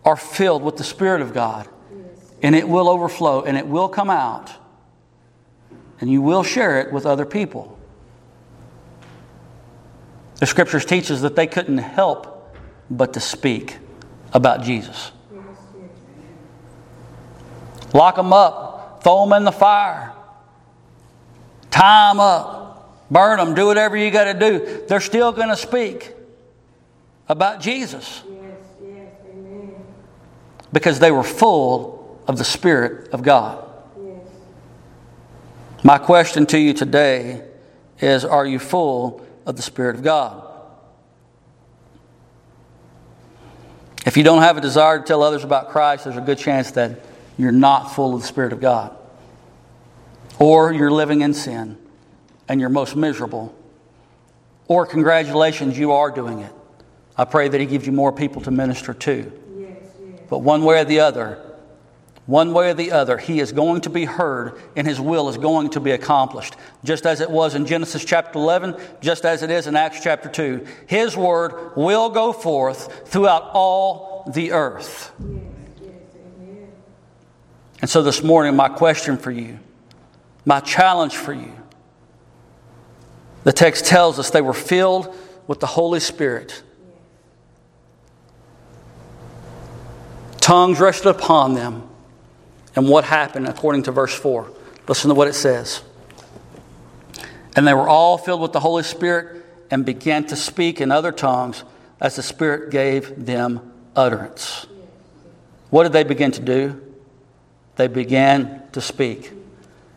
are 0.04 0.16
filled 0.16 0.64
with 0.64 0.78
the 0.78 0.84
Spirit 0.84 1.22
of 1.22 1.34
God. 1.34 1.68
And 2.42 2.56
it 2.56 2.68
will 2.68 2.88
overflow 2.88 3.44
and 3.44 3.58
it 3.58 3.68
will 3.68 3.90
come 3.90 4.10
out. 4.10 4.52
And 6.00 6.12
you 6.12 6.22
will 6.22 6.44
share 6.44 6.80
it 6.80 6.92
with 6.92 7.06
other 7.06 7.26
people. 7.26 7.78
The 10.40 10.46
scriptures 10.46 10.86
teach 10.86 11.10
us 11.10 11.22
that 11.22 11.36
they 11.36 11.48
couldn't 11.48 11.80
help 11.80 12.56
but 12.90 13.14
to 13.14 13.20
speak 13.20 13.78
about 14.34 14.62
Jesus. 14.62 15.12
Lock 17.94 18.16
them 18.16 18.34
up, 18.34 19.02
throw 19.04 19.24
them 19.26 19.34
in 19.34 19.44
the 19.44 19.52
fire, 19.52 20.14
tie 21.72 22.12
them 22.12 22.20
up, 22.20 23.08
burn 23.10 23.38
them, 23.38 23.56
do 23.56 23.66
whatever 23.66 23.96
you 23.98 24.12
got 24.12 24.26
to 24.26 24.34
do. 24.40 24.86
They're 24.88 25.00
still 25.00 25.32
going 25.32 25.50
to 25.50 25.58
speak 25.58 26.14
about 27.30 27.60
Jesus 27.60 28.24
Yes, 28.30 28.58
yes. 28.82 29.12
Amen. 29.32 29.76
because 30.72 31.00
they 31.00 31.12
were 31.12 31.24
full 31.24 32.22
of 32.28 32.38
the 32.38 32.44
Spirit 32.44 33.10
of 33.14 33.24
God. 33.24 33.67
My 35.84 36.00
question 36.00 36.46
to 36.48 36.60
you 36.60 36.74
today 36.74 37.44
is 38.00 38.26
Are 38.26 38.46
you 38.46 38.60
full 38.60 39.26
of 39.46 39.56
the 39.56 39.62
Spirit 39.62 39.96
of 39.96 40.04
God? 40.04 40.44
If 44.06 44.18
you 44.18 44.24
don't 44.24 44.42
have 44.42 44.58
a 44.58 44.62
desire 44.62 45.00
to 45.00 45.04
tell 45.04 45.22
others 45.22 45.44
about 45.44 45.70
Christ, 45.70 46.06
there's 46.06 46.18
a 46.18 46.22
good 46.22 46.38
chance 46.38 46.72
that 46.72 47.02
you're 47.38 47.52
not 47.52 47.94
full 47.94 48.16
of 48.16 48.22
the 48.22 48.28
Spirit 48.28 48.54
of 48.54 48.62
God. 48.62 48.98
Or 50.40 50.72
you're 50.72 50.92
living 50.92 51.22
in 51.22 51.34
sin 51.34 51.78
and 52.48 52.60
you're 52.60 52.70
most 52.70 52.96
miserable. 52.96 53.54
Or, 54.68 54.86
congratulations, 54.86 55.78
you 55.78 55.92
are 55.92 56.10
doing 56.10 56.40
it. 56.40 56.52
I 57.18 57.26
pray 57.26 57.50
that 57.50 57.60
He 57.60 57.68
gives 57.68 57.86
you 57.86 57.92
more 57.92 58.12
people 58.12 58.42
to 58.44 58.52
minister 58.52 58.94
to. 58.94 59.32
Yes, 59.58 59.78
yes. 60.00 60.22
But 60.30 60.40
one 60.40 60.64
way 60.64 60.80
or 60.80 60.86
the 60.86 61.02
other, 61.02 61.47
one 62.28 62.54
way 62.54 62.70
or 62.70 62.74
the 62.74 62.92
other, 62.92 63.18
he 63.18 63.40
is 63.40 63.54
going 63.54 63.82
to 63.82 63.90
be 63.90 64.04
heard 64.04 64.60
and 64.76 64.86
his 64.86 65.00
will 65.00 65.30
is 65.30 65.38
going 65.38 65.70
to 65.72 65.80
be 65.80 65.92
accomplished. 65.92 66.56
Just 66.84 67.06
as 67.06 67.22
it 67.22 67.32
was 67.32 67.56
in 67.56 67.66
Genesis 67.66 68.04
chapter 68.04 68.38
11, 68.38 68.76
just 69.00 69.26
as 69.26 69.44
it 69.44 69.50
is 69.50 69.66
in 69.66 69.78
Acts 69.78 70.02
chapter 70.04 70.28
2. 70.28 70.68
His 70.88 71.16
word 71.16 71.76
will 71.78 72.10
go 72.10 72.34
forth 72.34 73.08
throughout 73.08 73.50
all 73.54 74.30
the 74.34 74.52
earth. 74.52 75.14
Yes, 75.20 75.42
yes. 75.82 76.70
And 77.80 77.90
so 77.90 78.04
this 78.04 78.22
morning, 78.22 78.58
my 78.58 78.68
question 78.68 79.18
for 79.18 79.32
you, 79.32 79.60
my 80.44 80.60
challenge 80.60 81.16
for 81.16 81.34
you, 81.34 81.54
the 83.46 83.54
text 83.54 83.86
tells 83.86 84.20
us 84.20 84.32
they 84.32 84.42
were 84.42 84.54
filled 84.54 85.16
with 85.48 85.62
the 85.62 85.68
Holy 85.68 86.02
Spirit. 86.02 86.62
Tongues 90.42 90.82
rested 90.82 91.08
upon 91.08 91.54
them. 91.54 91.88
And 92.78 92.88
what 92.88 93.06
happened 93.06 93.48
according 93.48 93.84
to 93.84 93.92
verse 93.92 94.14
4? 94.14 94.52
Listen 94.88 95.10
to 95.10 95.16
what 95.16 95.28
it 95.28 95.34
says. 95.34 95.82
And 97.56 97.68
they 97.68 97.74
were 97.74 97.90
all 97.90 98.20
filled 98.20 98.40
with 98.40 98.54
the 98.54 98.60
Holy 98.60 98.84
Spirit 98.84 99.44
and 99.72 99.84
began 99.84 100.28
to 100.28 100.36
speak 100.36 100.80
in 100.80 100.92
other 100.92 101.12
tongues 101.12 101.64
as 102.00 102.18
the 102.18 102.22
Spirit 102.22 102.70
gave 102.70 103.26
them 103.26 103.74
utterance. 103.96 104.68
What 105.72 105.84
did 105.84 105.92
they 105.92 106.04
begin 106.04 106.32
to 106.34 106.42
do? 106.42 106.80
They 107.78 107.88
began 107.88 108.62
to 108.74 108.80
speak. 108.80 109.32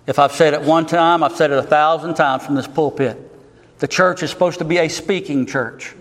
If 0.06 0.18
I've 0.18 0.32
said 0.32 0.54
it 0.54 0.62
one 0.62 0.86
time, 0.86 1.22
I've 1.22 1.36
said 1.36 1.50
it 1.50 1.58
a 1.58 1.62
thousand 1.62 2.14
times 2.14 2.46
from 2.46 2.54
this 2.54 2.66
pulpit. 2.66 3.18
The 3.78 3.88
church 3.88 4.22
is 4.22 4.30
supposed 4.30 4.60
to 4.60 4.64
be 4.64 4.78
a 4.78 4.88
speaking 4.88 5.44
church. 5.44 5.94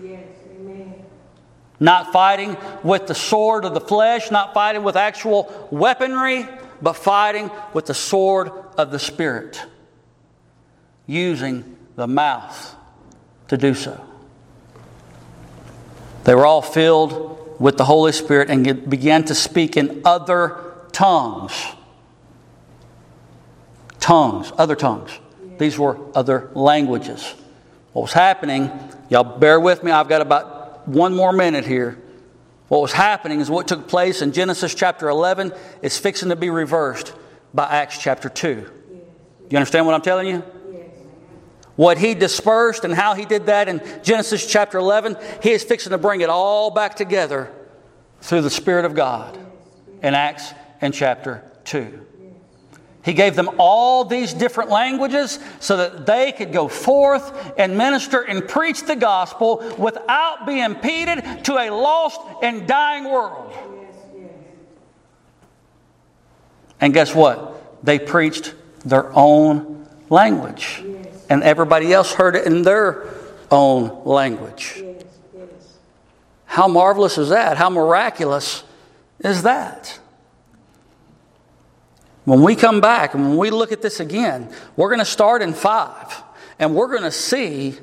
Not 1.78 2.10
fighting 2.10 2.56
with 2.82 3.06
the 3.06 3.14
sword 3.14 3.66
of 3.66 3.74
the 3.74 3.80
flesh, 3.80 4.30
not 4.30 4.54
fighting 4.54 4.82
with 4.82 4.96
actual 4.96 5.68
weaponry, 5.70 6.48
but 6.82 6.94
fighting 6.94 7.50
with 7.72 7.86
the 7.86 7.94
sword 7.94 8.50
of 8.76 8.90
the 8.90 8.98
Spirit, 8.98 9.62
using 11.06 11.76
the 11.96 12.06
mouth 12.06 12.74
to 13.48 13.56
do 13.56 13.74
so. 13.74 14.02
They 16.24 16.34
were 16.34 16.46
all 16.46 16.62
filled 16.62 17.58
with 17.60 17.76
the 17.76 17.84
Holy 17.84 18.12
Spirit 18.12 18.50
and 18.50 18.88
began 18.88 19.24
to 19.24 19.34
speak 19.34 19.76
in 19.76 20.02
other 20.04 20.74
tongues. 20.92 21.52
Tongues, 23.98 24.52
other 24.56 24.76
tongues. 24.76 25.10
These 25.58 25.78
were 25.78 25.98
other 26.14 26.50
languages. 26.54 27.34
What 27.92 28.02
was 28.02 28.12
happening, 28.12 28.70
y'all 29.08 29.38
bear 29.38 29.60
with 29.60 29.82
me, 29.82 29.90
I've 29.90 30.08
got 30.08 30.22
about 30.22 30.88
one 30.88 31.14
more 31.14 31.32
minute 31.32 31.66
here. 31.66 31.98
What 32.70 32.82
was 32.82 32.92
happening 32.92 33.40
is 33.40 33.50
what 33.50 33.66
took 33.66 33.88
place 33.88 34.22
in 34.22 34.30
Genesis 34.30 34.76
chapter 34.76 35.08
11 35.08 35.52
is 35.82 35.98
fixing 35.98 36.28
to 36.28 36.36
be 36.36 36.50
reversed 36.50 37.12
by 37.52 37.64
Acts 37.64 37.98
chapter 37.98 38.28
2. 38.28 38.70
You 39.50 39.56
understand 39.56 39.86
what 39.86 39.96
I'm 39.96 40.02
telling 40.02 40.28
you? 40.28 40.44
What 41.74 41.98
he 41.98 42.14
dispersed 42.14 42.84
and 42.84 42.94
how 42.94 43.14
he 43.14 43.24
did 43.24 43.46
that 43.46 43.68
in 43.68 43.82
Genesis 44.04 44.46
chapter 44.46 44.78
11, 44.78 45.16
he 45.42 45.50
is 45.50 45.64
fixing 45.64 45.90
to 45.90 45.98
bring 45.98 46.20
it 46.20 46.28
all 46.28 46.70
back 46.70 46.94
together 46.94 47.50
through 48.20 48.42
the 48.42 48.50
Spirit 48.50 48.84
of 48.84 48.94
God 48.94 49.36
in 50.00 50.14
Acts 50.14 50.54
and 50.80 50.94
chapter 50.94 51.42
2. 51.64 52.06
He 53.02 53.14
gave 53.14 53.34
them 53.34 53.50
all 53.58 54.04
these 54.04 54.34
different 54.34 54.68
languages 54.68 55.38
so 55.58 55.78
that 55.78 56.04
they 56.04 56.32
could 56.32 56.52
go 56.52 56.68
forth 56.68 57.54
and 57.56 57.78
minister 57.78 58.20
and 58.20 58.46
preach 58.46 58.82
the 58.84 58.96
gospel 58.96 59.74
without 59.78 60.46
being 60.46 60.64
impeded 60.64 61.44
to 61.44 61.56
a 61.56 61.70
lost 61.70 62.20
and 62.42 62.66
dying 62.66 63.04
world. 63.04 63.54
And 66.80 66.92
guess 66.92 67.14
what? 67.14 67.84
They 67.84 67.98
preached 67.98 68.54
their 68.84 69.10
own 69.16 69.86
language. 70.10 70.82
And 71.30 71.42
everybody 71.42 71.92
else 71.92 72.12
heard 72.12 72.36
it 72.36 72.46
in 72.46 72.62
their 72.62 73.06
own 73.50 74.04
language. 74.04 74.82
How 76.44 76.66
marvelous 76.66 77.16
is 77.16 77.28
that? 77.28 77.56
How 77.56 77.70
miraculous 77.70 78.64
is 79.20 79.42
that? 79.44 79.99
When 82.24 82.42
we 82.42 82.54
come 82.54 82.80
back 82.80 83.14
and 83.14 83.30
when 83.30 83.38
we 83.38 83.50
look 83.50 83.72
at 83.72 83.82
this 83.82 84.00
again, 84.00 84.52
we're 84.76 84.88
going 84.88 84.98
to 84.98 85.04
start 85.04 85.42
in 85.42 85.52
five 85.54 86.22
and 86.58 86.74
we're 86.74 86.88
going 86.88 87.02
to 87.02 87.10
see 87.10 87.78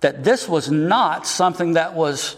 that 0.00 0.22
this 0.22 0.48
was 0.48 0.70
not 0.70 1.26
something 1.26 1.72
that 1.74 1.94
was 1.94 2.36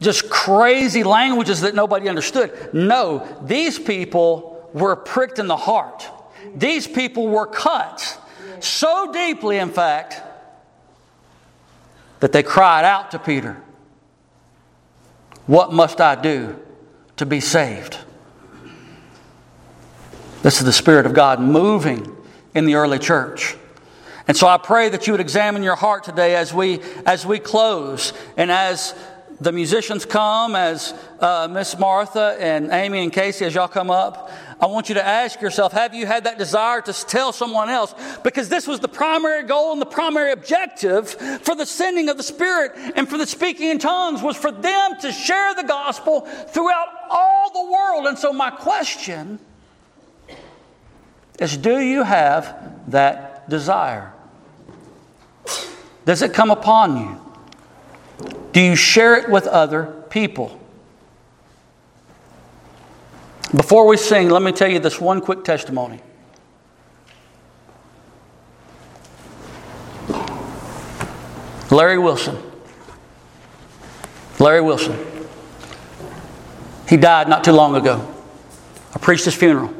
just 0.00 0.28
crazy 0.28 1.04
languages 1.04 1.62
that 1.62 1.74
nobody 1.74 2.08
understood. 2.08 2.74
No, 2.74 3.26
these 3.42 3.78
people 3.78 4.68
were 4.74 4.96
pricked 4.96 5.38
in 5.38 5.46
the 5.46 5.56
heart. 5.56 6.08
These 6.54 6.86
people 6.86 7.28
were 7.28 7.46
cut 7.46 8.18
so 8.60 9.12
deeply, 9.12 9.58
in 9.58 9.70
fact, 9.70 10.20
that 12.20 12.32
they 12.32 12.42
cried 12.42 12.84
out 12.84 13.10
to 13.12 13.18
Peter, 13.18 13.60
What 15.46 15.72
must 15.72 16.00
I 16.00 16.14
do 16.14 16.60
to 17.16 17.26
be 17.26 17.40
saved? 17.40 17.98
This 20.42 20.58
is 20.58 20.64
the 20.64 20.72
Spirit 20.72 21.06
of 21.06 21.14
God 21.14 21.40
moving 21.40 22.16
in 22.52 22.66
the 22.66 22.74
early 22.74 22.98
church. 22.98 23.54
And 24.26 24.36
so 24.36 24.48
I 24.48 24.58
pray 24.58 24.88
that 24.88 25.06
you 25.06 25.12
would 25.12 25.20
examine 25.20 25.62
your 25.62 25.76
heart 25.76 26.02
today 26.02 26.34
as 26.34 26.52
we, 26.52 26.80
as 27.06 27.24
we 27.24 27.38
close 27.38 28.12
and 28.36 28.50
as 28.50 28.92
the 29.40 29.52
musicians 29.52 30.04
come, 30.04 30.56
as 30.56 30.94
uh, 31.20 31.46
Miss 31.48 31.78
Martha 31.78 32.36
and 32.40 32.72
Amy 32.72 33.04
and 33.04 33.12
Casey, 33.12 33.44
as 33.44 33.54
y'all 33.54 33.68
come 33.68 33.88
up, 33.88 34.32
I 34.60 34.66
want 34.66 34.88
you 34.88 34.96
to 34.96 35.06
ask 35.06 35.40
yourself 35.40 35.72
have 35.74 35.94
you 35.94 36.06
had 36.06 36.24
that 36.24 36.38
desire 36.38 36.80
to 36.80 36.92
tell 36.92 37.32
someone 37.32 37.68
else? 37.68 37.94
Because 38.24 38.48
this 38.48 38.66
was 38.66 38.80
the 38.80 38.88
primary 38.88 39.44
goal 39.44 39.72
and 39.72 39.80
the 39.80 39.86
primary 39.86 40.32
objective 40.32 41.10
for 41.42 41.54
the 41.54 41.66
sending 41.66 42.08
of 42.08 42.16
the 42.16 42.22
Spirit 42.24 42.72
and 42.96 43.08
for 43.08 43.16
the 43.16 43.28
speaking 43.28 43.68
in 43.68 43.78
tongues 43.78 44.22
was 44.22 44.36
for 44.36 44.50
them 44.50 44.96
to 45.02 45.12
share 45.12 45.54
the 45.54 45.62
gospel 45.62 46.22
throughout 46.22 46.88
all 47.10 47.52
the 47.52 47.72
world. 47.72 48.06
And 48.06 48.18
so, 48.18 48.32
my 48.32 48.50
question 48.50 49.38
is 51.38 51.56
do 51.56 51.78
you 51.78 52.02
have 52.02 52.90
that 52.90 53.48
desire? 53.48 54.12
Does 56.04 56.22
it 56.22 56.32
come 56.32 56.50
upon 56.50 56.96
you? 56.96 57.20
Do 58.52 58.60
you 58.60 58.76
share 58.76 59.16
it 59.16 59.28
with 59.28 59.46
other 59.46 59.86
people? 60.10 60.58
Before 63.54 63.86
we 63.86 63.96
sing, 63.96 64.30
let 64.30 64.42
me 64.42 64.52
tell 64.52 64.70
you 64.70 64.78
this 64.78 65.00
one 65.00 65.20
quick 65.20 65.44
testimony. 65.44 66.00
Larry 71.70 71.98
Wilson. 71.98 72.38
Larry 74.38 74.60
Wilson. 74.60 74.98
He 76.88 76.96
died 76.96 77.28
not 77.28 77.44
too 77.44 77.52
long 77.52 77.76
ago. 77.76 78.06
I 78.94 78.98
preached 78.98 79.24
his 79.24 79.34
funeral. 79.34 79.72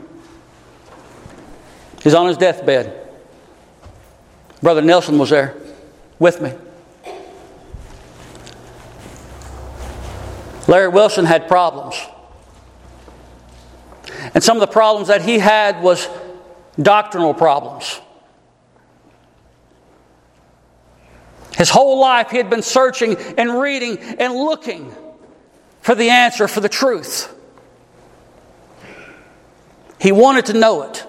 He's 2.03 2.15
on 2.15 2.27
his 2.27 2.37
deathbed. 2.37 2.99
Brother 4.63 4.83
Nelson 4.83 5.19
was 5.19 5.31
there 5.31 5.57
with 6.19 6.41
me. 6.41 6.53
Larry 10.69 10.89
Wilson 10.89 11.25
had 11.25 11.49
problems. 11.49 12.01
And 14.35 14.43
some 14.43 14.57
of 14.57 14.61
the 14.61 14.73
problems 14.73 15.09
that 15.09 15.23
he 15.23 15.39
had 15.39 15.83
was 15.83 16.09
doctrinal 16.81 17.35
problems. 17.35 18.01
His 21.57 21.69
whole 21.71 22.01
life 22.01 22.31
he 22.31 22.39
had 22.39 22.49
been 22.49 22.63
searching 22.63 23.17
and 23.37 23.61
reading 23.61 23.99
and 23.99 24.35
looking 24.35 24.95
for 25.81 25.95
the 25.95 26.11
answer, 26.11 26.49
for 26.49 26.61
the 26.61 26.69
truth. 26.69 27.33
He 30.01 30.11
wanted 30.11 30.47
to 30.47 30.55
know 30.55 30.83
it. 30.83 31.07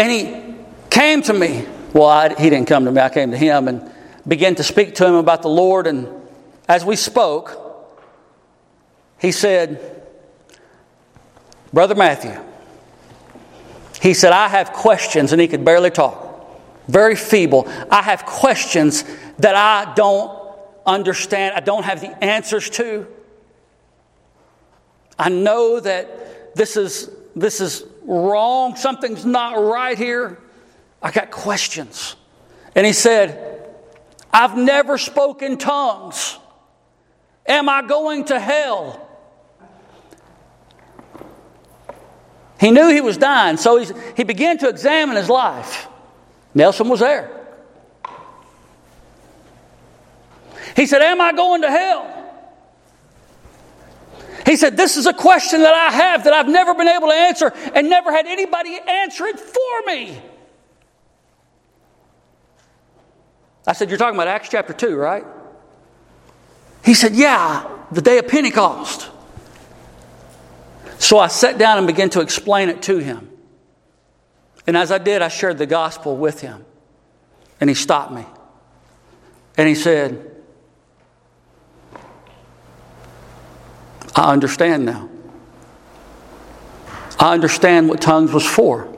And 0.00 0.10
he 0.10 0.54
came 0.88 1.20
to 1.22 1.34
me. 1.34 1.66
Well, 1.92 2.06
I, 2.06 2.34
he 2.34 2.48
didn't 2.48 2.66
come 2.66 2.86
to 2.86 2.92
me, 2.92 3.00
I 3.00 3.10
came 3.10 3.32
to 3.32 3.36
him 3.36 3.68
and 3.68 3.92
began 4.26 4.54
to 4.54 4.62
speak 4.62 4.94
to 4.96 5.06
him 5.06 5.14
about 5.14 5.42
the 5.42 5.48
Lord. 5.48 5.86
And 5.86 6.08
as 6.66 6.84
we 6.84 6.96
spoke, 6.96 7.56
he 9.20 9.30
said, 9.30 10.02
Brother 11.72 11.94
Matthew, 11.94 12.34
he 14.00 14.14
said, 14.14 14.32
I 14.32 14.48
have 14.48 14.72
questions, 14.72 15.32
and 15.32 15.40
he 15.40 15.48
could 15.48 15.64
barely 15.64 15.90
talk, 15.90 16.50
very 16.88 17.14
feeble. 17.14 17.68
I 17.90 18.00
have 18.00 18.24
questions 18.24 19.04
that 19.38 19.54
I 19.54 19.92
don't 19.94 20.32
understand, 20.86 21.54
I 21.54 21.60
don't 21.60 21.84
have 21.84 22.00
the 22.00 22.24
answers 22.24 22.70
to. 22.70 23.06
I 25.18 25.28
know 25.28 25.80
that 25.80 26.54
this 26.54 26.78
is, 26.78 27.10
this 27.36 27.60
is 27.60 27.84
wrong, 28.04 28.76
something's 28.76 29.24
not 29.24 29.62
right 29.62 29.96
here. 29.96 30.38
I 31.02 31.10
got 31.10 31.30
questions. 31.30 32.16
And 32.74 32.86
he 32.86 32.92
said, 32.92 33.66
I've 34.32 34.56
never 34.56 34.98
spoken 34.98 35.58
tongues. 35.58 36.38
Am 37.46 37.68
I 37.68 37.82
going 37.82 38.26
to 38.26 38.38
hell? 38.38 39.08
He 42.60 42.70
knew 42.70 42.90
he 42.90 43.00
was 43.00 43.16
dying, 43.16 43.56
so 43.56 43.78
he 44.16 44.24
began 44.24 44.58
to 44.58 44.68
examine 44.68 45.16
his 45.16 45.30
life. 45.30 45.88
Nelson 46.54 46.88
was 46.88 47.00
there. 47.00 47.30
He 50.76 50.86
said, 50.86 51.00
Am 51.00 51.20
I 51.20 51.32
going 51.32 51.62
to 51.62 51.70
hell? 51.70 52.19
He 54.50 54.56
said, 54.56 54.76
This 54.76 54.96
is 54.96 55.06
a 55.06 55.12
question 55.12 55.62
that 55.62 55.74
I 55.74 55.92
have 55.92 56.24
that 56.24 56.32
I've 56.32 56.48
never 56.48 56.74
been 56.74 56.88
able 56.88 57.06
to 57.06 57.14
answer 57.14 57.52
and 57.72 57.88
never 57.88 58.10
had 58.10 58.26
anybody 58.26 58.76
answer 58.84 59.24
it 59.26 59.38
for 59.38 59.86
me. 59.86 60.20
I 63.64 63.74
said, 63.74 63.90
You're 63.90 63.98
talking 63.98 64.16
about 64.16 64.26
Acts 64.26 64.48
chapter 64.48 64.72
2, 64.72 64.96
right? 64.96 65.24
He 66.84 66.94
said, 66.94 67.14
Yeah, 67.14 67.64
the 67.92 68.02
day 68.02 68.18
of 68.18 68.26
Pentecost. 68.26 69.08
So 70.98 71.20
I 71.20 71.28
sat 71.28 71.56
down 71.56 71.78
and 71.78 71.86
began 71.86 72.10
to 72.10 72.20
explain 72.20 72.70
it 72.70 72.82
to 72.82 72.98
him. 72.98 73.30
And 74.66 74.76
as 74.76 74.90
I 74.90 74.98
did, 74.98 75.22
I 75.22 75.28
shared 75.28 75.58
the 75.58 75.66
gospel 75.66 76.16
with 76.16 76.40
him. 76.40 76.64
And 77.60 77.70
he 77.70 77.74
stopped 77.74 78.12
me. 78.12 78.26
And 79.56 79.68
he 79.68 79.76
said, 79.76 80.39
I 84.14 84.32
understand 84.32 84.84
now. 84.84 85.08
I 87.18 87.34
understand 87.34 87.88
what 87.88 88.00
tongues 88.00 88.32
was 88.32 88.46
for. 88.46 88.96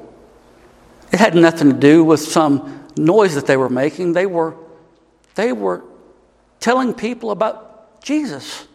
It 1.13 1.19
had 1.19 1.35
nothing 1.35 1.71
to 1.71 1.77
do 1.77 2.05
with 2.05 2.21
some 2.21 2.89
noise 2.97 3.35
that 3.35 3.47
they 3.47 3.57
were 3.57 3.69
making. 3.69 4.13
They 4.13 4.27
were, 4.27 4.57
they 5.35 5.53
were 5.53 5.85
telling 6.61 6.95
people 6.95 7.31
about 7.31 8.03
Jesus. 8.03 8.67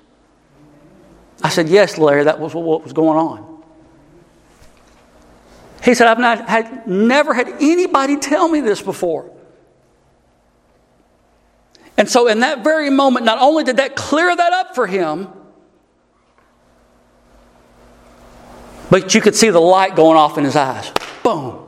I 1.42 1.50
said, 1.50 1.70
Yes, 1.70 1.98
Larry, 1.98 2.26
that 2.26 2.40
was 2.40 2.54
what 2.54 2.84
was 2.84 2.94
going 2.94 3.18
on. 3.18 3.64
He 5.84 5.94
said, 5.94 6.08
I've 6.08 6.20
not 6.20 6.50
had, 6.50 6.88
never 6.88 7.34
had 7.34 7.48
anybody 7.60 8.18
tell 8.18 8.50
me 8.50 8.60
this 8.60 8.82
before. 8.82 9.32
And 11.96 12.10
so, 12.10 12.28
in 12.28 12.42
that 12.42 12.64
very 12.64 12.90
moment, 12.90 13.26
not 13.26 13.40
only 13.40 13.64
did 13.64 13.78
that 13.78 13.96
clear 13.96 14.36
that 14.36 14.54
up 14.54 14.76
for 14.76 14.86
him, 14.86 15.30
but 18.90 19.14
you 19.14 19.22
could 19.22 19.36
see 19.36 19.50
the 19.50 19.60
light 19.60 19.96
going 19.96 20.18
off 20.18 20.38
in 20.38 20.44
his 20.44 20.56
eyes. 20.56 20.92
Boom. 21.24 21.64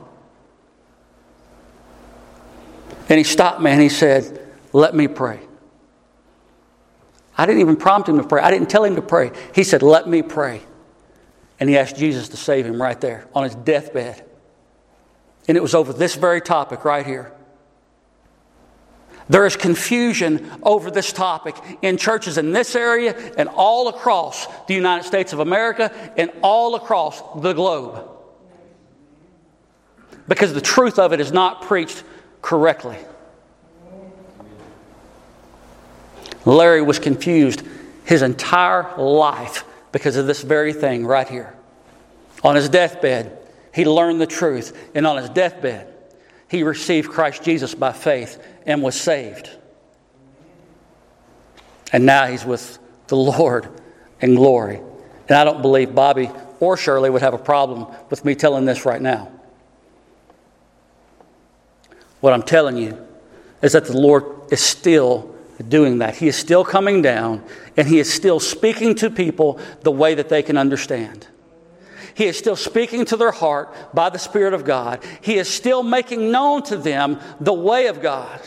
And 3.08 3.18
he 3.18 3.24
stopped 3.24 3.60
me 3.60 3.70
and 3.70 3.82
he 3.82 3.88
said, 3.88 4.40
Let 4.72 4.94
me 4.94 5.08
pray. 5.08 5.40
I 7.36 7.46
didn't 7.46 7.60
even 7.60 7.76
prompt 7.76 8.08
him 8.08 8.18
to 8.18 8.24
pray. 8.24 8.42
I 8.42 8.50
didn't 8.50 8.70
tell 8.70 8.84
him 8.84 8.96
to 8.96 9.02
pray. 9.02 9.32
He 9.54 9.64
said, 9.64 9.82
Let 9.82 10.08
me 10.08 10.22
pray. 10.22 10.62
And 11.58 11.68
he 11.68 11.76
asked 11.76 11.96
Jesus 11.96 12.28
to 12.30 12.36
save 12.36 12.66
him 12.66 12.80
right 12.80 13.00
there 13.00 13.26
on 13.34 13.44
his 13.44 13.54
deathbed. 13.54 14.24
And 15.48 15.56
it 15.56 15.60
was 15.60 15.74
over 15.74 15.92
this 15.92 16.14
very 16.14 16.40
topic 16.40 16.84
right 16.84 17.04
here. 17.04 17.32
There 19.30 19.46
is 19.46 19.54
confusion 19.56 20.50
over 20.64 20.90
this 20.90 21.12
topic 21.12 21.54
in 21.82 21.96
churches 21.98 22.36
in 22.36 22.50
this 22.50 22.74
area 22.74 23.14
and 23.38 23.48
all 23.48 23.86
across 23.86 24.48
the 24.66 24.74
United 24.74 25.06
States 25.06 25.32
of 25.32 25.38
America 25.38 25.92
and 26.16 26.32
all 26.42 26.74
across 26.74 27.22
the 27.40 27.52
globe. 27.52 28.08
Because 30.26 30.52
the 30.52 30.60
truth 30.60 30.98
of 30.98 31.12
it 31.12 31.20
is 31.20 31.30
not 31.30 31.62
preached 31.62 32.02
correctly. 32.42 32.98
Larry 36.44 36.82
was 36.82 36.98
confused 36.98 37.62
his 38.04 38.22
entire 38.22 38.96
life 38.98 39.62
because 39.92 40.16
of 40.16 40.26
this 40.26 40.42
very 40.42 40.72
thing 40.72 41.06
right 41.06 41.28
here. 41.28 41.54
On 42.42 42.56
his 42.56 42.68
deathbed, 42.68 43.38
He 43.72 43.84
learned 43.84 44.20
the 44.20 44.26
truth, 44.26 44.90
and 44.94 45.06
on 45.06 45.18
his 45.18 45.30
deathbed, 45.30 45.89
he 46.50 46.64
received 46.64 47.08
Christ 47.08 47.44
Jesus 47.44 47.76
by 47.76 47.92
faith 47.92 48.42
and 48.66 48.82
was 48.82 49.00
saved. 49.00 49.48
And 51.92 52.04
now 52.04 52.26
he's 52.26 52.44
with 52.44 52.78
the 53.06 53.16
Lord 53.16 53.68
in 54.20 54.34
glory. 54.34 54.80
And 55.28 55.38
I 55.38 55.44
don't 55.44 55.62
believe 55.62 55.94
Bobby 55.94 56.28
or 56.58 56.76
Shirley 56.76 57.08
would 57.08 57.22
have 57.22 57.34
a 57.34 57.38
problem 57.38 57.86
with 58.10 58.24
me 58.24 58.34
telling 58.34 58.64
this 58.64 58.84
right 58.84 59.00
now. 59.00 59.30
What 62.18 62.32
I'm 62.32 62.42
telling 62.42 62.76
you 62.76 62.98
is 63.62 63.72
that 63.72 63.84
the 63.84 63.96
Lord 63.96 64.24
is 64.50 64.60
still 64.60 65.32
doing 65.68 65.98
that. 65.98 66.16
He 66.16 66.26
is 66.26 66.34
still 66.36 66.64
coming 66.64 67.00
down 67.00 67.44
and 67.76 67.86
He 67.86 68.00
is 68.00 68.12
still 68.12 68.40
speaking 68.40 68.96
to 68.96 69.08
people 69.08 69.60
the 69.82 69.92
way 69.92 70.14
that 70.14 70.28
they 70.28 70.42
can 70.42 70.56
understand. 70.56 71.28
He 72.20 72.26
is 72.26 72.36
still 72.36 72.54
speaking 72.54 73.06
to 73.06 73.16
their 73.16 73.30
heart 73.30 73.74
by 73.94 74.10
the 74.10 74.18
Spirit 74.18 74.52
of 74.52 74.66
God. 74.66 75.02
He 75.22 75.38
is 75.38 75.48
still 75.48 75.82
making 75.82 76.30
known 76.30 76.62
to 76.64 76.76
them 76.76 77.18
the 77.40 77.54
way 77.54 77.86
of 77.86 78.02
God. 78.02 78.38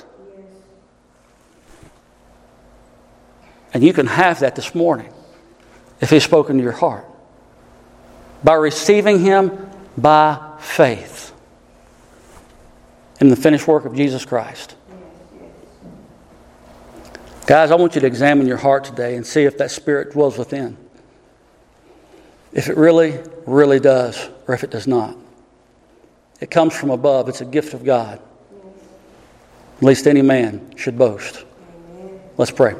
And 3.73 3.83
you 3.83 3.91
can 3.91 4.05
have 4.05 4.41
that 4.41 4.55
this 4.55 4.75
morning 4.75 5.11
if 6.01 6.11
He's 6.11 6.23
spoken 6.23 6.57
to 6.57 6.63
your 6.63 6.71
heart 6.71 7.07
by 8.43 8.53
receiving 8.53 9.21
Him 9.21 9.67
by 9.97 10.55
faith 10.59 11.33
in 13.19 13.29
the 13.29 13.35
finished 13.35 13.67
work 13.67 13.85
of 13.85 13.95
Jesus 13.95 14.23
Christ. 14.23 14.75
Guys, 17.47 17.71
I 17.71 17.75
want 17.75 17.95
you 17.95 18.01
to 18.01 18.07
examine 18.07 18.45
your 18.45 18.57
heart 18.57 18.83
today 18.83 19.15
and 19.15 19.25
see 19.25 19.45
if 19.45 19.57
that 19.57 19.71
Spirit 19.71 20.11
dwells 20.11 20.37
within. 20.37 20.82
If 22.53 22.69
it 22.69 22.77
really, 22.77 23.19
really 23.45 23.79
does, 23.79 24.29
or 24.47 24.53
if 24.53 24.63
it 24.63 24.69
does 24.69 24.87
not. 24.87 25.17
It 26.39 26.51
comes 26.51 26.75
from 26.75 26.89
above, 26.89 27.29
it's 27.29 27.41
a 27.41 27.45
gift 27.45 27.73
of 27.73 27.83
God. 27.83 28.19
At 29.77 29.83
least 29.83 30.07
any 30.07 30.21
man 30.21 30.75
should 30.75 30.97
boast. 30.97 31.45
Let's 32.37 32.51
pray. 32.51 32.75